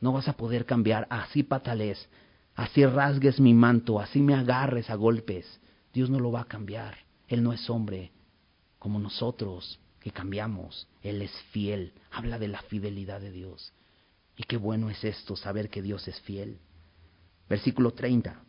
No 0.00 0.12
vas 0.12 0.28
a 0.28 0.36
poder 0.36 0.66
cambiar, 0.66 1.06
así 1.10 1.42
patales, 1.42 2.08
así 2.58 2.84
rasgues 2.84 3.38
mi 3.38 3.54
manto, 3.54 4.00
así 4.00 4.20
me 4.20 4.34
agarres 4.34 4.90
a 4.90 4.96
golpes. 4.96 5.60
Dios 5.92 6.10
no 6.10 6.18
lo 6.18 6.32
va 6.32 6.40
a 6.40 6.48
cambiar. 6.48 6.98
Él 7.28 7.42
no 7.42 7.52
es 7.52 7.70
hombre 7.70 8.10
como 8.80 8.98
nosotros 8.98 9.78
que 10.00 10.10
cambiamos. 10.10 10.88
Él 11.00 11.22
es 11.22 11.30
fiel. 11.52 11.92
Habla 12.10 12.36
de 12.36 12.48
la 12.48 12.60
fidelidad 12.62 13.20
de 13.20 13.30
Dios. 13.30 13.72
Y 14.36 14.42
qué 14.42 14.56
bueno 14.56 14.90
es 14.90 15.04
esto, 15.04 15.36
saber 15.36 15.70
que 15.70 15.82
Dios 15.82 16.08
es 16.08 16.20
fiel. 16.22 16.58
Versículo 17.48 17.92
30. 17.92 18.42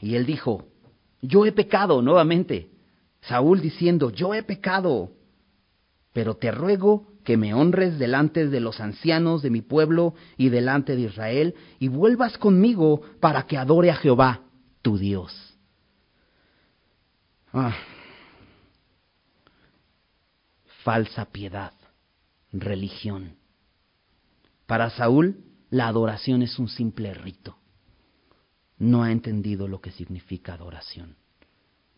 Y 0.00 0.16
él 0.16 0.26
dijo, 0.26 0.66
yo 1.22 1.46
he 1.46 1.52
pecado 1.52 2.02
nuevamente. 2.02 2.72
Saúl 3.20 3.60
diciendo, 3.60 4.10
yo 4.10 4.34
he 4.34 4.42
pecado, 4.42 5.12
pero 6.12 6.36
te 6.36 6.50
ruego 6.50 7.06
que 7.24 7.36
me 7.36 7.54
honres 7.54 7.98
delante 7.98 8.48
de 8.48 8.60
los 8.60 8.80
ancianos 8.80 9.42
de 9.42 9.50
mi 9.50 9.60
pueblo 9.60 10.14
y 10.36 10.48
delante 10.48 10.96
de 10.96 11.02
Israel, 11.02 11.54
y 11.78 11.88
vuelvas 11.88 12.38
conmigo 12.38 13.02
para 13.20 13.46
que 13.46 13.56
adore 13.56 13.90
a 13.90 13.96
Jehová, 13.96 14.42
tu 14.82 14.98
Dios. 14.98 15.56
Ah. 17.52 17.76
Falsa 20.82 21.26
piedad, 21.26 21.74
religión. 22.52 23.36
Para 24.66 24.90
Saúl, 24.90 25.44
la 25.68 25.88
adoración 25.88 26.42
es 26.42 26.58
un 26.58 26.68
simple 26.68 27.12
rito. 27.12 27.58
No 28.78 29.02
ha 29.02 29.12
entendido 29.12 29.68
lo 29.68 29.80
que 29.80 29.90
significa 29.90 30.54
adoración. 30.54 31.16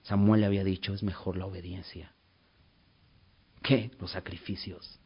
Samuel 0.02 0.40
le 0.40 0.46
había 0.48 0.64
dicho, 0.64 0.92
es 0.92 1.04
mejor 1.04 1.36
la 1.36 1.46
obediencia 1.46 2.12
que 3.62 3.90
los 4.00 4.10
sacrificios. 4.10 4.98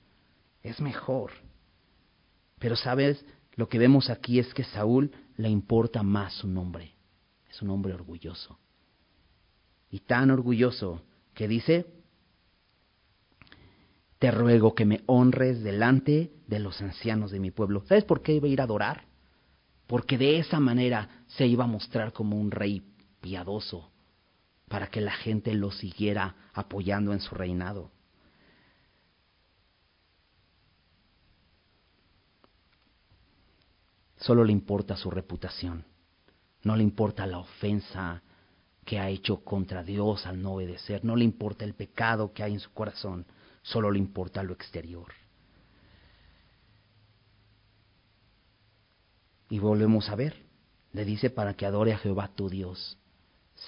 Es 0.62 0.80
mejor. 0.80 1.32
Pero 2.58 2.76
sabes, 2.76 3.24
lo 3.54 3.68
que 3.68 3.78
vemos 3.78 4.10
aquí 4.10 4.38
es 4.38 4.52
que 4.54 4.64
Saúl 4.64 5.12
le 5.36 5.48
importa 5.48 6.02
más 6.02 6.34
su 6.34 6.48
nombre. 6.48 6.94
Es 7.48 7.62
un 7.62 7.70
hombre 7.70 7.94
orgulloso. 7.94 8.58
Y 9.90 10.00
tan 10.00 10.30
orgulloso 10.30 11.02
que 11.34 11.46
dice, 11.46 11.86
te 14.18 14.30
ruego 14.30 14.74
que 14.74 14.84
me 14.84 15.02
honres 15.06 15.62
delante 15.62 16.32
de 16.46 16.58
los 16.58 16.80
ancianos 16.80 17.30
de 17.30 17.40
mi 17.40 17.50
pueblo. 17.50 17.84
¿Sabes 17.86 18.04
por 18.04 18.22
qué 18.22 18.34
iba 18.34 18.46
a 18.46 18.50
ir 18.50 18.60
a 18.60 18.64
adorar? 18.64 19.04
Porque 19.86 20.18
de 20.18 20.38
esa 20.38 20.58
manera 20.58 21.24
se 21.26 21.46
iba 21.46 21.64
a 21.64 21.68
mostrar 21.68 22.12
como 22.12 22.36
un 22.36 22.50
rey 22.50 22.82
piadoso, 23.20 23.90
para 24.68 24.88
que 24.88 25.00
la 25.00 25.12
gente 25.12 25.54
lo 25.54 25.70
siguiera 25.70 26.34
apoyando 26.52 27.12
en 27.12 27.20
su 27.20 27.34
reinado. 27.34 27.92
Solo 34.26 34.42
le 34.42 34.50
importa 34.50 34.96
su 34.96 35.08
reputación, 35.08 35.84
no 36.64 36.74
le 36.74 36.82
importa 36.82 37.28
la 37.28 37.38
ofensa 37.38 38.24
que 38.84 38.98
ha 38.98 39.08
hecho 39.08 39.44
contra 39.44 39.84
Dios 39.84 40.26
al 40.26 40.42
no 40.42 40.54
obedecer, 40.54 41.04
no 41.04 41.14
le 41.14 41.22
importa 41.22 41.64
el 41.64 41.74
pecado 41.74 42.32
que 42.32 42.42
hay 42.42 42.54
en 42.54 42.58
su 42.58 42.72
corazón, 42.72 43.24
solo 43.62 43.88
le 43.92 44.00
importa 44.00 44.42
lo 44.42 44.52
exterior. 44.52 45.12
Y 49.48 49.60
volvemos 49.60 50.08
a 50.08 50.16
ver, 50.16 50.42
le 50.90 51.04
dice 51.04 51.30
para 51.30 51.54
que 51.54 51.64
adore 51.64 51.92
a 51.92 51.98
Jehová 51.98 52.32
tu 52.34 52.48
Dios 52.48 52.98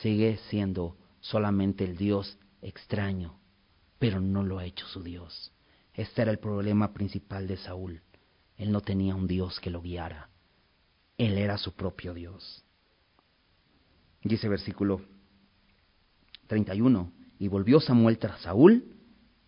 sigue 0.03 0.41
siendo 0.51 0.97
solamente 1.21 1.85
el 1.85 1.97
Dios 1.97 2.37
extraño, 2.63 3.39
pero 4.01 4.19
no 4.19 4.43
lo 4.43 4.59
ha 4.59 4.65
hecho 4.65 4.89
su 4.89 5.05
Dios. 5.05 5.53
Este 5.95 6.23
era 6.23 6.33
el 6.33 6.41
problema 6.41 6.93
principal 6.93 7.47
de 7.47 7.59
Saúl. 7.59 8.03
Él 8.57 8.73
no 8.73 8.81
tenía 8.81 9.15
un 9.15 9.29
Dios 9.29 9.61
que 9.61 9.71
lo 9.71 9.81
guiara. 9.81 10.31
Él 11.19 11.37
era 11.37 11.59
su 11.59 11.73
propio 11.73 12.15
Dios. 12.15 12.65
Dice 14.23 14.49
versículo 14.49 15.03
31, 16.47 17.13
y 17.39 17.49
volvió 17.49 17.81
Samuel 17.81 18.19
tras 18.19 18.41
Saúl 18.41 18.85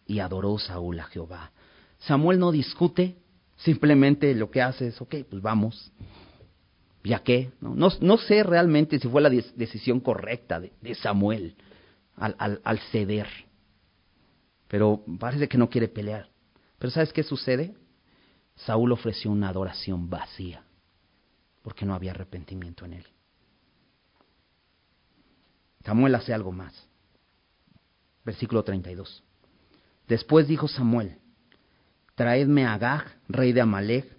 y 0.06 0.18
adoró 0.18 0.58
Saúl 0.58 1.00
a 1.00 1.04
Jehová. 1.04 1.52
Samuel 1.98 2.38
no 2.38 2.52
discute, 2.52 3.16
simplemente 3.56 4.34
lo 4.34 4.50
que 4.50 4.62
hace 4.62 4.88
es, 4.88 5.00
ok, 5.00 5.16
pues 5.28 5.42
vamos, 5.42 5.92
¿Ya 7.02 7.20
qué? 7.20 7.50
No, 7.60 7.74
no, 7.74 8.18
sé 8.18 8.42
realmente 8.42 8.98
si 8.98 9.08
fue 9.08 9.22
la 9.22 9.30
decisión 9.30 10.00
correcta 10.00 10.60
de, 10.60 10.94
Samuel 10.96 11.54
al, 12.16 12.36
al, 12.38 12.60
al, 12.62 12.78
ceder. 12.90 13.26
Pero 14.68 15.02
parece 15.18 15.48
que 15.48 15.56
no 15.56 15.70
quiere 15.70 15.88
pelear. 15.88 16.28
Pero 16.78 16.90
¿sabes 16.90 17.12
qué 17.12 17.22
sucede? 17.22 17.74
Saúl 18.54 18.92
ofreció 18.92 19.30
una 19.30 19.48
adoración 19.48 20.10
vacía, 20.10 20.62
porque 21.62 21.84
no 21.84 21.94
había 21.94 22.12
arrepentimiento 22.12 22.84
en 22.84 22.94
él. 22.94 23.06
Samuel 25.84 26.14
hace 26.14 26.34
algo 26.34 26.52
más. 26.52 26.88
Versículo 28.24 28.62
32. 28.62 29.24
Después 30.06 30.46
dijo 30.46 30.68
Samuel, 30.68 31.18
traedme 32.14 32.66
a 32.66 32.74
Agag, 32.74 33.16
rey 33.28 33.52
de 33.52 33.60
Amalek, 33.60 34.16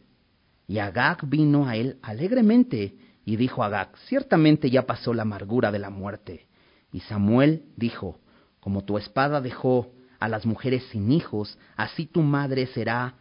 y 0.68 0.80
Agag 0.80 1.28
vino 1.28 1.68
a 1.68 1.76
él 1.76 2.00
alegremente 2.02 2.96
y 3.26 3.36
dijo 3.36 3.64
a 3.64 3.68
Agag, 3.68 3.98
ciertamente 4.08 4.70
ya 4.70 4.86
pasó 4.86 5.14
la 5.14 5.24
amargura 5.24 5.72
de 5.72 5.80
la 5.80 5.90
muerte. 5.90 6.48
Y 6.92 7.02
Samuel 7.02 7.66
dijo, 7.76 8.20
como 8.60 8.84
tu 8.84 8.98
espada 8.98 9.42
dejó 9.42 9.92
a 10.20 10.28
las 10.30 10.46
mujeres 10.46 10.84
sin 10.92 11.12
hijos, 11.12 11.58
así 11.76 12.06
tu 12.06 12.22
madre 12.22 12.68
será 12.68 13.16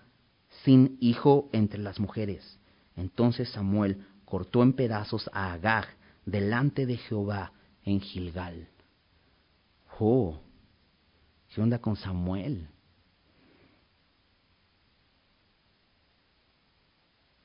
sin 0.65 0.97
hijo 1.01 1.49
entre 1.53 1.81
las 1.81 1.99
mujeres. 1.99 2.59
Entonces 2.97 3.49
Samuel 3.51 4.07
cortó 4.31 4.63
en 4.63 4.73
pedazos 4.73 5.29
a 5.35 5.53
Agag 5.53 5.89
delante 6.25 6.87
de 6.87 6.97
Jehová 6.97 7.53
en 7.85 8.01
Gilgal. 8.01 8.69
Oh, 9.99 10.41
¿qué 11.49 11.61
onda 11.61 11.81
con 11.81 11.97
Samuel? 11.97 12.69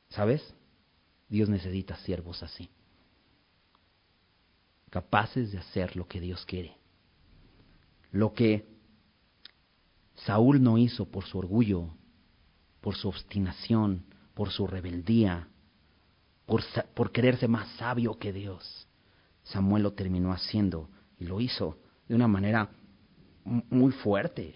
¿Sabes? 0.10 0.54
Dios 1.28 1.50
necesita 1.50 1.98
siervos 1.98 2.44
así, 2.44 2.70
capaces 4.92 5.52
de 5.52 5.58
hacer 5.58 5.98
lo 5.98 6.08
que 6.08 6.22
Dios 6.22 6.46
quiere. 6.46 6.78
Lo 8.12 8.34
que 8.34 8.66
Saúl 10.14 10.62
no 10.62 10.78
hizo 10.78 11.06
por 11.06 11.26
su 11.26 11.40
orgullo, 11.40 11.90
por 12.80 12.96
su 12.96 13.10
obstinación, 13.10 14.06
por 14.36 14.52
su 14.52 14.68
rebeldía, 14.68 15.50
por, 16.46 17.12
quererse 17.12 17.48
más 17.48 17.68
sabio 17.78 18.18
que 18.18 18.32
Dios. 18.32 18.88
Samuel 19.44 19.84
lo 19.84 19.94
terminó 19.94 20.32
haciendo 20.32 20.90
y 21.20 21.26
lo 21.26 21.42
hizo 21.42 21.78
de 22.08 22.16
una 22.16 22.28
manera 22.28 22.70
muy 23.44 23.92
fuerte. 23.92 24.56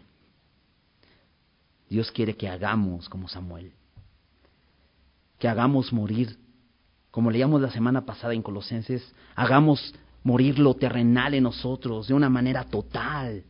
Dios 1.90 2.12
quiere 2.12 2.36
que 2.36 2.48
hagamos 2.48 3.10
como 3.10 3.28
Samuel, 3.28 3.74
que 5.40 5.48
hagamos 5.48 5.92
morir, 5.92 6.38
como 7.10 7.32
leíamos 7.32 7.62
la 7.62 7.72
semana 7.72 8.06
pasada 8.06 8.34
en 8.34 8.44
Colosenses, 8.44 9.14
hagamos 9.36 9.94
morir 10.24 10.60
lo 10.60 10.76
terrenal 10.76 11.34
en 11.34 11.44
nosotros 11.44 12.08
de 12.08 12.14
una 12.14 12.30
manera 12.30 12.64
total, 12.66 13.44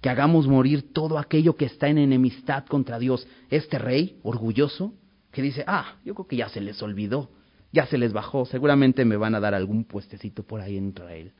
que 0.00 0.08
hagamos 0.08 0.48
morir 0.48 0.92
todo 0.92 1.18
aquello 1.18 1.54
que 1.54 1.66
está 1.66 1.88
en 1.88 1.98
enemistad 1.98 2.64
contra 2.66 2.98
Dios. 2.98 3.28
Este 3.50 3.78
rey 3.78 4.18
orgulloso 4.22 4.94
que 5.32 5.42
dice, 5.42 5.64
ah, 5.66 5.96
yo 6.04 6.14
creo 6.14 6.26
que 6.26 6.36
ya 6.36 6.48
se 6.48 6.60
les 6.60 6.82
olvidó, 6.82 7.30
ya 7.72 7.86
se 7.86 7.98
les 7.98 8.12
bajó, 8.12 8.46
seguramente 8.46 9.04
me 9.04 9.16
van 9.16 9.34
a 9.34 9.40
dar 9.40 9.54
algún 9.54 9.84
puestecito 9.84 10.42
por 10.42 10.60
ahí 10.60 10.76
en 10.76 10.88
Israel 10.88 11.32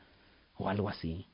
o 0.55 0.69
algo 0.69 0.89
así. 0.89 1.27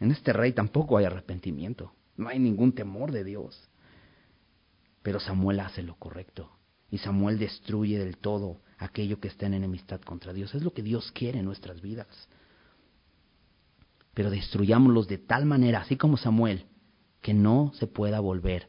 En 0.00 0.10
este 0.10 0.32
rey 0.32 0.52
tampoco 0.52 0.98
hay 0.98 1.06
arrepentimiento, 1.06 1.92
no 2.16 2.28
hay 2.28 2.38
ningún 2.38 2.72
temor 2.72 3.12
de 3.12 3.24
Dios. 3.24 3.68
Pero 5.02 5.20
Samuel 5.20 5.60
hace 5.60 5.82
lo 5.82 5.96
correcto 5.96 6.50
y 6.90 6.98
Samuel 6.98 7.38
destruye 7.38 7.98
del 7.98 8.18
todo 8.18 8.60
aquello 8.78 9.20
que 9.20 9.28
está 9.28 9.46
en 9.46 9.54
enemistad 9.54 10.00
contra 10.00 10.32
Dios. 10.32 10.54
Es 10.54 10.62
lo 10.62 10.72
que 10.72 10.82
Dios 10.82 11.10
quiere 11.12 11.38
en 11.38 11.44
nuestras 11.44 11.80
vidas. 11.80 12.28
Pero 14.14 14.30
destruyámoslos 14.30 15.08
de 15.08 15.18
tal 15.18 15.46
manera, 15.46 15.80
así 15.80 15.96
como 15.96 16.16
Samuel, 16.16 16.66
que 17.20 17.34
no 17.34 17.72
se 17.74 17.86
pueda 17.86 18.20
volver 18.20 18.68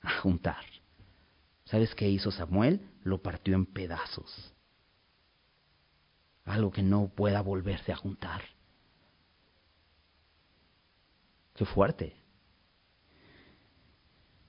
a 0.00 0.20
juntar. 0.20 0.64
¿Sabes 1.72 1.94
qué 1.94 2.06
hizo 2.06 2.30
Samuel? 2.30 2.82
Lo 3.02 3.22
partió 3.22 3.54
en 3.54 3.64
pedazos. 3.64 4.52
Algo 6.44 6.70
que 6.70 6.82
no 6.82 7.08
pueda 7.08 7.40
volverse 7.40 7.90
a 7.90 7.96
juntar. 7.96 8.42
Qué 11.54 11.64
fuerte. 11.64 12.14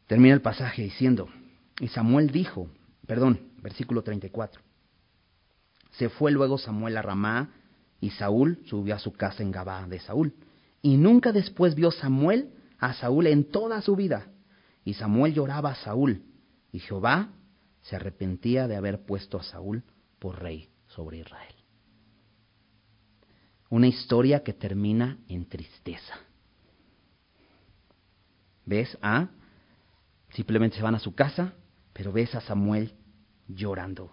Termina 0.06 0.34
el 0.34 0.42
pasaje 0.42 0.82
diciendo, 0.82 1.30
y 1.80 1.88
Samuel 1.88 2.30
dijo, 2.30 2.68
perdón, 3.08 3.54
versículo 3.62 4.04
34, 4.04 4.62
se 5.92 6.10
fue 6.10 6.30
luego 6.30 6.58
Samuel 6.58 6.98
a 6.98 7.02
Ramá 7.04 7.54
y 8.02 8.10
Saúl 8.10 8.62
subió 8.66 8.96
a 8.96 9.00
su 9.00 9.14
casa 9.14 9.44
en 9.44 9.52
Gabá 9.52 9.88
de 9.88 10.02
Saúl. 10.02 10.34
Y 10.82 10.98
nunca 10.98 11.32
después 11.32 11.74
vio 11.74 11.90
Samuel 11.90 12.50
a 12.80 12.94
Saúl 12.94 13.28
en 13.28 13.46
toda 13.46 13.82
su 13.82 13.96
vida. 13.96 14.28
Y 14.84 14.96
Samuel 14.96 15.34
lloraba 15.34 15.72
a 15.72 15.76
Saúl, 15.76 16.33
y 16.74 16.80
Jehová 16.80 17.30
se 17.82 17.96
arrepentía 17.96 18.68
de 18.68 18.76
haber 18.76 19.06
puesto 19.06 19.40
a 19.40 19.44
Saúl 19.44 19.84
por 20.20 20.42
rey 20.42 20.70
sobre 20.88 21.20
Israel. 21.20 21.56
Una 23.70 23.88
historia 23.88 24.44
que 24.44 24.54
termina 24.54 25.20
en 25.30 25.48
tristeza. 25.48 26.16
¿Ves 28.66 28.98
a? 29.02 29.30
Simplemente 30.32 30.78
se 30.78 30.84
van 30.84 30.96
a 30.96 31.00
su 31.00 31.14
casa, 31.14 31.54
pero 31.94 32.12
ves 32.12 32.34
a 32.34 32.42
Samuel 32.42 32.96
llorando, 33.48 34.12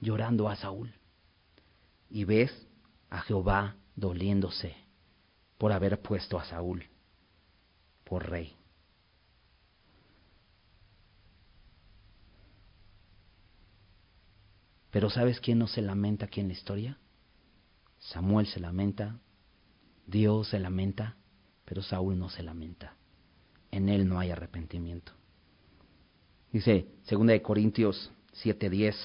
llorando 0.00 0.48
a 0.48 0.56
Saúl. 0.56 0.92
Y 2.10 2.24
ves 2.24 2.66
a 3.08 3.20
Jehová 3.20 3.76
doliéndose 3.94 4.74
por 5.58 5.72
haber 5.72 6.02
puesto 6.02 6.38
a 6.38 6.44
Saúl 6.44 6.84
por 8.04 8.28
rey. 8.28 8.55
Pero 14.96 15.10
¿sabes 15.10 15.40
quién 15.40 15.58
no 15.58 15.66
se 15.66 15.82
lamenta 15.82 16.24
aquí 16.24 16.40
en 16.40 16.46
la 16.46 16.54
historia? 16.54 16.98
Samuel 17.98 18.46
se 18.46 18.60
lamenta, 18.60 19.18
Dios 20.06 20.48
se 20.48 20.58
lamenta, 20.58 21.16
pero 21.66 21.82
Saúl 21.82 22.18
no 22.18 22.30
se 22.30 22.42
lamenta 22.42 22.96
en 23.70 23.90
él 23.90 24.08
no 24.08 24.18
hay 24.18 24.30
arrepentimiento. 24.30 25.12
Dice 26.50 26.86
2 27.10 27.26
de 27.26 27.42
Corintios 27.42 28.10
7:10 28.42 28.96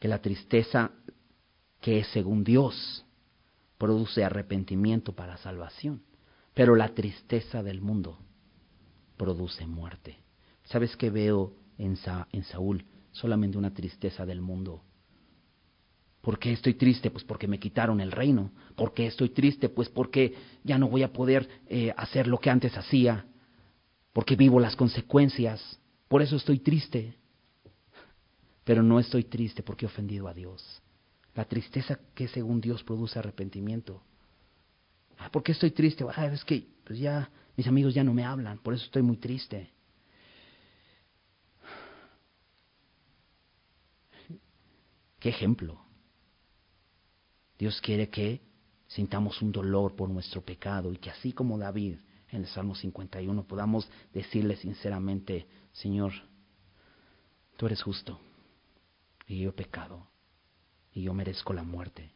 que 0.00 0.08
la 0.08 0.20
tristeza 0.20 0.90
que 1.80 2.00
es 2.00 2.08
según 2.08 2.42
Dios 2.42 3.06
produce 3.78 4.24
arrepentimiento 4.24 5.14
para 5.14 5.36
salvación, 5.36 6.02
pero 6.52 6.74
la 6.74 6.96
tristeza 6.96 7.62
del 7.62 7.80
mundo 7.80 8.18
produce 9.16 9.68
muerte. 9.68 10.18
¿Sabes 10.64 10.96
qué 10.96 11.10
veo 11.10 11.54
en, 11.78 11.96
en 12.32 12.42
Saúl? 12.42 12.84
Solamente 13.12 13.56
una 13.56 13.72
tristeza 13.72 14.26
del 14.26 14.40
mundo. 14.40 14.82
¿Por 16.22 16.38
qué 16.38 16.52
estoy 16.52 16.74
triste? 16.74 17.10
Pues 17.10 17.24
porque 17.24 17.46
me 17.46 17.58
quitaron 17.58 18.00
el 18.00 18.12
reino. 18.12 18.52
¿Por 18.74 18.94
qué 18.94 19.06
estoy 19.08 19.28
triste? 19.30 19.68
Pues 19.68 19.90
porque 19.90 20.34
ya 20.64 20.78
no 20.78 20.88
voy 20.88 21.02
a 21.02 21.12
poder 21.12 21.46
eh, 21.68 21.92
hacer 21.96 22.26
lo 22.26 22.38
que 22.38 22.48
antes 22.48 22.76
hacía 22.76 23.26
porque 24.12 24.36
vivo 24.36 24.60
las 24.60 24.76
consecuencias, 24.76 25.78
por 26.08 26.22
eso 26.22 26.36
estoy 26.36 26.58
triste. 26.58 27.16
Pero 28.64 28.82
no 28.82 29.00
estoy 29.00 29.24
triste 29.24 29.62
porque 29.62 29.86
he 29.86 29.88
ofendido 29.88 30.28
a 30.28 30.34
Dios. 30.34 30.82
La 31.34 31.46
tristeza 31.46 31.98
que 32.14 32.28
según 32.28 32.60
Dios 32.60 32.84
produce 32.84 33.18
arrepentimiento. 33.18 34.02
Ah, 35.18 35.30
¿Por 35.30 35.42
qué 35.42 35.52
estoy 35.52 35.70
triste? 35.70 36.04
Ah, 36.14 36.30
que 36.46 36.66
pues 36.84 36.98
ya 36.98 37.30
mis 37.56 37.66
amigos 37.66 37.94
ya 37.94 38.04
no 38.04 38.12
me 38.12 38.24
hablan, 38.24 38.58
por 38.58 38.74
eso 38.74 38.84
estoy 38.84 39.02
muy 39.02 39.16
triste. 39.16 39.70
¿Qué 45.18 45.30
ejemplo? 45.30 45.80
Dios 47.62 47.80
quiere 47.80 48.08
que 48.08 48.40
sintamos 48.88 49.40
un 49.40 49.52
dolor 49.52 49.94
por 49.94 50.10
nuestro 50.10 50.40
pecado 50.42 50.92
y 50.92 50.96
que 50.96 51.10
así 51.10 51.32
como 51.32 51.56
David 51.56 51.94
en 52.32 52.40
el 52.40 52.48
Salmo 52.48 52.74
51 52.74 53.44
podamos 53.44 53.88
decirle 54.12 54.56
sinceramente, 54.56 55.46
Señor, 55.70 56.12
tú 57.56 57.66
eres 57.66 57.80
justo 57.80 58.18
y 59.28 59.42
yo 59.42 59.50
he 59.50 59.52
pecado 59.52 60.08
y 60.92 61.02
yo 61.02 61.14
merezco 61.14 61.52
la 61.52 61.62
muerte. 61.62 62.10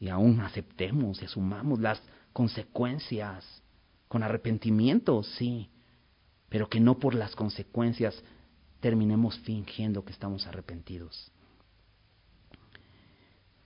Y 0.00 0.08
aún 0.08 0.40
aceptemos 0.40 1.22
y 1.22 1.26
asumamos 1.26 1.78
las 1.78 2.02
consecuencias 2.32 3.62
con 4.08 4.24
arrepentimiento, 4.24 5.22
sí, 5.22 5.70
pero 6.48 6.68
que 6.68 6.80
no 6.80 6.98
por 6.98 7.14
las 7.14 7.36
consecuencias 7.36 8.20
terminemos 8.80 9.38
fingiendo 9.38 10.04
que 10.04 10.10
estamos 10.10 10.44
arrepentidos. 10.48 11.30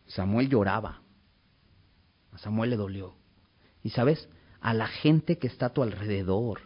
Samuel 0.07 0.49
lloraba, 0.49 1.03
a 2.33 2.39
Samuel 2.39 2.71
le 2.71 2.77
dolió, 2.77 3.15
y 3.83 3.91
sabes, 3.91 4.29
a 4.61 4.75
la 4.75 4.87
gente 4.87 5.39
que 5.39 5.47
está 5.47 5.67
a 5.67 5.73
tu 5.73 5.83
alrededor, 5.83 6.61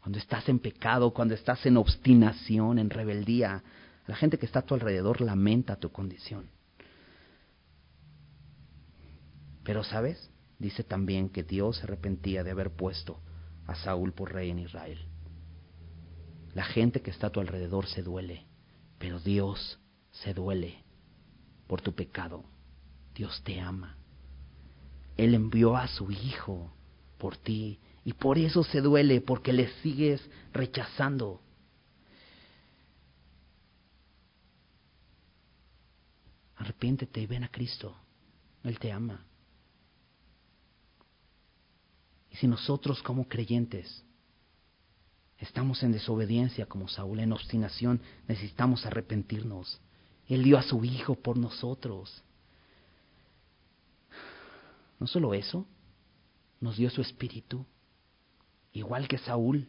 cuando 0.00 0.18
estás 0.18 0.48
en 0.48 0.58
pecado, 0.58 1.12
cuando 1.12 1.34
estás 1.34 1.64
en 1.66 1.76
obstinación, 1.76 2.78
en 2.78 2.90
rebeldía, 2.90 3.62
la 4.06 4.16
gente 4.16 4.38
que 4.38 4.46
está 4.46 4.60
a 4.60 4.66
tu 4.66 4.74
alrededor 4.74 5.20
lamenta 5.20 5.76
tu 5.76 5.92
condición. 5.92 6.50
Pero 9.62 9.84
sabes, 9.84 10.30
dice 10.58 10.82
también 10.82 11.28
que 11.28 11.42
Dios 11.44 11.76
se 11.76 11.84
arrepentía 11.84 12.42
de 12.42 12.50
haber 12.50 12.70
puesto 12.70 13.20
a 13.66 13.74
Saúl 13.76 14.12
por 14.12 14.32
rey 14.32 14.50
en 14.50 14.58
Israel. 14.58 14.98
La 16.54 16.64
gente 16.64 17.02
que 17.02 17.10
está 17.10 17.28
a 17.28 17.30
tu 17.30 17.40
alrededor 17.40 17.86
se 17.86 18.02
duele, 18.02 18.46
pero 18.98 19.20
Dios 19.20 19.78
se 20.10 20.34
duele 20.34 20.82
por 21.68 21.80
tu 21.80 21.94
pecado. 21.94 22.44
Dios 23.20 23.42
te 23.44 23.60
ama. 23.60 23.98
Él 25.14 25.34
envió 25.34 25.76
a 25.76 25.86
su 25.88 26.10
Hijo 26.10 26.72
por 27.18 27.36
ti 27.36 27.78
y 28.02 28.14
por 28.14 28.38
eso 28.38 28.64
se 28.64 28.80
duele, 28.80 29.20
porque 29.20 29.52
le 29.52 29.70
sigues 29.82 30.22
rechazando. 30.54 31.42
Arrepiéntete 36.56 37.20
y 37.20 37.26
ven 37.26 37.44
a 37.44 37.50
Cristo. 37.50 37.94
Él 38.64 38.78
te 38.78 38.90
ama. 38.90 39.22
Y 42.30 42.36
si 42.36 42.46
nosotros 42.46 43.02
como 43.02 43.28
creyentes 43.28 44.02
estamos 45.36 45.82
en 45.82 45.92
desobediencia 45.92 46.64
como 46.64 46.88
Saúl, 46.88 47.20
en 47.20 47.34
obstinación, 47.34 48.00
necesitamos 48.26 48.86
arrepentirnos. 48.86 49.78
Él 50.26 50.42
dio 50.42 50.56
a 50.56 50.62
su 50.62 50.82
Hijo 50.86 51.16
por 51.16 51.36
nosotros. 51.36 52.24
No 55.00 55.06
solo 55.06 55.32
eso, 55.32 55.66
nos 56.60 56.76
dio 56.76 56.90
su 56.90 57.00
Espíritu, 57.00 57.64
igual 58.72 59.08
que 59.08 59.18
Saúl, 59.18 59.66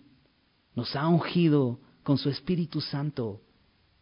nos 0.75 0.93
ha 0.95 1.07
ungido 1.07 1.79
con 2.03 2.17
su 2.17 2.29
Espíritu 2.29 2.81
Santo. 2.81 3.41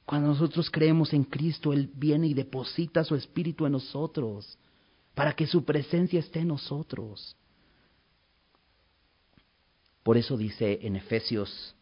Cuando 0.05 0.29
nosotros 0.29 0.71
creemos 0.71 1.13
en 1.13 1.23
Cristo, 1.23 1.71
Él 1.71 1.91
viene 1.93 2.27
y 2.27 2.33
deposita 2.33 3.03
su 3.03 3.15
Espíritu 3.15 3.67
en 3.67 3.73
nosotros, 3.73 4.57
para 5.13 5.33
que 5.33 5.45
su 5.45 5.63
presencia 5.63 6.19
esté 6.19 6.39
en 6.39 6.47
nosotros. 6.47 7.35
Por 10.01 10.17
eso 10.17 10.35
dice 10.35 10.79
en 10.81 10.95
Efesios 10.95 11.75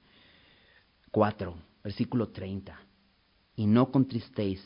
4, 1.12 1.56
versículo 1.86 2.30
30, 2.30 2.78
y 3.56 3.66
no 3.66 3.92
contristéis 3.92 4.62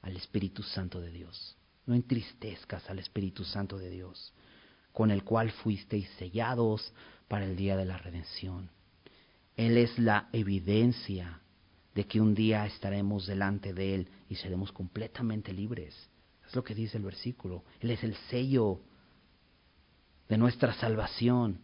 al 0.00 0.16
Espíritu 0.16 0.62
Santo 0.62 0.98
de 0.98 1.10
Dios. 1.10 1.57
No 1.88 1.94
entristezcas 1.94 2.88
al 2.90 2.98
Espíritu 2.98 3.44
Santo 3.44 3.78
de 3.78 3.88
Dios, 3.88 4.34
con 4.92 5.10
el 5.10 5.24
cual 5.24 5.50
fuisteis 5.50 6.06
sellados 6.18 6.92
para 7.28 7.46
el 7.46 7.56
día 7.56 7.78
de 7.78 7.86
la 7.86 7.96
redención. 7.96 8.68
Él 9.56 9.78
es 9.78 9.98
la 9.98 10.28
evidencia 10.34 11.40
de 11.94 12.06
que 12.06 12.20
un 12.20 12.34
día 12.34 12.66
estaremos 12.66 13.26
delante 13.26 13.72
de 13.72 13.94
Él 13.94 14.08
y 14.28 14.34
seremos 14.34 14.70
completamente 14.70 15.54
libres. 15.54 15.96
Es 16.46 16.54
lo 16.54 16.62
que 16.62 16.74
dice 16.74 16.98
el 16.98 17.04
versículo. 17.04 17.64
Él 17.80 17.90
es 17.90 18.04
el 18.04 18.14
sello 18.28 18.82
de 20.28 20.36
nuestra 20.36 20.74
salvación 20.74 21.58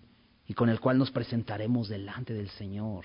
y 0.46 0.54
con 0.54 0.70
el 0.70 0.80
cual 0.80 0.96
nos 0.96 1.10
presentaremos 1.10 1.90
delante 1.90 2.32
del 2.32 2.48
Señor 2.48 3.04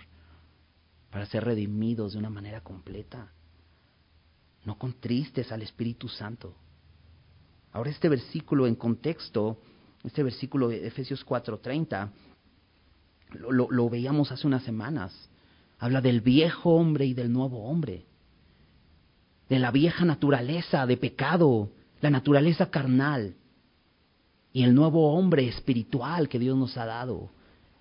para 1.10 1.26
ser 1.26 1.44
redimidos 1.44 2.14
de 2.14 2.20
una 2.20 2.30
manera 2.30 2.62
completa. 2.62 3.34
No 4.64 4.78
contristes 4.78 5.52
al 5.52 5.64
Espíritu 5.64 6.08
Santo. 6.08 6.56
Ahora 7.72 7.90
este 7.90 8.10
versículo 8.10 8.68
en 8.68 8.76
contexto, 8.76 9.60
este 10.04 10.24
versículo 10.24 10.70
de 10.70 10.88
Efesios 10.88 11.26
4:30, 11.26 12.10
lo, 13.34 13.70
lo 13.70 13.90
veíamos 13.90 14.32
hace 14.32 14.48
unas 14.48 14.64
semanas. 14.64 15.30
Habla 15.78 16.02
del 16.02 16.22
viejo 16.22 16.72
hombre 16.72 17.06
y 17.06 17.14
del 17.14 17.32
nuevo 17.32 17.64
hombre. 17.66 18.06
De 19.48 19.60
la 19.60 19.72
vieja 19.72 20.06
naturaleza 20.06 20.86
de 20.86 20.98
pecado, 20.98 21.72
la 22.02 22.10
naturaleza 22.10 22.70
carnal 22.70 23.36
y 24.52 24.64
el 24.64 24.74
nuevo 24.74 25.14
hombre 25.14 25.48
espiritual 25.48 26.28
que 26.28 26.40
Dios 26.40 26.58
nos 26.58 26.78
ha 26.78 26.86
dado. 26.86 27.30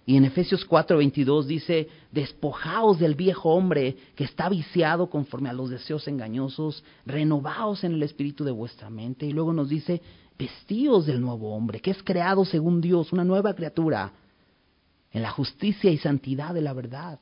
Y 0.09 0.17
en 0.17 0.25
Efesios 0.25 0.67
4:22 0.67 1.45
dice, 1.45 1.87
despojaos 2.11 2.99
del 2.99 3.15
viejo 3.15 3.51
hombre 3.51 3.95
que 4.17 4.25
está 4.25 4.49
viciado 4.49 5.11
conforme 5.11 5.51
a 5.51 5.53
los 5.53 5.69
deseos 5.69 6.09
engañosos, 6.09 6.83
renovaos 7.05 7.85
en 7.85 7.93
el 7.93 8.03
espíritu 8.03 8.43
de 8.43 8.51
vuestra 8.51 8.89
mente. 8.89 9.27
Y 9.27 9.33
luego 9.33 9.53
nos 9.53 9.69
dice, 9.69 10.01
vestíos 10.39 11.05
del 11.05 11.21
nuevo 11.21 11.55
hombre, 11.55 11.81
que 11.81 11.91
es 11.91 12.03
creado 12.03 12.47
según 12.47 12.81
Dios, 12.81 13.13
una 13.13 13.23
nueva 13.23 13.53
criatura, 13.55 14.15
en 15.11 15.21
la 15.21 15.31
justicia 15.31 15.91
y 15.91 15.99
santidad 15.99 16.55
de 16.55 16.63
la 16.63 16.73
verdad, 16.73 17.21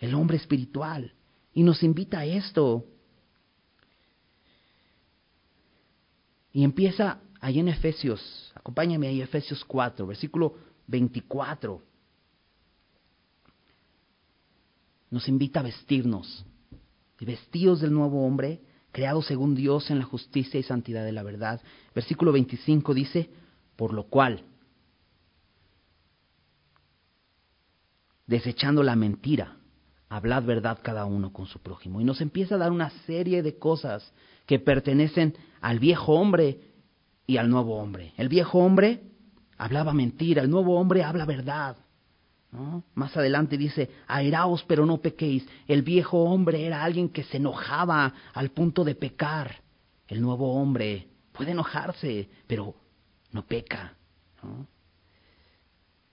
el 0.00 0.12
hombre 0.16 0.38
espiritual. 0.38 1.12
Y 1.54 1.62
nos 1.62 1.84
invita 1.84 2.18
a 2.18 2.26
esto. 2.26 2.84
Y 6.52 6.64
empieza 6.64 7.20
ahí 7.40 7.60
en 7.60 7.68
Efesios, 7.68 8.50
acompáñame 8.56 9.06
ahí, 9.06 9.20
Efesios 9.20 9.64
4, 9.64 10.04
versículo 10.04 10.66
24. 10.86 11.82
Nos 15.10 15.28
invita 15.28 15.60
a 15.60 15.64
vestirnos, 15.64 16.44
vestidos 17.20 17.80
del 17.80 17.92
nuevo 17.92 18.26
hombre, 18.26 18.60
creado 18.92 19.22
según 19.22 19.54
Dios 19.54 19.90
en 19.90 19.98
la 19.98 20.04
justicia 20.04 20.58
y 20.58 20.62
santidad 20.62 21.04
de 21.04 21.12
la 21.12 21.22
verdad. 21.22 21.60
Versículo 21.94 22.32
25 22.32 22.94
dice, 22.94 23.30
por 23.76 23.92
lo 23.92 24.04
cual, 24.04 24.42
desechando 28.26 28.82
la 28.82 28.96
mentira, 28.96 29.56
hablad 30.08 30.44
verdad 30.44 30.78
cada 30.82 31.04
uno 31.04 31.32
con 31.32 31.46
su 31.46 31.58
prójimo. 31.60 32.00
Y 32.00 32.04
nos 32.04 32.20
empieza 32.20 32.56
a 32.56 32.58
dar 32.58 32.72
una 32.72 32.90
serie 33.06 33.42
de 33.42 33.58
cosas 33.58 34.12
que 34.46 34.58
pertenecen 34.58 35.36
al 35.60 35.78
viejo 35.78 36.14
hombre 36.14 36.60
y 37.26 37.36
al 37.36 37.50
nuevo 37.50 37.76
hombre. 37.76 38.12
El 38.16 38.28
viejo 38.28 38.58
hombre 38.58 39.02
hablaba 39.58 39.92
mentira, 39.92 40.42
el 40.42 40.50
nuevo 40.50 40.78
hombre 40.78 41.02
habla 41.02 41.24
verdad. 41.24 41.76
Más 42.94 43.14
adelante 43.16 43.58
dice, 43.58 43.90
airaos 44.06 44.64
pero 44.66 44.86
no 44.86 44.98
pequéis. 44.98 45.46
El 45.66 45.82
viejo 45.82 46.24
hombre 46.24 46.64
era 46.64 46.84
alguien 46.84 47.10
que 47.10 47.24
se 47.24 47.36
enojaba 47.36 48.14
al 48.32 48.50
punto 48.50 48.82
de 48.84 48.94
pecar. 48.94 49.56
El 50.08 50.22
nuevo 50.22 50.54
hombre 50.54 51.08
puede 51.32 51.50
enojarse, 51.50 52.28
pero 52.46 52.74
no 53.32 53.42
peca. 53.42 53.94
¿no? 54.42 54.66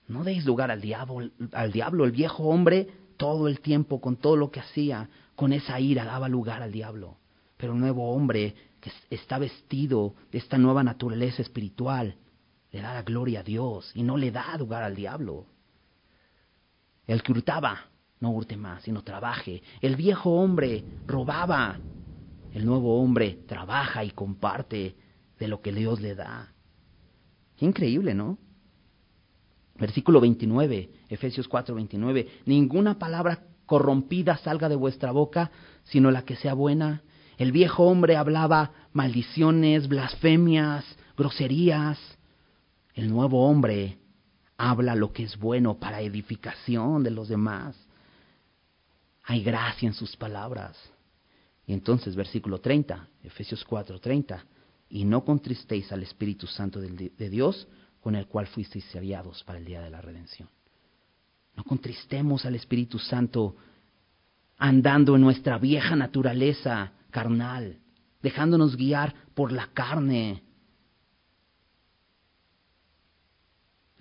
No 0.07 0.23
deis 0.23 0.45
lugar 0.45 0.69
al 0.69 0.81
diablo, 0.81 1.29
al 1.53 1.71
diablo. 1.71 2.03
El 2.03 2.11
viejo 2.11 2.43
hombre 2.43 2.89
todo 3.15 3.47
el 3.47 3.61
tiempo, 3.61 4.01
con 4.01 4.17
todo 4.17 4.35
lo 4.35 4.51
que 4.51 4.59
hacía, 4.59 5.09
con 5.35 5.53
esa 5.53 5.79
ira 5.79 6.03
daba 6.03 6.27
lugar 6.27 6.61
al 6.61 6.71
diablo. 6.71 7.17
Pero 7.55 7.73
el 7.73 7.79
nuevo 7.79 8.11
hombre 8.13 8.53
que 8.81 8.91
está 9.09 9.37
vestido 9.37 10.13
de 10.31 10.39
esta 10.39 10.57
nueva 10.57 10.83
naturaleza 10.83 11.41
espiritual, 11.41 12.17
le 12.73 12.81
da 12.81 12.93
la 12.93 13.03
gloria 13.03 13.41
a 13.41 13.43
Dios 13.43 13.91
y 13.93 14.01
no 14.01 14.17
le 14.17 14.31
da 14.31 14.57
lugar 14.57 14.81
al 14.81 14.95
diablo. 14.95 15.45
El 17.05 17.21
que 17.21 17.31
hurtaba, 17.31 17.85
no 18.19 18.31
hurte 18.31 18.57
más, 18.57 18.81
sino 18.83 19.03
trabaje. 19.03 19.61
El 19.79 19.95
viejo 19.95 20.31
hombre 20.31 20.83
robaba. 21.05 21.79
El 22.51 22.65
nuevo 22.65 22.99
hombre 22.99 23.39
trabaja 23.47 24.03
y 24.03 24.11
comparte 24.11 24.95
de 25.37 25.47
lo 25.47 25.61
que 25.61 25.71
Dios 25.71 26.01
le 26.01 26.15
da. 26.15 26.51
Increíble, 27.59 28.15
¿no? 28.15 28.39
Versículo 29.75 30.19
29, 30.19 30.89
Efesios 31.09 31.47
4, 31.47 31.75
29. 31.75 32.27
Ninguna 32.45 32.97
palabra 32.97 33.43
corrompida 33.67 34.37
salga 34.37 34.67
de 34.67 34.75
vuestra 34.75 35.11
boca, 35.11 35.51
sino 35.83 36.09
la 36.09 36.23
que 36.23 36.35
sea 36.35 36.55
buena. 36.55 37.03
El 37.37 37.51
viejo 37.51 37.83
hombre 37.83 38.15
hablaba 38.15 38.71
maldiciones, 38.93 39.87
blasfemias, 39.87 40.85
groserías. 41.15 41.99
El 42.93 43.09
nuevo 43.09 43.47
hombre 43.47 43.97
habla 44.57 44.95
lo 44.95 45.11
que 45.11 45.23
es 45.23 45.37
bueno 45.37 45.79
para 45.79 46.01
edificación 46.01 47.03
de 47.03 47.11
los 47.11 47.27
demás. 47.27 47.75
Hay 49.23 49.43
gracia 49.43 49.87
en 49.87 49.93
sus 49.93 50.15
palabras. 50.15 50.77
Y 51.65 51.73
entonces, 51.73 52.15
versículo 52.15 52.59
30, 52.59 53.07
Efesios 53.23 53.63
4, 53.63 53.99
30. 53.99 54.45
Y 54.89 55.05
no 55.05 55.23
contristéis 55.23 55.91
al 55.91 56.03
Espíritu 56.03 56.45
Santo 56.45 56.79
de 56.79 57.29
Dios, 57.29 57.67
con 58.01 58.15
el 58.15 58.27
cual 58.27 58.47
fuisteis 58.47 58.83
sellados 58.85 59.43
para 59.43 59.59
el 59.59 59.65
día 59.65 59.81
de 59.81 59.89
la 59.89 60.01
redención. 60.01 60.49
No 61.55 61.63
contristemos 61.63 62.45
al 62.45 62.55
Espíritu 62.55 62.99
Santo 62.99 63.55
andando 64.57 65.15
en 65.15 65.21
nuestra 65.21 65.57
vieja 65.57 65.95
naturaleza 65.95 66.91
carnal, 67.11 67.79
dejándonos 68.21 68.75
guiar 68.75 69.13
por 69.33 69.51
la 69.51 69.67
carne. 69.73 70.43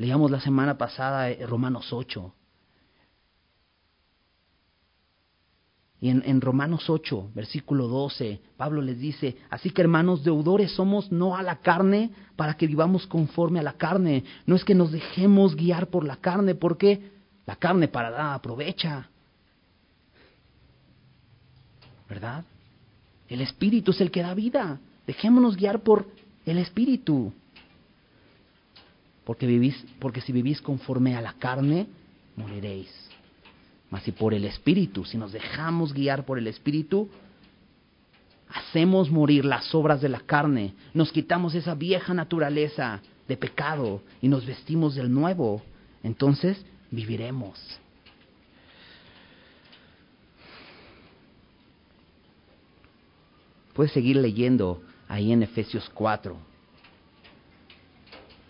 Leíamos 0.02 0.32
la 0.32 0.40
semana 0.40 0.76
pasada 0.76 1.30
eh, 1.30 1.46
Romanos 1.46 1.92
8. 1.92 2.34
Y 6.00 6.08
en, 6.08 6.40
Romanos 6.40 6.90
8, 6.90 7.30
versículo 7.32 7.86
12, 7.86 8.40
Pablo 8.56 8.82
les 8.82 8.98
dice, 8.98 9.36
así 9.48 9.70
que 9.70 9.80
hermanos 9.80 10.24
deudores 10.24 10.72
somos 10.72 11.12
no 11.12 11.36
a 11.36 11.44
la 11.44 11.60
carne 11.60 12.10
para 12.34 12.54
que 12.54 12.66
vivamos 12.66 13.06
conforme 13.06 13.60
a 13.60 13.62
la 13.62 13.74
carne. 13.74 14.24
No 14.44 14.56
es 14.56 14.64
que 14.64 14.74
nos 14.74 14.90
dejemos 14.90 15.54
guiar 15.54 15.86
por 15.86 16.04
la 16.04 16.16
carne, 16.16 16.56
porque 16.56 17.12
la 17.46 17.54
carne 17.54 17.86
para 17.86 18.10
nada 18.10 18.34
aprovecha. 18.34 19.08
¿Verdad? 22.08 22.44
El 23.28 23.40
Espíritu 23.40 23.92
es 23.92 24.00
el 24.00 24.10
que 24.10 24.22
da 24.22 24.34
vida. 24.34 24.80
Dejémonos 25.06 25.56
guiar 25.56 25.84
por 25.84 26.08
el 26.44 26.58
Espíritu. 26.58 27.32
Porque, 29.24 29.46
vivís, 29.46 29.84
porque 29.98 30.20
si 30.20 30.32
vivís 30.32 30.60
conforme 30.60 31.16
a 31.16 31.20
la 31.20 31.34
carne, 31.34 31.86
moriréis. 32.36 32.90
Mas 33.90 34.02
si 34.02 34.12
por 34.12 34.34
el 34.34 34.44
Espíritu, 34.44 35.04
si 35.04 35.18
nos 35.18 35.32
dejamos 35.32 35.92
guiar 35.92 36.24
por 36.24 36.38
el 36.38 36.46
Espíritu, 36.46 37.08
hacemos 38.48 39.10
morir 39.10 39.44
las 39.44 39.74
obras 39.74 40.00
de 40.00 40.08
la 40.08 40.20
carne, 40.20 40.74
nos 40.94 41.12
quitamos 41.12 41.54
esa 41.54 41.74
vieja 41.74 42.14
naturaleza 42.14 43.00
de 43.28 43.36
pecado 43.36 44.02
y 44.20 44.28
nos 44.28 44.44
vestimos 44.44 44.94
del 44.94 45.12
nuevo, 45.12 45.62
entonces 46.02 46.64
viviremos. 46.90 47.58
Puedes 53.74 53.92
seguir 53.92 54.16
leyendo 54.16 54.82
ahí 55.08 55.32
en 55.32 55.42
Efesios 55.42 55.90
4. 55.94 56.51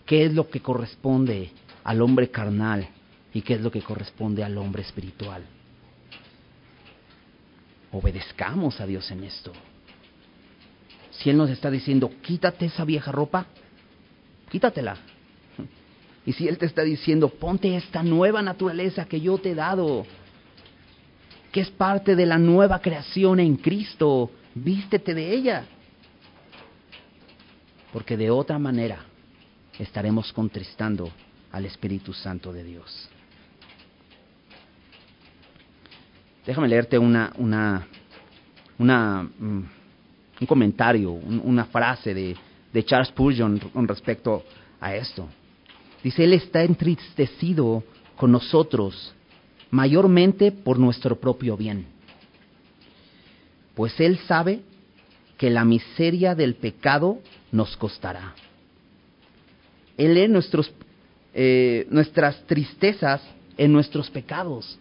¿Qué 0.07 0.25
es 0.27 0.35
lo 0.35 0.49
que 0.49 0.61
corresponde 0.61 1.51
al 1.85 2.03
hombre 2.03 2.31
carnal 2.31 2.89
y 3.33 3.43
qué 3.43 3.55
es 3.55 3.61
lo 3.61 3.71
que 3.71 3.83
corresponde 3.83 4.43
al 4.43 4.59
hombre 4.59 4.83
espiritual? 4.83 5.45
Obedezcamos 7.93 8.81
a 8.81 8.87
Dios 8.87 9.11
en 9.11 9.25
esto. 9.25 9.53
Si 11.11 11.31
Él 11.31 11.37
nos 11.37 11.51
está 11.51 11.71
diciendo, 11.71 12.11
quítate 12.23 12.67
esa 12.67 12.85
vieja 12.85 13.13
ropa, 13.13 13.47
quítatela. 14.51 14.97
Y 16.25 16.33
si 16.33 16.49
Él 16.49 16.59
te 16.59 16.67
está 16.67 16.83
diciendo, 16.83 17.29
ponte 17.29 17.77
esta 17.77 18.03
nueva 18.03 18.43
naturaleza 18.43 19.05
que 19.05 19.21
yo 19.21 19.39
te 19.39 19.51
he 19.51 19.55
dado, 19.55 20.07
que 21.51 21.61
es 21.61 21.71
parte 21.71 22.17
de 22.17 22.27
la 22.27 22.39
nueva 22.39 22.81
creación 22.81 23.41
en 23.41 23.57
Cristo, 23.57 24.31
vístete 24.55 25.15
de 25.15 25.35
ella. 25.35 25.67
Porque 27.93 28.17
de 28.17 28.31
otra 28.31 28.59
manera 28.59 29.05
estaremos 29.79 30.33
contristando 30.33 31.11
al 31.51 31.67
Espíritu 31.67 32.13
Santo 32.13 32.53
de 32.53 32.65
Dios. 32.65 33.09
Déjame 36.47 36.69
leerte 36.69 36.99
una, 36.99 37.33
mm, 38.79 39.63
un 40.41 40.47
comentario, 40.47 41.13
una 41.13 41.67
frase 41.67 42.13
de, 42.13 42.37
de 42.73 42.85
Charles 42.85 43.09
Spurgeon 43.09 43.59
con 43.59 43.87
respecto 43.87 44.45
a 44.81 44.95
esto. 44.97 45.29
Dice, 46.03 46.25
Él 46.25 46.33
está 46.33 46.63
entristecido 46.65 47.85
con 48.17 48.33
nosotros, 48.33 49.15
mayormente 49.71 50.51
por 50.51 50.79
nuestro 50.79 51.17
propio 51.21 51.57
bien. 51.57 51.87
Pues 53.75 53.99
Él 54.01 54.19
sabe 54.27 54.63
que 55.39 55.49
la 55.49 55.65
miseria 55.65 56.35
del 56.35 56.57
pecado 56.57 57.19
nos 57.53 57.77
costará. 57.77 58.35
Él 60.05 60.15
lee 60.15 60.27
nuestros, 60.27 60.73
eh, 61.33 61.87
nuestras 61.91 62.45
tristezas 62.47 63.23
en 63.57 63.73
nuestros 63.73 64.11
pecados. 64.11 64.77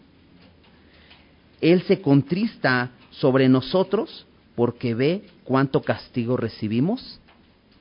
Él 1.61 1.83
se 1.83 2.01
contrista 2.01 2.89
sobre 3.11 3.47
nosotros 3.47 4.25
porque 4.55 4.95
ve 4.95 5.23
cuánto 5.43 5.83
castigo 5.83 6.37
recibimos 6.37 7.19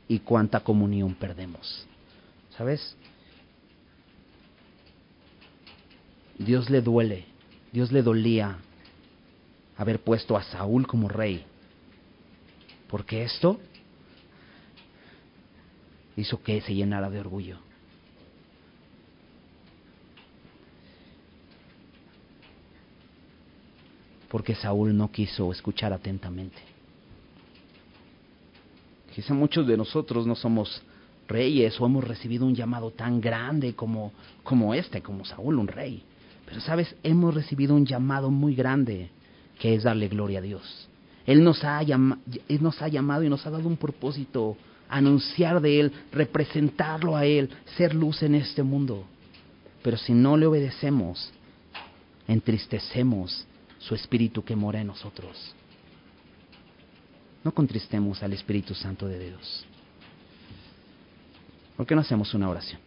y 0.07 0.18
cuánta 0.18 0.61
comunión 0.61 1.14
perdemos. 1.14 1.86
¿Sabes? 2.59 2.95
Dios 6.36 6.68
le 6.68 6.82
duele, 6.82 7.24
Dios 7.72 7.91
le 7.91 8.03
dolía 8.03 8.59
haber 9.78 10.01
puesto 10.01 10.36
a 10.36 10.43
Saúl 10.43 10.86
como 10.86 11.09
rey, 11.09 11.43
porque 12.86 13.22
esto 13.22 13.59
hizo 16.20 16.42
que 16.42 16.60
se 16.60 16.74
llenara 16.74 17.10
de 17.10 17.20
orgullo. 17.20 17.58
Porque 24.28 24.54
Saúl 24.54 24.96
no 24.96 25.10
quiso 25.10 25.50
escuchar 25.50 25.92
atentamente. 25.92 26.58
Quizá 29.14 29.34
muchos 29.34 29.66
de 29.66 29.76
nosotros 29.76 30.26
no 30.26 30.36
somos 30.36 30.82
reyes 31.26 31.80
o 31.80 31.86
hemos 31.86 32.04
recibido 32.04 32.46
un 32.46 32.54
llamado 32.54 32.90
tan 32.90 33.20
grande 33.20 33.74
como, 33.74 34.12
como 34.44 34.74
este, 34.74 35.02
como 35.02 35.24
Saúl, 35.24 35.58
un 35.58 35.68
rey. 35.68 36.02
Pero 36.46 36.60
sabes, 36.60 36.94
hemos 37.02 37.34
recibido 37.34 37.74
un 37.74 37.86
llamado 37.86 38.30
muy 38.30 38.54
grande 38.54 39.10
que 39.58 39.74
es 39.74 39.82
darle 39.82 40.08
gloria 40.08 40.38
a 40.38 40.42
Dios. 40.42 40.88
Él 41.26 41.44
nos 41.44 41.62
ha, 41.64 41.80
Él 41.82 42.62
nos 42.62 42.82
ha 42.82 42.88
llamado 42.88 43.22
y 43.22 43.28
nos 43.28 43.46
ha 43.46 43.50
dado 43.50 43.68
un 43.68 43.76
propósito, 43.76 44.56
anunciar 44.91 45.61
de 45.61 45.80
Él, 45.80 45.93
representarlo 46.12 47.16
a 47.16 47.24
Él, 47.24 47.51
ser 47.76 47.95
luz 47.95 48.22
en 48.22 48.34
este 48.34 48.62
mundo. 48.62 49.05
Pero 49.82 49.97
si 49.97 50.12
no 50.12 50.36
le 50.36 50.47
obedecemos, 50.47 51.32
entristecemos 52.26 53.47
su 53.78 53.95
Espíritu 53.95 54.45
que 54.45 54.57
mora 54.57 54.80
en 54.80 54.88
nosotros. 54.88 55.55
No 57.43 57.53
contristemos 57.53 58.22
al 58.22 58.34
Espíritu 58.34 58.74
Santo 58.74 59.07
de 59.07 59.18
Dios. 59.18 59.64
¿Por 61.76 61.86
qué 61.86 61.95
no 61.95 62.03
hacemos 62.03 62.34
una 62.34 62.51
oración? 62.51 62.80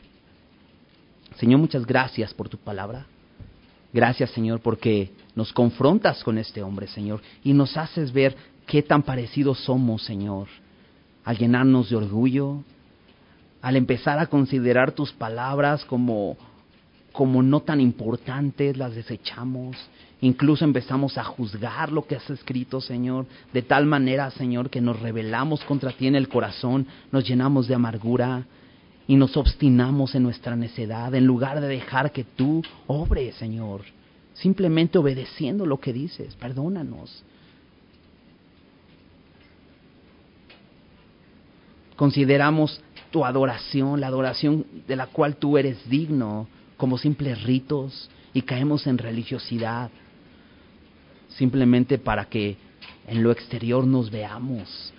Señor, 1.37 1.59
muchas 1.59 1.85
gracias 1.85 2.31
por 2.33 2.47
tu 2.47 2.57
palabra. 2.57 3.07
Gracias, 3.91 4.29
Señor, 4.31 4.59
porque 4.59 5.11
nos 5.35 5.51
confrontas 5.51 6.23
con 6.23 6.37
este 6.37 6.61
hombre, 6.61 6.87
Señor, 6.87 7.21
y 7.43 7.53
nos 7.53 7.75
haces 7.75 8.11
ver 8.11 8.35
qué 8.67 8.83
tan 8.83 9.03
parecidos 9.03 9.59
somos, 9.63 10.03
Señor, 10.03 10.47
al 11.23 11.37
llenarnos 11.37 11.89
de 11.89 11.95
orgullo, 11.95 12.63
al 13.61 13.75
empezar 13.75 14.19
a 14.19 14.27
considerar 14.27 14.91
tus 14.91 15.11
palabras 15.11 15.85
como, 15.85 16.37
como 17.11 17.41
no 17.41 17.61
tan 17.61 17.79
importantes, 17.79 18.77
las 18.77 18.93
desechamos, 18.93 19.77
incluso 20.21 20.65
empezamos 20.65 21.17
a 21.17 21.23
juzgar 21.23 21.91
lo 21.91 22.05
que 22.05 22.15
has 22.15 22.29
escrito, 22.29 22.81
Señor, 22.81 23.25
de 23.53 23.61
tal 23.61 23.85
manera, 23.85 24.31
Señor, 24.31 24.69
que 24.69 24.81
nos 24.81 24.99
rebelamos 24.99 25.63
contra 25.63 25.91
ti 25.91 26.07
en 26.07 26.15
el 26.15 26.27
corazón, 26.27 26.87
nos 27.11 27.27
llenamos 27.27 27.67
de 27.67 27.75
amargura, 27.75 28.45
y 29.07 29.15
nos 29.15 29.35
obstinamos 29.35 30.15
en 30.15 30.23
nuestra 30.23 30.55
necedad 30.55 31.13
en 31.13 31.25
lugar 31.25 31.59
de 31.59 31.67
dejar 31.67 32.11
que 32.11 32.23
tú 32.23 32.63
obres, 32.87 33.35
Señor, 33.35 33.81
simplemente 34.33 34.97
obedeciendo 34.97 35.65
lo 35.65 35.79
que 35.79 35.93
dices. 35.93 36.35
Perdónanos. 36.35 37.23
Consideramos 42.03 42.81
tu 43.11 43.23
adoración, 43.23 44.01
la 44.01 44.07
adoración 44.07 44.65
de 44.85 44.97
la 44.97 45.07
cual 45.07 45.37
tú 45.37 45.57
eres 45.57 45.87
digno, 45.89 46.49
como 46.75 46.97
simples 46.97 47.41
ritos 47.43 48.09
y 48.33 48.41
caemos 48.41 48.87
en 48.87 48.97
religiosidad, 48.97 49.89
simplemente 51.29 51.97
para 51.99 52.25
que 52.25 52.57
en 53.07 53.23
lo 53.23 53.31
exterior 53.31 53.87
nos 53.87 54.11
veamos 54.11 54.93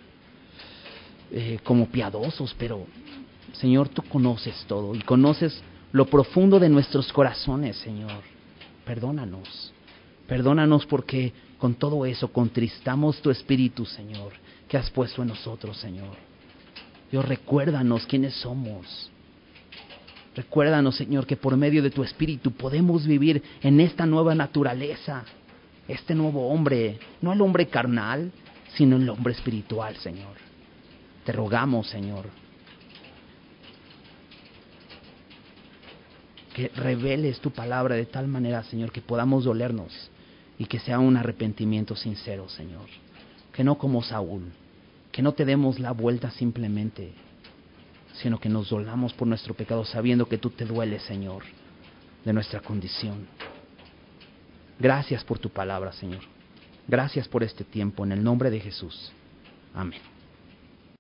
eh, 1.31 1.59
como 1.63 1.91
piadosos, 1.91 2.57
pero 2.59 2.87
Señor, 3.53 3.91
tú 3.91 4.01
conoces 4.05 4.65
todo 4.67 4.95
y 4.95 5.01
conoces 5.01 5.63
lo 5.93 6.07
profundo 6.07 6.59
de 6.59 6.71
nuestros 6.71 7.13
corazones, 7.13 7.77
Señor. 7.77 8.23
Perdónanos. 8.87 9.75
Perdónanos 10.27 10.87
porque 10.87 11.35
con 11.59 11.75
todo 11.75 12.07
eso 12.07 12.33
contristamos 12.33 13.21
tu 13.21 13.31
espíritu, 13.31 13.85
Señor, 13.85 14.33
que 14.67 14.79
has 14.79 14.89
puesto 14.89 15.21
en 15.21 15.29
nosotros, 15.29 15.77
Señor. 15.77 16.34
Dios, 17.15 17.29
recuérdanos 17.29 18.07
quiénes 18.07 18.35
somos. 18.35 19.09
Recuérdanos, 20.35 20.97
Señor, 20.97 21.29
que 21.29 21.37
por 21.37 21.57
medio 21.57 21.81
de 21.81 21.93
tu 21.93 22.03
espíritu 22.03 22.51
podemos 22.51 23.07
vivir 23.07 23.41
en 23.63 23.79
esta 23.79 24.05
nueva 24.05 24.35
naturaleza, 24.35 25.23
este 25.87 26.13
nuevo 26.17 26.49
hombre, 26.49 26.99
no 27.23 27.33
el 27.33 27.41
hombre 27.41 27.69
carnal, 27.69 28.33
sino 28.75 28.97
el 28.97 29.09
hombre 29.09 29.33
espiritual, 29.33 29.97
Señor. 29.99 30.35
Te 31.25 31.31
rogamos, 31.31 31.87
Señor, 31.87 32.31
que 36.53 36.67
reveles 36.75 37.39
tu 37.39 37.53
palabra 37.53 37.95
de 37.95 38.07
tal 38.07 38.27
manera, 38.27 38.65
Señor, 38.65 38.91
que 38.91 39.03
podamos 39.03 39.45
dolernos 39.45 40.11
y 40.59 40.65
que 40.65 40.81
sea 40.81 40.99
un 40.99 41.17
arrepentimiento 41.17 41.95
sincero, 41.95 42.49
Señor. 42.49 42.89
Que 43.53 43.63
no 43.63 43.79
como 43.79 44.03
Saúl, 44.03 44.51
que 45.15 45.23
no 45.23 45.33
te 45.33 45.45
demos 45.45 45.79
la 45.79 45.93
vuelta 45.93 46.33
simplemente, 46.33 47.13
sino 48.15 48.41
que 48.41 48.49
nos 48.49 48.71
dolamos 48.71 49.13
por 49.13 49.29
nuestro 49.29 49.55
pecado 49.55 49.85
sabiendo 49.85 50.27
que 50.27 50.39
tú 50.39 50.51
te 50.51 50.65
dueles, 50.65 51.05
Señor, 51.05 51.45
de 52.25 52.33
nuestra 52.33 52.59
condición. 52.59 53.29
Gracias 54.77 55.23
por 55.23 55.39
tu 55.39 55.51
palabra, 55.51 55.93
Señor. 55.93 56.23
Gracias 56.89 57.29
por 57.29 57.45
este 57.45 57.63
tiempo, 57.63 58.05
en 58.05 58.11
el 58.11 58.25
nombre 58.25 58.51
de 58.51 58.59
Jesús. 58.59 59.13
Amén. 59.73 60.01